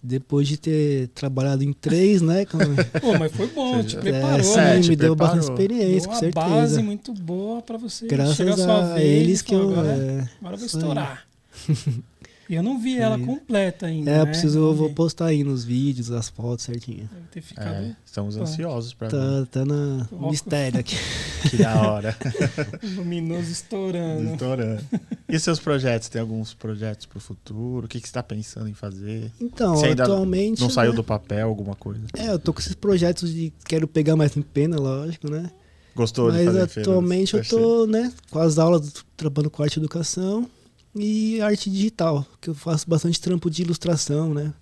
Depois 0.07 0.47
de 0.47 0.57
ter 0.59 1.09
trabalhado 1.09 1.65
em 1.65 1.73
três, 1.73 2.21
né? 2.21 2.45
Pô, 3.01 3.19
mas 3.19 3.33
foi 3.33 3.47
bom, 3.49 3.83
te 3.83 3.97
É, 3.97 4.01
preparou, 4.01 4.43
sim, 4.45 4.57
né? 4.57 4.77
É, 4.77 4.81
te 4.81 4.89
me 4.91 4.97
deu 4.97 5.17
preparou. 5.17 5.37
bastante 5.41 5.51
experiência, 5.63 6.01
Deu 6.01 6.03
com 6.09 6.11
uma 6.15 6.21
certeza. 6.21 6.49
base 6.51 6.83
muito 6.83 7.13
boa 7.15 7.63
pra 7.63 7.79
você 7.79 8.07
chegar 8.07 8.53
a 8.53 8.57
Graças 8.57 8.61
a 8.69 8.95
vez 8.95 9.23
eles 9.23 9.43
que 9.43 9.55
eu. 9.55 9.71
agora, 9.73 9.89
é, 9.89 10.29
agora 10.41 10.55
eu 10.55 10.59
vou 10.59 10.67
estourar. 10.67 11.27
E 12.49 12.55
eu 12.55 12.63
não 12.63 12.79
vi 12.79 12.99
ela 12.99 13.19
completa 13.19 13.87
ainda. 13.87 14.11
É, 14.11 14.21
eu 14.21 14.25
né? 14.25 14.31
preciso, 14.31 14.59
Não 14.61 14.67
eu 14.69 14.75
vou 14.75 14.91
postar 14.91 15.27
aí 15.27 15.43
nos 15.43 15.65
vídeos, 15.65 16.11
as 16.11 16.29
fotos 16.29 16.65
certinho. 16.65 17.09
Deve 17.13 17.27
ter 17.33 17.41
ficado 17.41 17.75
É, 17.85 17.97
estamos 18.05 18.37
ansiosos 18.37 18.93
pra 18.93 19.09
ver. 19.09 19.17
Tá, 19.17 19.47
tá 19.51 19.65
na 19.65 20.03
Óculos. 20.13 20.31
mistério 20.33 20.81
aqui. 20.81 20.97
Que 21.51 21.59
da 21.59 21.75
hora. 21.91 22.17
luminoso 22.97 23.51
estourando. 23.51 24.33
Estourando. 24.33 24.83
E 25.29 25.39
seus 25.39 25.59
projetos? 25.61 26.09
Tem 26.09 26.21
alguns 26.21 26.55
projetos 26.55 27.05
pro 27.05 27.21
futuro? 27.21 27.85
O 27.85 27.89
que, 27.89 28.01
que 28.01 28.09
você 28.09 28.15
tá 28.15 28.23
pensando 28.23 28.67
em 28.67 28.73
fazer? 28.73 29.31
Então, 29.39 29.77
Você 29.77 29.87
ainda 29.87 30.05
atualmente. 30.05 30.61
Não 30.63 30.71
saiu 30.71 30.93
né, 30.93 30.97
do 30.97 31.05
papel 31.05 31.47
alguma 31.47 31.75
coisa? 31.75 32.01
É, 32.17 32.29
eu 32.31 32.39
tô 32.39 32.53
com 32.53 32.61
esses 32.61 32.75
projetos 32.75 33.33
de. 33.33 33.53
Quero 33.67 33.87
pegar 33.87 34.17
mais 34.17 34.35
em 34.39 34.43
pena, 34.43 34.79
lógico, 34.79 35.31
né? 35.31 35.51
Gostou 35.95 36.31
de 36.31 36.39
Mas 36.39 36.47
fazer 36.47 36.69
feira? 36.69 36.91
atualmente 36.91 37.35
eu 37.37 37.45
tô, 37.45 37.87
né, 37.87 38.13
com 38.31 38.39
as 38.41 38.59
aulas, 38.59 38.93
trabalhando 39.17 39.51
com 39.51 39.63
arte 39.63 39.77
e 39.77 39.81
educação 39.81 40.51
e 40.95 41.41
arte 41.41 41.71
digital, 41.71 42.27
que 42.41 42.51
eu 42.51 42.55
faço 42.55 42.89
bastante 42.89 43.21
trampo 43.21 43.51
de 43.51 43.63
ilustração, 43.63 44.33
né? 44.33 44.53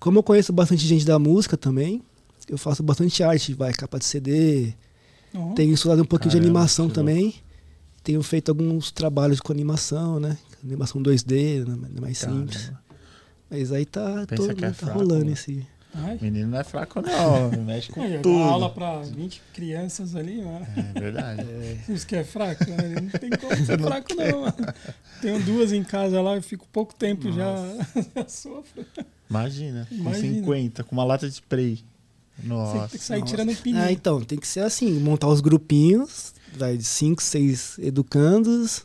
Como 0.00 0.18
eu 0.18 0.22
conheço 0.22 0.52
bastante 0.52 0.86
gente 0.86 1.04
da 1.04 1.18
música 1.18 1.56
também, 1.56 2.02
eu 2.48 2.58
faço 2.58 2.82
bastante 2.82 3.22
arte, 3.22 3.54
vai, 3.54 3.72
capa 3.72 3.98
de 3.98 4.04
CD, 4.04 4.74
tenho 5.54 5.72
estudado 5.74 6.02
um 6.02 6.04
pouquinho 6.04 6.30
de 6.30 6.36
Caramba, 6.36 6.58
animação 6.58 6.88
que 6.88 6.94
também, 6.94 7.34
tenho 8.02 8.22
feito 8.22 8.50
alguns 8.50 8.90
trabalhos 8.92 9.40
com 9.40 9.52
animação, 9.52 10.20
né? 10.20 10.36
Animação 10.62 11.02
2D, 11.02 11.64
né, 11.66 11.76
mais 12.00 12.18
simples. 12.18 12.62
Caramba. 12.64 12.84
Mas 13.50 13.72
aí 13.72 13.84
tá, 13.84 14.26
Pensa 14.26 14.42
tô- 14.42 14.50
é 14.50 14.54
tá 14.54 14.72
fraco, 14.74 14.98
rolando 14.98 15.24
né? 15.26 15.32
esse. 15.32 15.66
Ai. 15.94 16.18
Menino 16.20 16.48
não 16.50 16.58
é 16.58 16.64
fraco, 16.64 17.00
não. 17.00 17.50
Mexe 17.64 17.90
com 17.90 18.02
Aí, 18.02 18.14
eu 18.14 18.22
tudo. 18.22 18.34
dou 18.34 18.42
aula 18.42 18.70
pra 18.70 19.00
20 19.02 19.40
crianças 19.52 20.14
ali, 20.16 20.42
mano. 20.42 20.66
É 20.94 21.00
verdade. 21.00 21.42
Isso 21.88 22.06
que 22.06 22.16
é 22.16 22.24
fraco, 22.24 22.64
né? 22.68 23.00
Não 23.00 23.08
tem 23.18 23.30
como 23.30 23.56
ser 23.64 23.78
fraco, 23.80 24.14
não, 24.14 24.40
mano. 24.42 24.54
Tenho 25.20 25.42
duas 25.44 25.72
em 25.72 25.82
casa 25.84 26.20
lá, 26.20 26.34
eu 26.36 26.42
fico 26.42 26.66
pouco 26.72 26.94
tempo 26.94 27.30
já, 27.32 27.54
já 28.16 28.28
sofro. 28.28 28.84
Imagina, 29.30 29.86
com 29.88 29.94
Imagina. 29.94 30.34
50, 30.40 30.84
com 30.84 30.92
uma 30.94 31.04
lata 31.04 31.26
de 31.28 31.34
spray. 31.34 31.84
Você 32.36 32.48
Nossa. 32.48 32.88
tem 32.88 32.98
que 32.98 33.04
sair 33.04 33.20
Nossa. 33.20 33.30
tirando 33.30 33.56
pneu. 33.56 33.82
Ah, 33.82 33.92
então, 33.92 34.20
tem 34.20 34.38
que 34.38 34.46
ser 34.46 34.60
assim, 34.60 34.90
montar 34.98 35.28
os 35.28 35.40
grupinhos, 35.40 36.34
vai 36.56 36.76
de 36.76 36.82
cinco, 36.84 37.22
seis 37.22 37.78
educandos, 37.78 38.84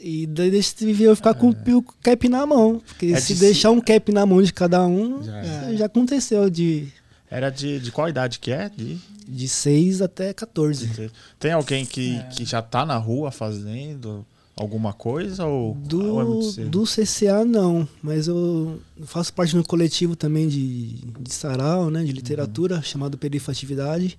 e 0.00 0.26
daí 0.26 0.50
deixa 0.50 0.74
eu 0.84 1.16
ficar 1.16 1.34
com 1.34 1.48
o 1.50 1.54
pio- 1.54 1.84
cap 2.02 2.28
na 2.28 2.44
mão. 2.46 2.80
Porque 2.86 3.06
É 3.06 3.20
se 3.20 3.34
de 3.34 3.40
deixar 3.40 3.70
um 3.70 3.80
cap 3.80 4.10
na 4.12 4.24
mão 4.26 4.42
de 4.42 4.52
cada 4.52 4.86
um, 4.86 5.22
Já 5.22 5.42
já, 5.42 5.70
é. 5.70 5.76
já 5.76 5.86
aconteceu 5.86 6.48
de, 6.50 6.88
Era 7.30 7.50
de, 7.50 7.78
de 7.80 7.90
qual 7.92 8.08
idade 8.08 8.38
que 8.38 8.50
é? 8.50 8.70
De, 8.74 8.96
de 9.26 9.48
6 9.48 10.00
até 10.02 10.32
14. 10.32 10.86
de- 10.86 11.10
Tem 11.38 11.52
alguém 11.52 11.84
que, 11.84 12.16
É. 12.16 12.22
que 12.34 12.44
já 12.44 12.62
tá 12.62 12.86
na 12.86 12.96
rua 12.96 13.30
fazendo 13.30 14.24
alguma 14.58 14.92
coisa? 14.92 15.46
Ou, 15.46 15.76
ou 16.10 16.20
é 16.20 16.24
Do, 16.64 16.70
do 16.70 16.84
CCA 16.84 17.44
não, 17.44 17.88
mas 18.02 18.26
eu 18.26 18.80
faço 19.04 19.32
parte 19.32 19.50
de 19.50 19.58
um 19.58 19.62
coletivo 19.62 20.16
também 20.16 20.48
de, 20.48 20.94
de 21.20 21.32
sarau, 21.32 21.90
né, 21.90 22.02
de 22.04 22.12
literatura, 22.12 22.82
chamado 22.82 23.16
Perifatividade. 23.16 24.18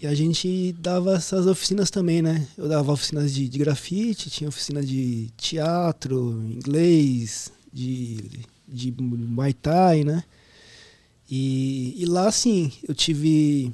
E 0.00 0.06
a 0.06 0.14
gente 0.14 0.72
dava 0.78 1.14
essas 1.14 1.46
oficinas 1.46 1.90
também, 1.90 2.20
né? 2.22 2.46
Eu 2.56 2.68
dava 2.68 2.92
oficinas 2.92 3.32
de, 3.32 3.48
de 3.48 3.58
grafite, 3.58 4.30
tinha 4.30 4.48
oficina 4.48 4.82
de 4.82 5.30
teatro, 5.36 6.42
inglês, 6.44 7.52
de, 7.72 8.24
de 8.66 8.92
Muay 8.98 9.52
Thai, 9.52 10.04
né? 10.04 10.24
E, 11.30 11.94
e 11.96 12.04
lá, 12.04 12.28
assim, 12.28 12.70
eu 12.86 12.94
tive 12.94 13.72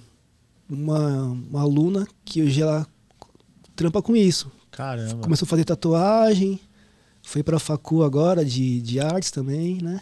uma, 0.68 1.24
uma 1.24 1.62
aluna 1.62 2.06
que 2.24 2.42
hoje 2.42 2.62
ela 2.62 2.86
trampa 3.74 4.02
com 4.02 4.14
isso. 4.14 4.50
Caramba. 4.78 5.22
Começou 5.22 5.44
a 5.44 5.48
fazer 5.48 5.64
tatuagem, 5.64 6.60
foi 7.22 7.42
pra 7.42 7.58
facu 7.58 8.04
agora 8.04 8.44
de, 8.44 8.80
de 8.80 9.00
artes 9.00 9.32
também, 9.32 9.82
né? 9.82 10.00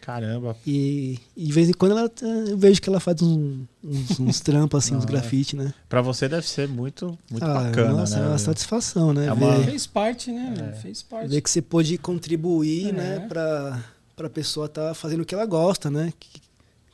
Caramba. 0.00 0.56
E, 0.66 1.18
e 1.36 1.46
de 1.46 1.52
vez 1.52 1.68
em 1.68 1.72
quando 1.72 1.92
ela, 1.98 2.10
eu 2.48 2.58
vejo 2.58 2.80
que 2.82 2.88
ela 2.88 2.98
faz 2.98 3.22
uns, 3.22 3.66
uns, 3.84 4.18
uns 4.20 4.40
trampos, 4.40 4.84
assim, 4.84 4.96
uns 4.96 5.04
Ah, 5.04 5.06
é. 5.06 5.10
grafite, 5.12 5.54
né? 5.54 5.72
Pra 5.88 6.00
você 6.02 6.28
deve 6.28 6.46
ser 6.48 6.68
muito, 6.68 7.16
muito 7.30 7.44
Ah, 7.44 7.54
bacana, 7.54 7.92
nossa, 7.92 8.14
né? 8.16 8.20
é 8.20 8.24
uma 8.24 8.30
meu? 8.30 8.38
satisfação, 8.38 9.12
né? 9.12 9.26
É 9.26 9.32
uma- 9.32 9.58
Ver, 9.58 9.64
Fez 9.70 9.86
parte, 9.86 10.32
né? 10.32 10.72
É. 10.72 10.76
Fez 10.80 11.02
parte. 11.04 11.28
ver 11.28 11.40
que 11.40 11.48
você 11.50 11.62
pôde 11.62 11.96
contribuir, 11.96 12.88
É. 12.88 12.92
né? 12.92 13.26
Pra, 13.28 13.80
pra 14.16 14.28
pessoa 14.28 14.66
estar 14.66 14.92
fazendo 14.94 15.20
o 15.20 15.24
que 15.24 15.34
ela 15.36 15.46
gosta, 15.46 15.88
né? 15.88 16.12
Que, 16.18 16.40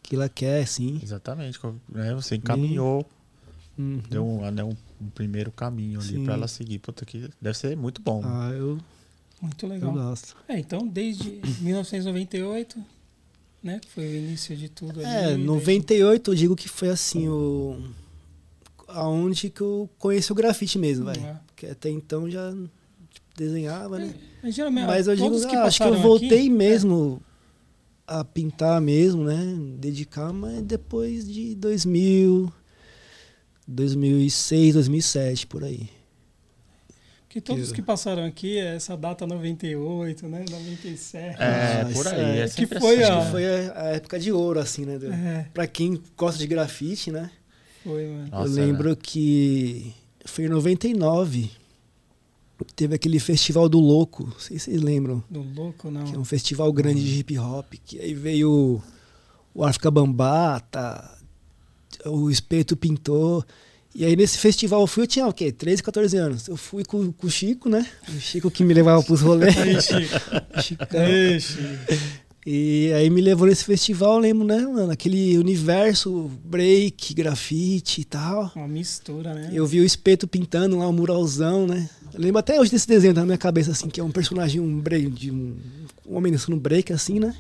que 0.02 0.16
ela 0.16 0.28
quer, 0.28 0.62
assim. 0.62 1.00
Exatamente. 1.02 1.58
né, 1.90 2.14
Você 2.14 2.36
encaminhou, 2.36 3.06
Uhum. 3.78 4.00
deu 4.10 4.26
um, 4.26 4.50
né, 4.50 4.62
um, 4.64 4.76
um 5.02 5.10
primeiro 5.10 5.50
caminho 5.52 6.00
ali 6.00 6.24
pra 6.24 6.34
ela 6.34 6.48
seguir. 6.48 6.78
Puta 6.78 7.04
que 7.04 7.28
deve 7.40 7.56
ser 7.58 7.76
muito 7.76 8.00
bom. 8.02 8.22
Ah, 8.24 8.50
eu, 8.54 8.78
Muito 9.40 9.64
eu 9.66 9.68
legal. 9.70 9.92
gosto. 9.92 10.36
É, 10.48 10.58
então, 10.58 10.86
desde 10.86 11.40
1998, 11.60 12.78
né? 13.62 13.78
Que 13.80 13.88
foi 13.90 14.04
o 14.06 14.14
início 14.16 14.56
de 14.56 14.68
tudo 14.68 15.00
ali. 15.00 15.04
É, 15.08 15.26
desde- 15.28 15.44
98 15.44 16.30
eu 16.30 16.34
digo 16.34 16.56
que 16.56 16.68
foi 16.68 16.88
assim, 16.90 17.28
o. 17.28 17.80
aonde 18.88 19.50
que 19.50 19.60
eu 19.60 19.88
conheci 19.98 20.30
o 20.32 20.34
grafite 20.34 20.78
mesmo, 20.78 21.06
velho. 21.06 21.24
É. 21.24 21.40
Porque 21.46 21.66
até 21.66 21.88
então 21.90 22.28
já 22.30 22.50
tipo, 23.10 23.26
desenhava, 23.36 23.98
né? 23.98 24.14
Mas, 24.42 24.54
geralmente, 24.54 24.86
Mas 24.86 25.06
eu 25.06 25.14
digo, 25.16 25.46
que 25.48 25.54
ah, 25.56 25.64
acho 25.64 25.78
que 25.82 25.88
eu 25.88 25.98
voltei 26.00 26.28
aqui- 26.40 26.50
mesmo 26.50 27.22
a 28.06 28.24
pintar 28.24 28.80
mesmo, 28.80 29.22
né? 29.24 29.56
Dedicar, 29.78 30.32
mas 30.32 30.60
depois 30.62 31.26
de 31.32 31.54
2000, 31.54 32.52
2006, 33.66 34.74
2007, 34.74 35.46
por 35.46 35.64
aí. 35.64 35.88
Que 37.28 37.40
todos 37.40 37.68
Que- 37.70 37.76
que 37.76 37.82
passaram 37.82 38.24
aqui, 38.26 38.58
é 38.58 38.76
essa 38.76 38.94
data 38.94 39.26
98, 39.26 40.28
né? 40.28 40.44
97. 40.50 41.36
É, 41.40 41.84
por 41.92 42.06
aí. 42.06 42.20
é. 42.20 42.44
É, 42.44 42.48
Que 42.48 42.66
foi 42.66 43.02
assim, 43.02 43.02
a- 43.04 43.06
Acho 43.06 43.18
né? 43.20 43.24
que 43.24 43.30
foi 43.30 43.46
a, 43.46 43.80
a 43.80 43.84
época 43.94 44.18
de 44.18 44.30
ouro, 44.32 44.60
assim, 44.60 44.84
né? 44.84 44.98
É, 45.02 45.46
Pra 45.54 45.66
quem 45.66 45.98
gosta 46.16 46.38
de 46.38 46.46
grafite, 46.46 47.10
né? 47.10 47.30
foi, 47.82 48.06
mano. 48.06 48.28
Nossa, 48.30 48.48
eu 48.60 48.66
lembro 48.66 48.94
que 48.96 49.94
foi 50.26 50.44
em 50.44 50.48
99. 50.48 51.50
Teve 52.76 52.94
aquele 52.94 53.18
festival 53.18 53.68
do 53.68 53.80
Louco, 53.80 54.24
não 54.24 54.38
sei 54.38 54.56
se 54.58 54.66
vocês 54.66 54.80
lembram. 54.82 55.24
Do 55.28 55.42
louco, 55.42 55.90
não. 55.90 56.04
Que 56.04 56.14
é 56.14 56.18
um 56.18 56.24
festival 56.24 56.72
grande 56.72 57.02
de 57.02 57.18
hip 57.20 57.36
hop. 57.38 57.72
Que 57.84 57.98
aí 57.98 58.14
veio 58.14 58.80
o 59.52 59.64
África 59.64 59.90
Bambata, 59.90 61.18
o 62.06 62.30
Espeto 62.30 62.76
Pintor. 62.76 63.44
E 63.94 64.04
aí 64.04 64.16
nesse 64.16 64.38
festival 64.38 64.80
eu 64.80 64.86
fui, 64.86 65.02
eu 65.02 65.06
tinha 65.06 65.26
o 65.26 65.32
quê? 65.32 65.52
13, 65.52 65.82
14 65.82 66.16
anos. 66.16 66.48
Eu 66.48 66.56
fui 66.56 66.84
com, 66.84 67.12
com 67.12 67.26
o 67.26 67.30
Chico, 67.30 67.68
né? 67.68 67.86
O 68.08 68.20
Chico 68.20 68.50
que 68.50 68.64
me 68.64 68.72
levava 68.72 69.02
pros 69.02 69.20
rolês. 69.20 69.56
Aí, 69.58 69.80
Chico. 69.80 70.62
Chicão. 70.62 71.08
Ixi. 71.08 71.58
E 72.44 72.92
aí 72.94 73.08
me 73.08 73.20
levou 73.20 73.46
nesse 73.46 73.64
festival, 73.64 74.14
eu 74.14 74.18
lembro, 74.18 74.44
né, 74.44 74.58
mano? 74.58 74.90
Aquele 74.90 75.38
universo 75.38 76.28
break, 76.44 77.14
grafite 77.14 78.00
e 78.00 78.04
tal. 78.04 78.50
Uma 78.56 78.66
mistura, 78.66 79.32
né? 79.32 79.50
Eu 79.52 79.64
vi 79.64 79.78
o 79.78 79.84
espeto 79.84 80.26
pintando 80.26 80.76
lá, 80.76 80.88
um 80.88 80.92
muralzão, 80.92 81.68
né? 81.68 81.88
Eu 82.12 82.20
lembro 82.20 82.38
até 82.38 82.58
hoje 82.60 82.72
desse 82.72 82.88
desenho 82.88 83.14
tá 83.14 83.20
na 83.20 83.26
minha 83.26 83.38
cabeça, 83.38 83.70
assim, 83.70 83.88
que 83.88 84.00
é 84.00 84.04
um 84.04 84.10
personagem, 84.10 84.60
um 84.60 84.80
break, 84.80 85.08
de 85.10 85.30
um, 85.30 85.56
um 86.04 86.16
homem 86.16 86.32
dançando 86.32 86.56
break, 86.56 86.92
assim, 86.92 87.20
né? 87.20 87.32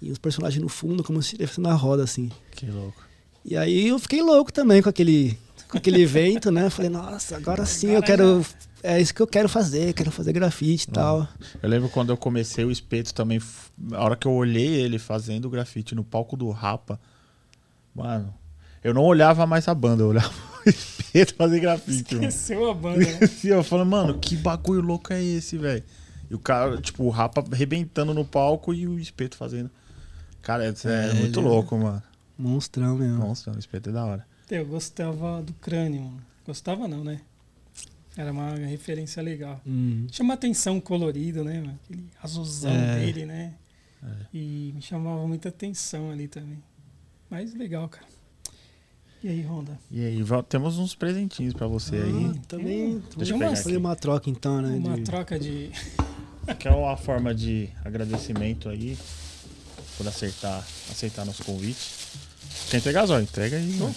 E 0.00 0.10
os 0.10 0.18
personagens 0.18 0.62
no 0.62 0.68
fundo, 0.68 1.02
como 1.02 1.22
se 1.22 1.28
estivesse 1.28 1.58
na 1.58 1.72
roda, 1.72 2.04
assim. 2.04 2.30
Que 2.50 2.66
louco. 2.66 3.02
E 3.44 3.56
aí 3.56 3.88
eu 3.88 3.98
fiquei 3.98 4.22
louco 4.22 4.52
também 4.52 4.80
com 4.82 4.88
aquele, 4.88 5.38
com 5.68 5.76
aquele 5.76 6.00
evento, 6.02 6.50
né? 6.50 6.70
Falei, 6.70 6.90
nossa, 6.90 7.36
agora 7.36 7.66
sim 7.66 7.88
eu 7.88 7.98
Agora 7.98 8.06
quero. 8.06 8.46
É 8.84 9.00
isso 9.00 9.14
que 9.14 9.22
eu 9.22 9.26
quero 9.28 9.48
fazer, 9.48 9.92
quero 9.92 10.10
fazer 10.10 10.32
grafite 10.32 10.88
e 10.88 10.92
tal. 10.92 11.28
Eu 11.62 11.68
lembro 11.68 11.88
quando 11.88 12.10
eu 12.10 12.16
comecei 12.16 12.64
o 12.64 12.70
espeto 12.70 13.14
também, 13.14 13.40
a 13.92 14.02
hora 14.04 14.16
que 14.16 14.26
eu 14.26 14.32
olhei 14.32 14.66
ele 14.66 14.98
fazendo 14.98 15.48
grafite 15.48 15.94
no 15.94 16.02
palco 16.02 16.36
do 16.36 16.50
Rapa, 16.50 16.98
mano, 17.94 18.34
eu 18.82 18.92
não 18.92 19.02
olhava 19.04 19.46
mais 19.46 19.68
a 19.68 19.74
banda, 19.74 20.02
eu 20.02 20.08
olhava 20.08 20.32
o 20.66 20.68
espeto 20.68 21.36
fazer 21.36 21.60
grafite, 21.60 22.16
mano. 22.16 22.26
Esqueceu 22.26 22.70
a 22.70 22.74
banda, 22.74 22.98
né? 22.98 23.18
Eu 23.44 23.62
falando, 23.62 23.88
mano, 23.90 24.18
que 24.18 24.36
bagulho 24.36 24.80
louco 24.80 25.12
é 25.12 25.22
esse, 25.22 25.56
velho? 25.56 25.84
E 26.28 26.34
o 26.34 26.38
cara, 26.40 26.80
tipo, 26.80 27.04
o 27.04 27.10
Rapa 27.10 27.44
arrebentando 27.52 28.12
no 28.12 28.24
palco 28.24 28.74
e 28.74 28.88
o 28.88 28.98
espeto 28.98 29.36
fazendo. 29.36 29.70
Cara, 30.40 30.64
é, 30.64 30.68
é 30.68 31.10
É, 31.10 31.14
muito 31.14 31.38
é- 31.38 31.42
louco, 31.42 31.76
mano. 31.78 32.02
Monstrão 32.42 32.96
mesmo. 32.96 33.18
Nossa, 33.18 33.50
o 33.52 33.58
espeto 33.58 33.90
é 33.90 33.92
da 33.92 34.04
hora. 34.04 34.26
Eu 34.50 34.66
gostava 34.66 35.42
do 35.42 35.52
crânio, 35.54 36.02
mano. 36.02 36.22
Gostava 36.44 36.88
não, 36.88 37.04
né? 37.04 37.20
Era 38.16 38.32
uma 38.32 38.50
referência 38.56 39.22
legal. 39.22 39.60
Uhum. 39.64 40.06
Chama 40.10 40.34
atenção 40.34 40.76
o 40.78 40.82
colorido, 40.82 41.42
né, 41.44 41.60
mano? 41.60 41.78
Aquele 41.84 42.04
azulzão 42.22 42.72
É. 42.72 42.98
dele, 42.98 43.24
né? 43.24 43.54
E 44.34 44.72
me 44.74 44.82
chamava 44.82 45.26
muita 45.28 45.48
atenção 45.48 46.10
ali 46.10 46.26
também. 46.26 46.58
Mas 47.30 47.54
legal, 47.54 47.88
cara. 47.88 48.06
E 49.22 49.28
aí, 49.28 49.42
Honda? 49.46 49.78
E 49.88 50.04
aí, 50.04 50.18
temos 50.48 50.76
uns 50.78 50.96
presentinhos 50.96 51.54
pra 51.54 51.68
você 51.68 51.96
Ah, 51.96 52.04
aí. 52.04 52.38
também. 52.48 53.00
Deixa 53.16 53.32
eu 53.32 53.38
pegar 53.38 53.50
fazer 53.56 53.76
uma 53.76 53.94
troca 53.94 54.28
então, 54.28 54.60
né? 54.60 54.76
Uma 54.76 54.96
de- 54.96 55.04
troca 55.04 55.38
de. 55.38 55.70
Que 56.58 56.66
é 56.66 56.72
uma 56.72 56.96
forma 56.96 57.32
de 57.32 57.68
agradecimento 57.84 58.68
aí. 58.68 58.98
por 59.96 60.08
acertar, 60.08 60.58
aceitar 60.90 61.24
nosso 61.24 61.44
convite. 61.44 61.78
Quer 62.70 62.76
entregar, 62.78 63.06
Zóio? 63.06 63.22
Entrega 63.22 63.56
aí, 63.56 63.72
mano. 63.76 63.94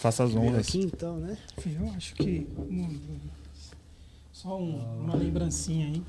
Faça 0.00 0.24
as 0.24 0.34
honras. 0.34 0.66
aqui 0.66 0.80
então, 0.80 1.16
né? 1.18 1.36
Eu 1.66 1.92
acho 1.96 2.14
que. 2.14 2.46
Só 4.32 4.58
um- 4.58 5.00
uma 5.04 5.14
lembrancinha 5.16 5.86
aí. 5.86 6.02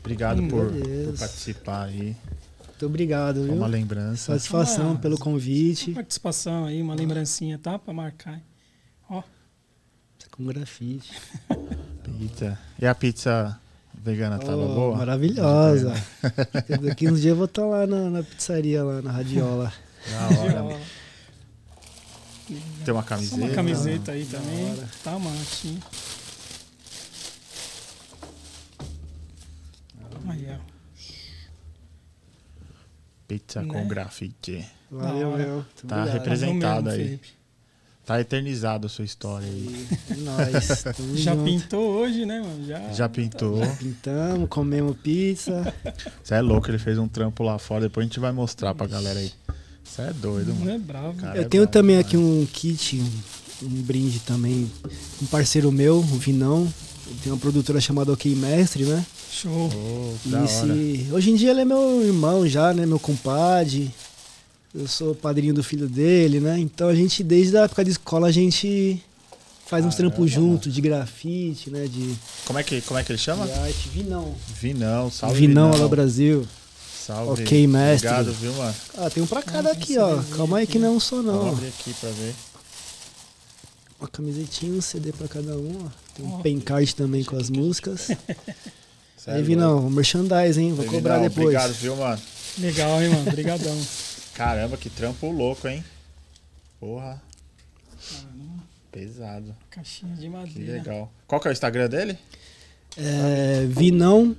Obrigado 0.00 0.40
Hum, 0.42 0.48
por, 0.48 0.70
por 0.70 1.18
participar 1.18 1.84
aí. 1.86 2.14
Muito 2.66 2.86
obrigado, 2.86 3.42
viu? 3.44 3.54
Uma 3.54 3.66
lembrança. 3.66 4.32
Satisfação 4.32 4.92
Ah, 4.92 4.98
pelo 4.98 5.18
convite. 5.18 5.92
Participação 5.92 6.66
aí, 6.66 6.80
uma 6.80 6.94
lembrancinha, 6.94 7.58
tá? 7.58 7.78
Pra 7.78 7.92
marcar. 7.92 8.40
Ó, 9.10 9.22
Com 10.30 10.44
grafite. 10.44 11.10
Pizza. 12.04 12.58
E 12.80 12.86
a 12.86 12.94
pizza 12.94 13.58
vegana 13.94 14.38
tava 14.38 14.64
Oh, 14.64 14.74
boa? 14.74 14.96
Maravilhosa. 14.98 15.92
Daqui 16.82 17.08
uns 17.08 17.20
dias 17.20 17.30
eu 17.32 17.36
vou 17.36 17.46
estar 17.46 17.66
lá 17.66 17.86
na, 17.86 18.08
na 18.10 18.22
pizzaria, 18.22 18.84
lá 18.84 19.02
na 19.02 19.10
Radiola. 19.10 19.72
Da 20.10 20.28
hora. 20.40 20.80
Tem 22.84 22.94
uma 22.94 23.02
camiseta. 23.02 23.36
uma 23.44 23.50
camiseta 23.54 24.12
aí 24.12 24.24
também. 24.24 24.74
Tá. 25.04 25.16
Aí, 30.28 30.46
ó. 30.50 30.58
Pizza 33.26 33.62
Né? 33.62 33.72
com 33.72 33.86
grafite. 33.88 34.66
Valeu, 34.90 35.28
hora. 35.30 35.42
meu. 35.46 35.64
Tá 35.86 35.96
obrigado. 36.00 36.08
representado 36.14 36.84
Valeu 36.86 37.00
aí. 37.00 37.04
Felipe. 37.06 37.38
Tá 38.06 38.18
eternizado 38.18 38.86
a 38.86 38.88
sua 38.88 39.04
história 39.04 39.46
aí. 39.46 39.86
É 40.10 40.14
nóis. 40.14 40.68
Tamo 40.96 41.14
Já 41.16 41.34
junto. 41.34 41.44
pintou 41.44 41.90
hoje, 41.96 42.24
né, 42.24 42.40
mano? 42.40 42.66
Já, 42.66 42.90
Já 42.92 43.08
pintou. 43.08 43.60
Pintamos, 43.78 44.48
comemos 44.48 44.96
pizza. 44.96 45.74
Você 46.24 46.34
é 46.34 46.40
louco, 46.40 46.70
ele 46.70 46.78
fez 46.78 46.96
um 46.96 47.06
trampo 47.06 47.42
lá 47.42 47.58
fora. 47.58 47.82
Depois 47.82 48.04
a 48.04 48.08
gente 48.08 48.18
vai 48.18 48.32
mostrar 48.32 48.74
pra 48.74 48.86
galera 48.86 49.18
aí. 49.18 49.30
Você 49.90 50.02
é 50.02 50.12
doido, 50.12 50.48
Não 50.48 50.56
mano. 50.60 50.70
é 50.72 50.78
bravo. 50.78 51.14
Cara, 51.14 51.36
eu 51.36 51.42
é 51.42 51.44
tenho 51.44 51.62
brabo 51.64 51.72
também 51.72 51.98
aqui 51.98 52.16
um 52.16 52.46
kit, 52.52 52.96
um, 53.62 53.66
um 53.66 53.82
brinde 53.82 54.20
também. 54.20 54.70
Um 55.22 55.26
parceiro 55.26 55.70
meu, 55.72 55.98
o 55.98 56.02
Vinão. 56.02 56.72
Tem 57.22 57.32
uma 57.32 57.38
produtora 57.38 57.80
chamada 57.80 58.12
OK 58.12 58.34
Mestre, 58.34 58.84
né? 58.84 59.04
Show. 59.32 59.70
Oh, 59.74 60.14
E 60.26 60.28
da 60.28 60.40
hora. 60.42 60.74
hoje 61.12 61.30
em 61.30 61.36
dia 61.36 61.50
ele 61.52 61.62
é 61.62 61.64
meu 61.64 62.02
irmão 62.04 62.46
já, 62.46 62.72
né? 62.74 62.84
Meu 62.84 62.98
compadre. 62.98 63.90
Eu 64.74 64.86
sou 64.86 65.14
padrinho 65.14 65.54
do 65.54 65.62
filho 65.64 65.88
dele, 65.88 66.38
né? 66.38 66.58
Então 66.58 66.88
a 66.88 66.94
gente, 66.94 67.24
desde 67.24 67.56
a 67.56 67.62
época 67.62 67.82
de 67.82 67.92
escola, 67.92 68.28
a 68.28 68.30
gente 68.30 69.02
faz 69.66 69.84
uns 69.86 69.94
trampos 69.94 70.30
juntos, 70.30 70.72
de 70.74 70.80
grafite, 70.82 71.70
né? 71.70 71.86
De, 71.86 72.14
Como, 72.44 72.58
é 72.58 72.62
que, 72.62 72.82
como 72.82 73.00
é 73.00 73.02
que 73.02 73.10
ele 73.10 73.18
chama? 73.18 73.46
de 73.46 73.52
arte. 73.52 73.88
Vinão. 73.88 74.34
Vinão, 74.60 75.10
salve 75.10 75.40
Vinão, 75.40 75.70
Vinão. 75.70 75.80
alô 75.80 75.88
Brasil. 75.88 76.46
Salve. 77.08 77.42
Ok, 77.42 77.66
mestre. 77.66 78.06
Obrigado, 78.10 78.34
viu, 78.34 78.52
mano? 78.52 78.74
Ah, 78.98 79.08
tem 79.08 79.22
um 79.22 79.26
pra 79.26 79.42
cada 79.42 79.70
tem 79.70 79.78
aqui, 79.82 79.86
que 79.94 79.98
ó. 79.98 80.22
Calma 80.36 80.58
aí 80.58 80.66
que 80.66 80.78
não 80.78 80.88
é 80.88 80.90
um 80.90 81.00
só, 81.00 81.22
Vou 81.22 81.24
não. 81.24 81.48
abrir 81.52 81.68
aqui 81.68 81.94
pra 81.94 82.10
ver. 82.10 82.34
Uma 83.98 84.08
camisetinha, 84.08 84.74
um 84.74 84.82
CD 84.82 85.10
pra 85.12 85.26
cada 85.26 85.56
um, 85.56 85.86
ó. 85.86 85.88
Tem 86.14 86.26
um 86.26 86.34
Ó. 86.34 86.38
pen 86.40 86.60
card 86.60 86.94
também 86.94 87.24
com 87.24 87.34
as 87.38 87.48
músicas. 87.48 88.10
É 88.10 88.16
aí. 89.32 89.42
Vinão, 89.42 89.88
merchandise, 89.88 90.60
hein? 90.60 90.74
Vou 90.74 90.84
Aí, 90.84 90.90
cobrar 90.90 91.14
Vinão, 91.16 91.28
depois. 91.30 91.46
Obrigado, 91.46 91.72
viu, 91.72 91.96
mano? 91.96 92.20
Legal, 92.58 93.02
hein, 93.02 93.08
mano? 93.08 93.26
Obrigadão. 93.28 93.80
Caramba, 94.34 94.76
que 94.76 94.90
trampo 94.90 95.30
louco, 95.32 95.66
hein? 95.66 95.82
Porra. 96.78 97.22
Pesado. 98.92 99.56
Caixinha 99.70 100.14
de 100.14 100.20
Que 100.22 100.28
madeira. 100.28 100.72
legal. 100.74 101.10
Qual 101.26 101.40
que 101.40 101.48
é 101.48 101.50
o 101.50 101.52
Instagram 101.52 101.88
dele? 101.88 102.18
É, 102.98 103.66
Vinão 103.66 104.36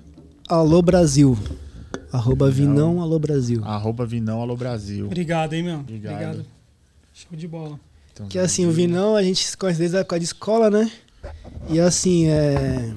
Alô 0.48 0.82
Brasil. 0.84 1.38
Arroba 2.12 2.50
Vinão. 2.50 2.74
Vinão 2.74 3.02
Alô 3.02 3.20
Brasil. 3.20 3.64
Arroba 3.64 4.06
Vinão 4.06 4.42
Alô 4.42 4.56
Brasil. 4.56 5.06
Obrigado, 5.06 5.54
hein, 5.54 5.64
meu? 5.64 5.80
Obrigado. 5.80 6.46
Show 7.14 7.38
de 7.38 7.48
bola. 7.48 7.80
Então, 8.14 8.28
Que 8.28 8.40
assim, 8.40 8.66
o 8.66 8.72
Vinão 8.72 9.16
a 9.16 9.24
gente 9.24 9.46
se 9.46 9.56
conhece 9.56 9.80
desde 9.80 9.98
a 9.98 10.00
época 10.02 10.20
de 10.20 10.26
escola, 10.26 10.70
né? 10.70 10.92
E 11.70 11.80
assim, 11.80 12.28
é. 12.28 12.94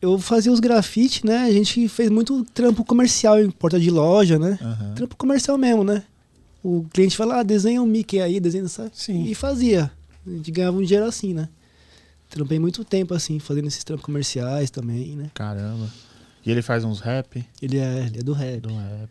Eu 0.00 0.18
fazia 0.18 0.52
os 0.52 0.60
grafites, 0.60 1.22
né? 1.22 1.38
A 1.44 1.52
gente 1.52 1.88
fez 1.88 2.10
muito 2.10 2.44
trampo 2.52 2.84
comercial 2.84 3.40
em 3.40 3.50
porta 3.50 3.80
de 3.80 3.90
loja, 3.90 4.38
né? 4.38 4.58
Aham. 4.60 4.94
Trampo 4.94 5.16
comercial 5.16 5.56
mesmo, 5.56 5.82
né? 5.82 6.04
O 6.62 6.84
cliente 6.92 7.16
fala, 7.16 7.40
ah, 7.40 7.42
desenha 7.42 7.80
um 7.80 7.86
Mickey 7.86 8.20
aí, 8.20 8.38
desenha, 8.40 8.68
sabe? 8.68 8.90
Sim. 8.94 9.24
E 9.24 9.34
fazia. 9.34 9.90
A 10.26 10.30
gente 10.30 10.50
ganhava 10.50 10.76
um 10.76 10.82
dinheiro 10.82 11.06
assim, 11.06 11.32
né? 11.32 11.48
Trampei 12.28 12.58
muito 12.58 12.84
tempo 12.84 13.14
assim, 13.14 13.38
fazendo 13.38 13.68
esses 13.68 13.84
trampos 13.84 14.04
comerciais 14.04 14.68
também, 14.68 15.16
né? 15.16 15.30
Caramba. 15.32 15.88
E 16.46 16.50
ele 16.50 16.62
faz 16.62 16.84
uns 16.84 17.00
rap? 17.00 17.44
Ele 17.60 17.78
é, 17.78 18.04
ele 18.06 18.20
é 18.20 18.22
do 18.22 18.32
rap. 18.32 18.60
Do 18.60 18.68
rap. 18.74 19.08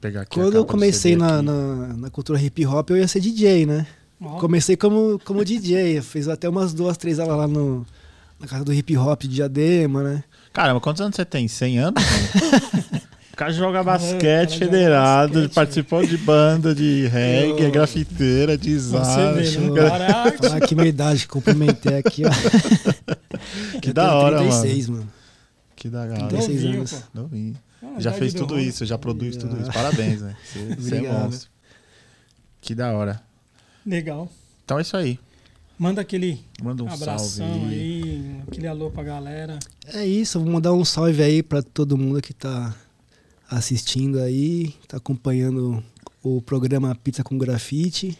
Pegar 0.00 0.22
aqui 0.22 0.34
Quando 0.34 0.54
eu 0.56 0.64
comecei 0.66 1.14
na, 1.16 1.36
aqui. 1.36 1.44
na, 1.46 1.86
na 1.96 2.10
cultura 2.10 2.40
hip 2.40 2.66
hop, 2.66 2.90
eu 2.90 2.96
ia 2.98 3.08
ser 3.08 3.20
DJ, 3.20 3.64
né? 3.66 3.86
Ó, 4.20 4.38
Comecei 4.38 4.76
como, 4.76 5.20
como 5.24 5.44
DJ, 5.44 6.00
fiz 6.02 6.26
até 6.28 6.48
umas 6.48 6.74
duas, 6.74 6.96
três 6.96 7.18
aulas 7.20 7.36
lá 7.38 7.46
no, 7.46 7.86
na 8.40 8.46
casa 8.46 8.64
do 8.64 8.72
hip 8.74 8.96
hop 8.96 9.22
de 9.22 9.28
Diadema, 9.28 10.02
né? 10.02 10.24
Caramba, 10.52 10.80
quantos 10.80 11.00
anos 11.00 11.14
você 11.16 11.24
tem? 11.24 11.46
100 11.46 11.78
anos? 11.78 12.02
mano? 12.02 13.02
o 13.32 13.36
cara 13.36 13.52
joga 13.52 13.82
basquete 13.84 14.18
cara 14.20 14.48
joga 14.48 14.58
federado, 14.58 15.32
basquete, 15.34 15.54
participou 15.54 16.04
de 16.06 16.16
banda 16.16 16.74
de 16.74 17.06
reggae, 17.08 17.62
é 17.62 17.66
Eu- 17.68 17.70
grafiteira, 17.72 18.52
você 18.56 18.58
design. 18.64 19.40
vê, 19.42 19.58
né? 19.58 19.68
eu- 19.68 19.74
Cara, 19.74 20.04
é 20.04 20.12
arte. 20.12 20.38
Falar 20.38 20.56
aqui 20.56 20.74
minha 20.74 20.88
idade, 20.88 21.28
cumprimentei 21.28 21.96
aqui, 21.98 22.22
ó. 22.24 22.30
Que 23.80 23.90
Eu 23.90 23.94
da 23.94 24.06
tenho 24.08 24.14
hora, 24.18 24.38
36, 24.38 24.88
mano. 24.88 25.08
Que 25.76 25.88
da 25.90 26.00
hora. 26.02 26.26
36 26.28 26.48
Novinho, 26.62 26.78
anos. 26.78 26.92
pô. 26.92 27.20
Novinho. 27.20 27.56
Ah, 27.82 28.00
Já 28.00 28.12
fez 28.12 28.32
do 28.32 28.40
tudo 28.40 28.58
isso, 28.58 28.84
já 28.86 28.96
produz 28.98 29.36
tudo 29.36 29.60
isso. 29.60 29.70
Parabéns, 29.70 30.20
velho. 30.22 30.36
Você, 30.78 30.96
é 30.96 31.12
monstro. 31.12 31.50
Que 32.60 32.74
da 32.74 32.92
hora. 32.94 33.22
Legal. 33.84 34.28
Então 34.64 34.78
é 34.78 34.82
isso 34.82 34.96
aí. 34.96 35.20
Manda 35.78 36.00
aquele 36.00 36.40
Manda 36.62 36.82
um 36.82 36.88
abração 36.88 37.46
salve 37.46 37.74
aí. 37.74 38.40
aquele 38.48 38.66
alô 38.66 38.90
pra 38.90 39.04
galera. 39.04 39.58
É 39.92 40.04
isso, 40.06 40.40
vou 40.40 40.50
mandar 40.50 40.72
um 40.72 40.84
salve 40.84 41.22
aí 41.22 41.42
pra 41.42 41.62
todo 41.62 41.98
mundo 41.98 42.20
que 42.22 42.32
tá 42.32 42.74
assistindo 43.48 44.18
aí, 44.20 44.74
tá 44.88 44.96
acompanhando 44.96 45.84
o 46.22 46.40
programa 46.40 46.94
Pizza 46.94 47.22
com 47.22 47.36
Grafite. 47.36 48.18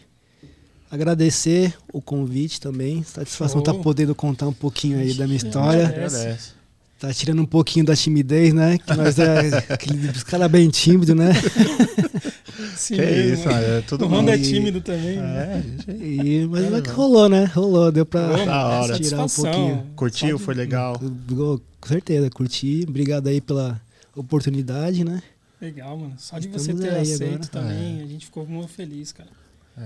Agradecer 0.89 1.75
o 1.91 1.99
convite 2.01 2.61
também. 2.61 3.03
Satisfação 3.03 3.63
Show. 3.63 3.63
tá 3.63 3.73
podendo 3.73 4.15
contar 4.15 4.47
um 4.47 4.53
pouquinho 4.53 4.99
aí 4.99 5.13
da 5.15 5.25
minha 5.25 5.35
história. 5.37 5.87
Agradece. 5.87 6.51
Tá 6.99 7.13
tirando 7.13 7.41
um 7.41 7.45
pouquinho 7.45 7.85
da 7.85 7.95
timidez, 7.95 8.53
né? 8.53 8.77
Que 8.79 8.93
nós 8.95 9.19
é 9.19 9.49
aquele 9.69 10.11
cara 10.25 10.47
bem 10.49 10.67
tímido, 10.69 11.13
né? 11.13 11.31
Sim, 12.75 12.95
Que 12.95 13.01
mesmo, 13.01 13.33
isso, 13.33 13.45
mano. 13.49 13.63
é 13.65 13.81
tudo 13.81 14.05
O 14.05 14.07
Rando 14.07 14.31
é 14.31 14.37
bom. 14.37 14.43
tímido 14.43 14.81
também. 14.81 15.17
né? 15.17 15.59
É, 15.59 15.61
gente. 15.93 16.03
E, 16.03 16.47
mas 16.47 16.63
É, 16.73 16.77
é 16.77 16.81
que 16.81 16.89
rolou, 16.89 17.29
né? 17.29 17.45
Rolou, 17.45 17.91
deu 17.91 18.05
pra 18.05 18.31
Ô, 18.33 18.45
Da 18.45 18.67
hora. 18.67 18.99
tirar 18.99 19.23
um 19.23 19.27
pouquinho. 19.29 19.87
Curtiu? 19.95 20.39
Foi 20.39 20.55
legal? 20.55 20.99
Com 20.99 21.87
certeza, 21.87 22.29
curti. 22.31 22.85
Obrigado 22.87 23.27
aí 23.27 23.41
pela 23.41 23.79
oportunidade, 24.15 25.03
né? 25.03 25.21
Legal, 25.61 25.97
mano. 25.97 26.13
Só 26.17 26.37
de 26.39 26.47
Estamos 26.47 26.65
você 26.67 26.73
ter 26.73 26.97
aceito 26.97 27.23
agora. 27.23 27.47
também, 27.47 28.01
a 28.01 28.05
gente 28.07 28.25
ficou 28.25 28.45
muito 28.47 28.69
feliz, 28.69 29.11
cara. 29.11 29.29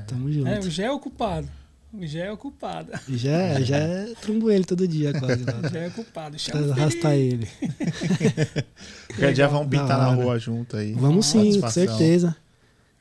Tamo 0.07 0.31
junto. 0.31 0.47
É, 0.47 0.59
o 0.59 0.69
Gé 0.69 0.83
é 0.83 0.91
ocupado. 0.91 1.47
O 1.47 1.70
Gé 2.01 2.27
é 2.27 2.31
ocupado. 2.31 2.91
Já, 3.09 3.59
já 3.61 3.77
é 3.77 4.13
trombo 4.21 4.49
ele 4.49 4.63
todo 4.63 4.87
dia 4.87 5.11
quase. 5.19 5.43
lá. 5.43 5.59
O 5.63 5.69
Gé 5.69 5.85
é 5.85 5.87
ocupado. 5.89 6.29
Pra 6.31 6.39
Chama 6.39 6.67
o 6.67 6.71
arrastar 6.71 7.13
ele. 7.13 7.47
Qualquer 9.09 9.33
dia 9.33 9.47
vamos 9.47 9.67
pintar 9.69 9.97
na 9.97 10.13
rua 10.13 10.39
junto 10.39 10.77
aí. 10.77 10.93
Vamos 10.93 11.25
sim, 11.25 11.59
com 11.59 11.69
certeza. 11.69 12.35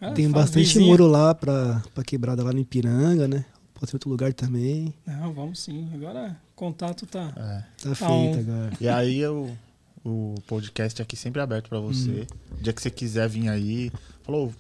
Ah, 0.01 0.13
Tem 0.13 0.31
bastante 0.31 0.67
vizinho. 0.67 0.87
muro 0.87 1.07
lá 1.07 1.35
pra, 1.35 1.83
pra 1.95 2.03
quebrada 2.03 2.43
lá 2.43 2.53
no 2.53 2.59
Ipiranga, 2.59 3.29
né? 3.29 3.45
Pode 3.75 3.91
ser 3.91 3.97
outro 3.97 4.11
lugar 4.11 4.33
também. 4.33 4.93
Não, 5.07 5.33
vamos 5.33 5.61
sim. 5.61 5.89
Agora 5.95 6.37
contato 6.57 7.07
tá. 7.07 7.33
É. 7.37 7.83
Tá 7.83 7.89
Tá 7.91 7.95
feito 7.95 8.11
on. 8.11 8.41
agora. 8.41 8.73
E 8.81 8.89
aí 8.89 9.27
o, 9.27 9.51
o 10.05 10.35
podcast 10.47 11.01
aqui 11.03 11.17
sempre 11.17 11.41
aberto 11.41 11.69
pra 11.69 11.81
você. 11.81 12.27
O 12.59 12.63
dia 12.63 12.73
que 12.73 12.81
você 12.83 12.91
quiser 12.91 13.29
vir 13.29 13.49
aí, 13.49 13.91
falou, 14.23 14.53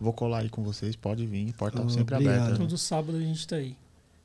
vou 0.00 0.12
colar 0.12 0.38
aí 0.38 0.48
com 0.48 0.62
vocês, 0.62 0.94
pode 0.96 1.24
vir, 1.26 1.52
porta 1.54 1.82
Oh, 1.84 1.88
sempre 1.88 2.14
obrigado. 2.14 2.38
aberta. 2.42 2.58
Todo 2.58 2.76
sábado 2.78 3.16
a 3.16 3.20
gente 3.20 3.46
tá 3.46 3.56
aí. 3.56 3.74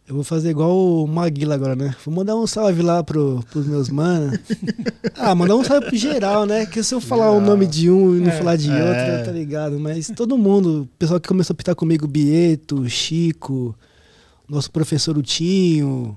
Eu 0.07 0.15
vou 0.15 0.23
fazer 0.23 0.49
igual 0.49 0.75
o 0.75 1.07
Maguila 1.07 1.55
agora, 1.55 1.75
né? 1.75 1.95
Vou 2.03 2.13
mandar 2.13 2.35
um 2.35 2.45
salve 2.45 2.81
lá 2.81 3.01
pro, 3.03 3.41
pros 3.51 3.65
meus 3.67 3.87
manos. 3.87 4.39
ah, 5.15 5.33
mandar 5.35 5.55
um 5.55 5.63
salve 5.63 5.85
pro 5.87 5.95
geral, 5.95 6.45
né? 6.45 6.65
Que 6.65 6.83
se 6.83 6.93
eu 6.93 6.99
falar 6.99 7.29
o 7.31 7.35
Geral. 7.35 7.49
nome 7.51 7.65
de 7.67 7.89
um 7.89 8.17
e 8.17 8.19
não 8.19 8.29
É. 8.29 8.37
falar 8.37 8.55
de 8.57 8.69
É. 8.69 8.73
outro, 8.73 9.25
tá 9.25 9.31
ligado? 9.31 9.79
Mas 9.79 10.11
todo 10.13 10.37
mundo, 10.37 10.81
o 10.81 10.87
pessoal 10.97 11.19
que 11.19 11.27
começou 11.29 11.53
a 11.53 11.57
pitar 11.57 11.75
comigo, 11.75 12.07
Bieto, 12.07 12.89
Chico, 12.89 13.73
nosso 14.49 14.69
professor 14.71 15.17
Utinho, 15.17 16.15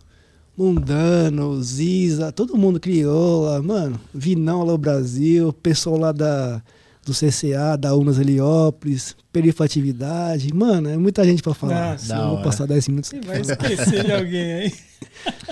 Mundano, 0.57 1.63
Ziza, 1.63 2.33
todo 2.33 2.57
mundo 2.57 2.81
crioula, 2.81 3.63
mano, 3.63 4.01
Vinão 4.13 4.61
lá 4.65 4.73
no 4.73 4.79
Brasil, 4.79 5.53
pessoal 5.53 5.99
lá 5.99 6.11
da, 6.11 6.63
do 7.05 7.13
CCA, 7.13 7.77
da 7.79 7.95
Unas 7.95 8.19
Heliópolis, 8.19 9.15
Perifatividade, 9.33 10.53
mano, 10.55 10.89
é 10.89 10.97
muita 10.97 11.25
gente 11.25 11.43
pra 11.43 11.55
falar. 11.55 11.93
Nossa, 11.93 12.15
eu 12.15 12.23
vou 12.27 12.35
hora. 12.35 12.45
passar 12.45 12.67
10 12.67 12.89
minutos. 12.89 13.11
Você 13.11 13.21
vai 13.21 13.41
esquecer 13.41 14.05
de 14.05 14.13
alguém 14.13 14.53
aí. 14.55 14.73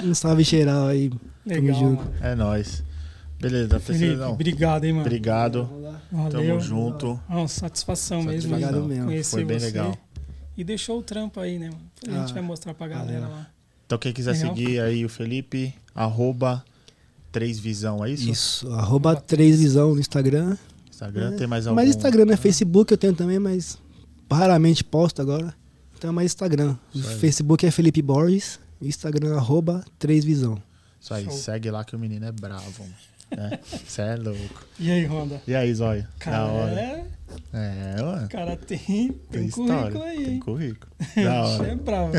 Um 0.03 0.15
salve 0.15 0.43
geral 0.43 0.87
aí. 0.89 1.11
Legal, 1.47 1.79
junto. 1.79 2.03
É 2.21 2.35
nóis. 2.35 2.83
Beleza, 3.41 3.79
Felipe, 3.81 4.05
terceirão. 4.05 4.33
obrigado, 4.33 4.85
hein, 4.85 4.93
mano. 4.93 5.05
Obrigado. 5.07 5.69
Valeu. 6.11 6.31
Tamo 6.31 6.61
junto. 6.61 7.21
Ah, 7.29 7.39
uma 7.39 7.49
satisfação, 7.49 8.23
mesmo. 8.23 8.51
Satisfação. 8.51 8.69
Obrigado 8.69 8.89
mesmo. 8.89 9.05
Conhecer 9.07 9.31
Foi 9.31 9.45
bem 9.45 9.59
você. 9.59 9.67
legal. 9.67 9.97
E 10.57 10.65
deixou 10.65 10.99
o 10.99 11.03
trampo 11.03 11.39
aí, 11.41 11.59
né, 11.59 11.67
mano? 11.71 11.81
A 12.09 12.21
gente 12.23 12.31
Ah, 12.31 12.35
vai 12.35 12.43
mostrar 12.43 12.75
pra 12.75 12.89
galera 12.89 13.21
valeu. 13.21 13.37
lá. 13.37 13.47
Então 13.87 13.99
quem 13.99 14.13
quiser 14.13 14.33
Legal. 14.33 14.55
seguir 14.57 14.81
aí 14.81 15.05
o 15.05 15.09
Felipe, 15.09 15.75
arroba 15.95 16.65
3visão, 17.33 18.05
é 18.05 18.11
isso? 18.11 18.31
Isso, 18.31 18.73
arroba 18.73 19.15
3visão 19.17 19.95
no 19.95 20.01
Instagram. 20.01 20.57
Instagram, 21.03 21.35
É, 21.35 21.37
tem 21.39 21.47
mais 21.47 21.67
algum? 21.67 21.77
Mais 21.77 21.89
Instagram, 21.91 22.25
né? 22.27 22.37
Facebook 22.37 22.93
eu 22.93 22.99
tenho 22.99 23.15
também, 23.15 23.39
mas 23.39 23.79
raramente 24.31 24.83
posto 24.85 25.21
agora. 25.23 25.55
Então 25.99 26.11
é 26.11 26.13
mais 26.13 26.27
Instagram. 26.33 26.77
Facebook 27.21 27.65
é 27.67 27.71
Felipe 27.71 28.03
Borges. 28.03 28.59
Instagram 28.81 29.37
arroba 29.37 29.85
3visão. 30.01 30.61
Isso 31.01 31.15
aí, 31.15 31.25
Show. 31.25 31.33
segue 31.33 31.71
lá 31.71 31.85
que 31.85 31.95
o 31.95 31.99
menino 31.99 32.27
é 32.27 32.33
bravo, 32.33 32.65
mano. 32.83 33.59
Você 33.87 34.03
é 34.03 34.17
louco. 34.17 34.67
E 34.79 34.91
aí, 34.91 35.07
Honda? 35.07 35.41
E 35.47 35.55
aí, 35.55 35.73
Zóio? 35.75 36.07
Cara, 36.19 36.37
da 36.39 36.45
hora. 36.53 36.71
é, 36.81 37.05
É, 37.53 38.03
mano. 38.03 38.29
cara 38.29 38.57
tem, 38.57 38.79
tem, 38.79 39.09
Tem 39.31 39.49
currículo 39.51 39.73
história. 39.73 40.03
aí, 40.05 40.25
Tem 40.25 40.39
currículo. 40.41 40.93
Da 41.17 41.45
hora. 41.45 41.67
é 41.69 41.75
bravo. 41.77 42.13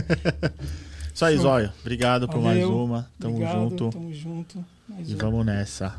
Isso 1.13 1.25
aí. 1.25 1.37
Zóio. 1.37 1.71
Obrigado 1.81 2.27
por 2.27 2.41
mais 2.41 2.59
Valeu. 2.61 2.83
uma. 2.83 3.07
Tamo 3.19 3.35
Obrigado, 3.35 3.53
junto. 3.69 3.89
Tamo 3.91 4.13
junto. 4.13 4.65
Mais 4.89 5.09
E 5.09 5.13
um. 5.13 5.17
vamos 5.17 5.45
nessa. 5.45 5.93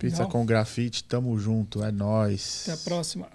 Pizza 0.00 0.22
Não. 0.22 0.30
com 0.30 0.46
grafite, 0.46 1.04
tamo 1.04 1.38
junto, 1.38 1.84
é 1.84 1.92
nós. 1.92 2.62
Até 2.66 2.72
a 2.72 2.76
próxima. 2.84 3.28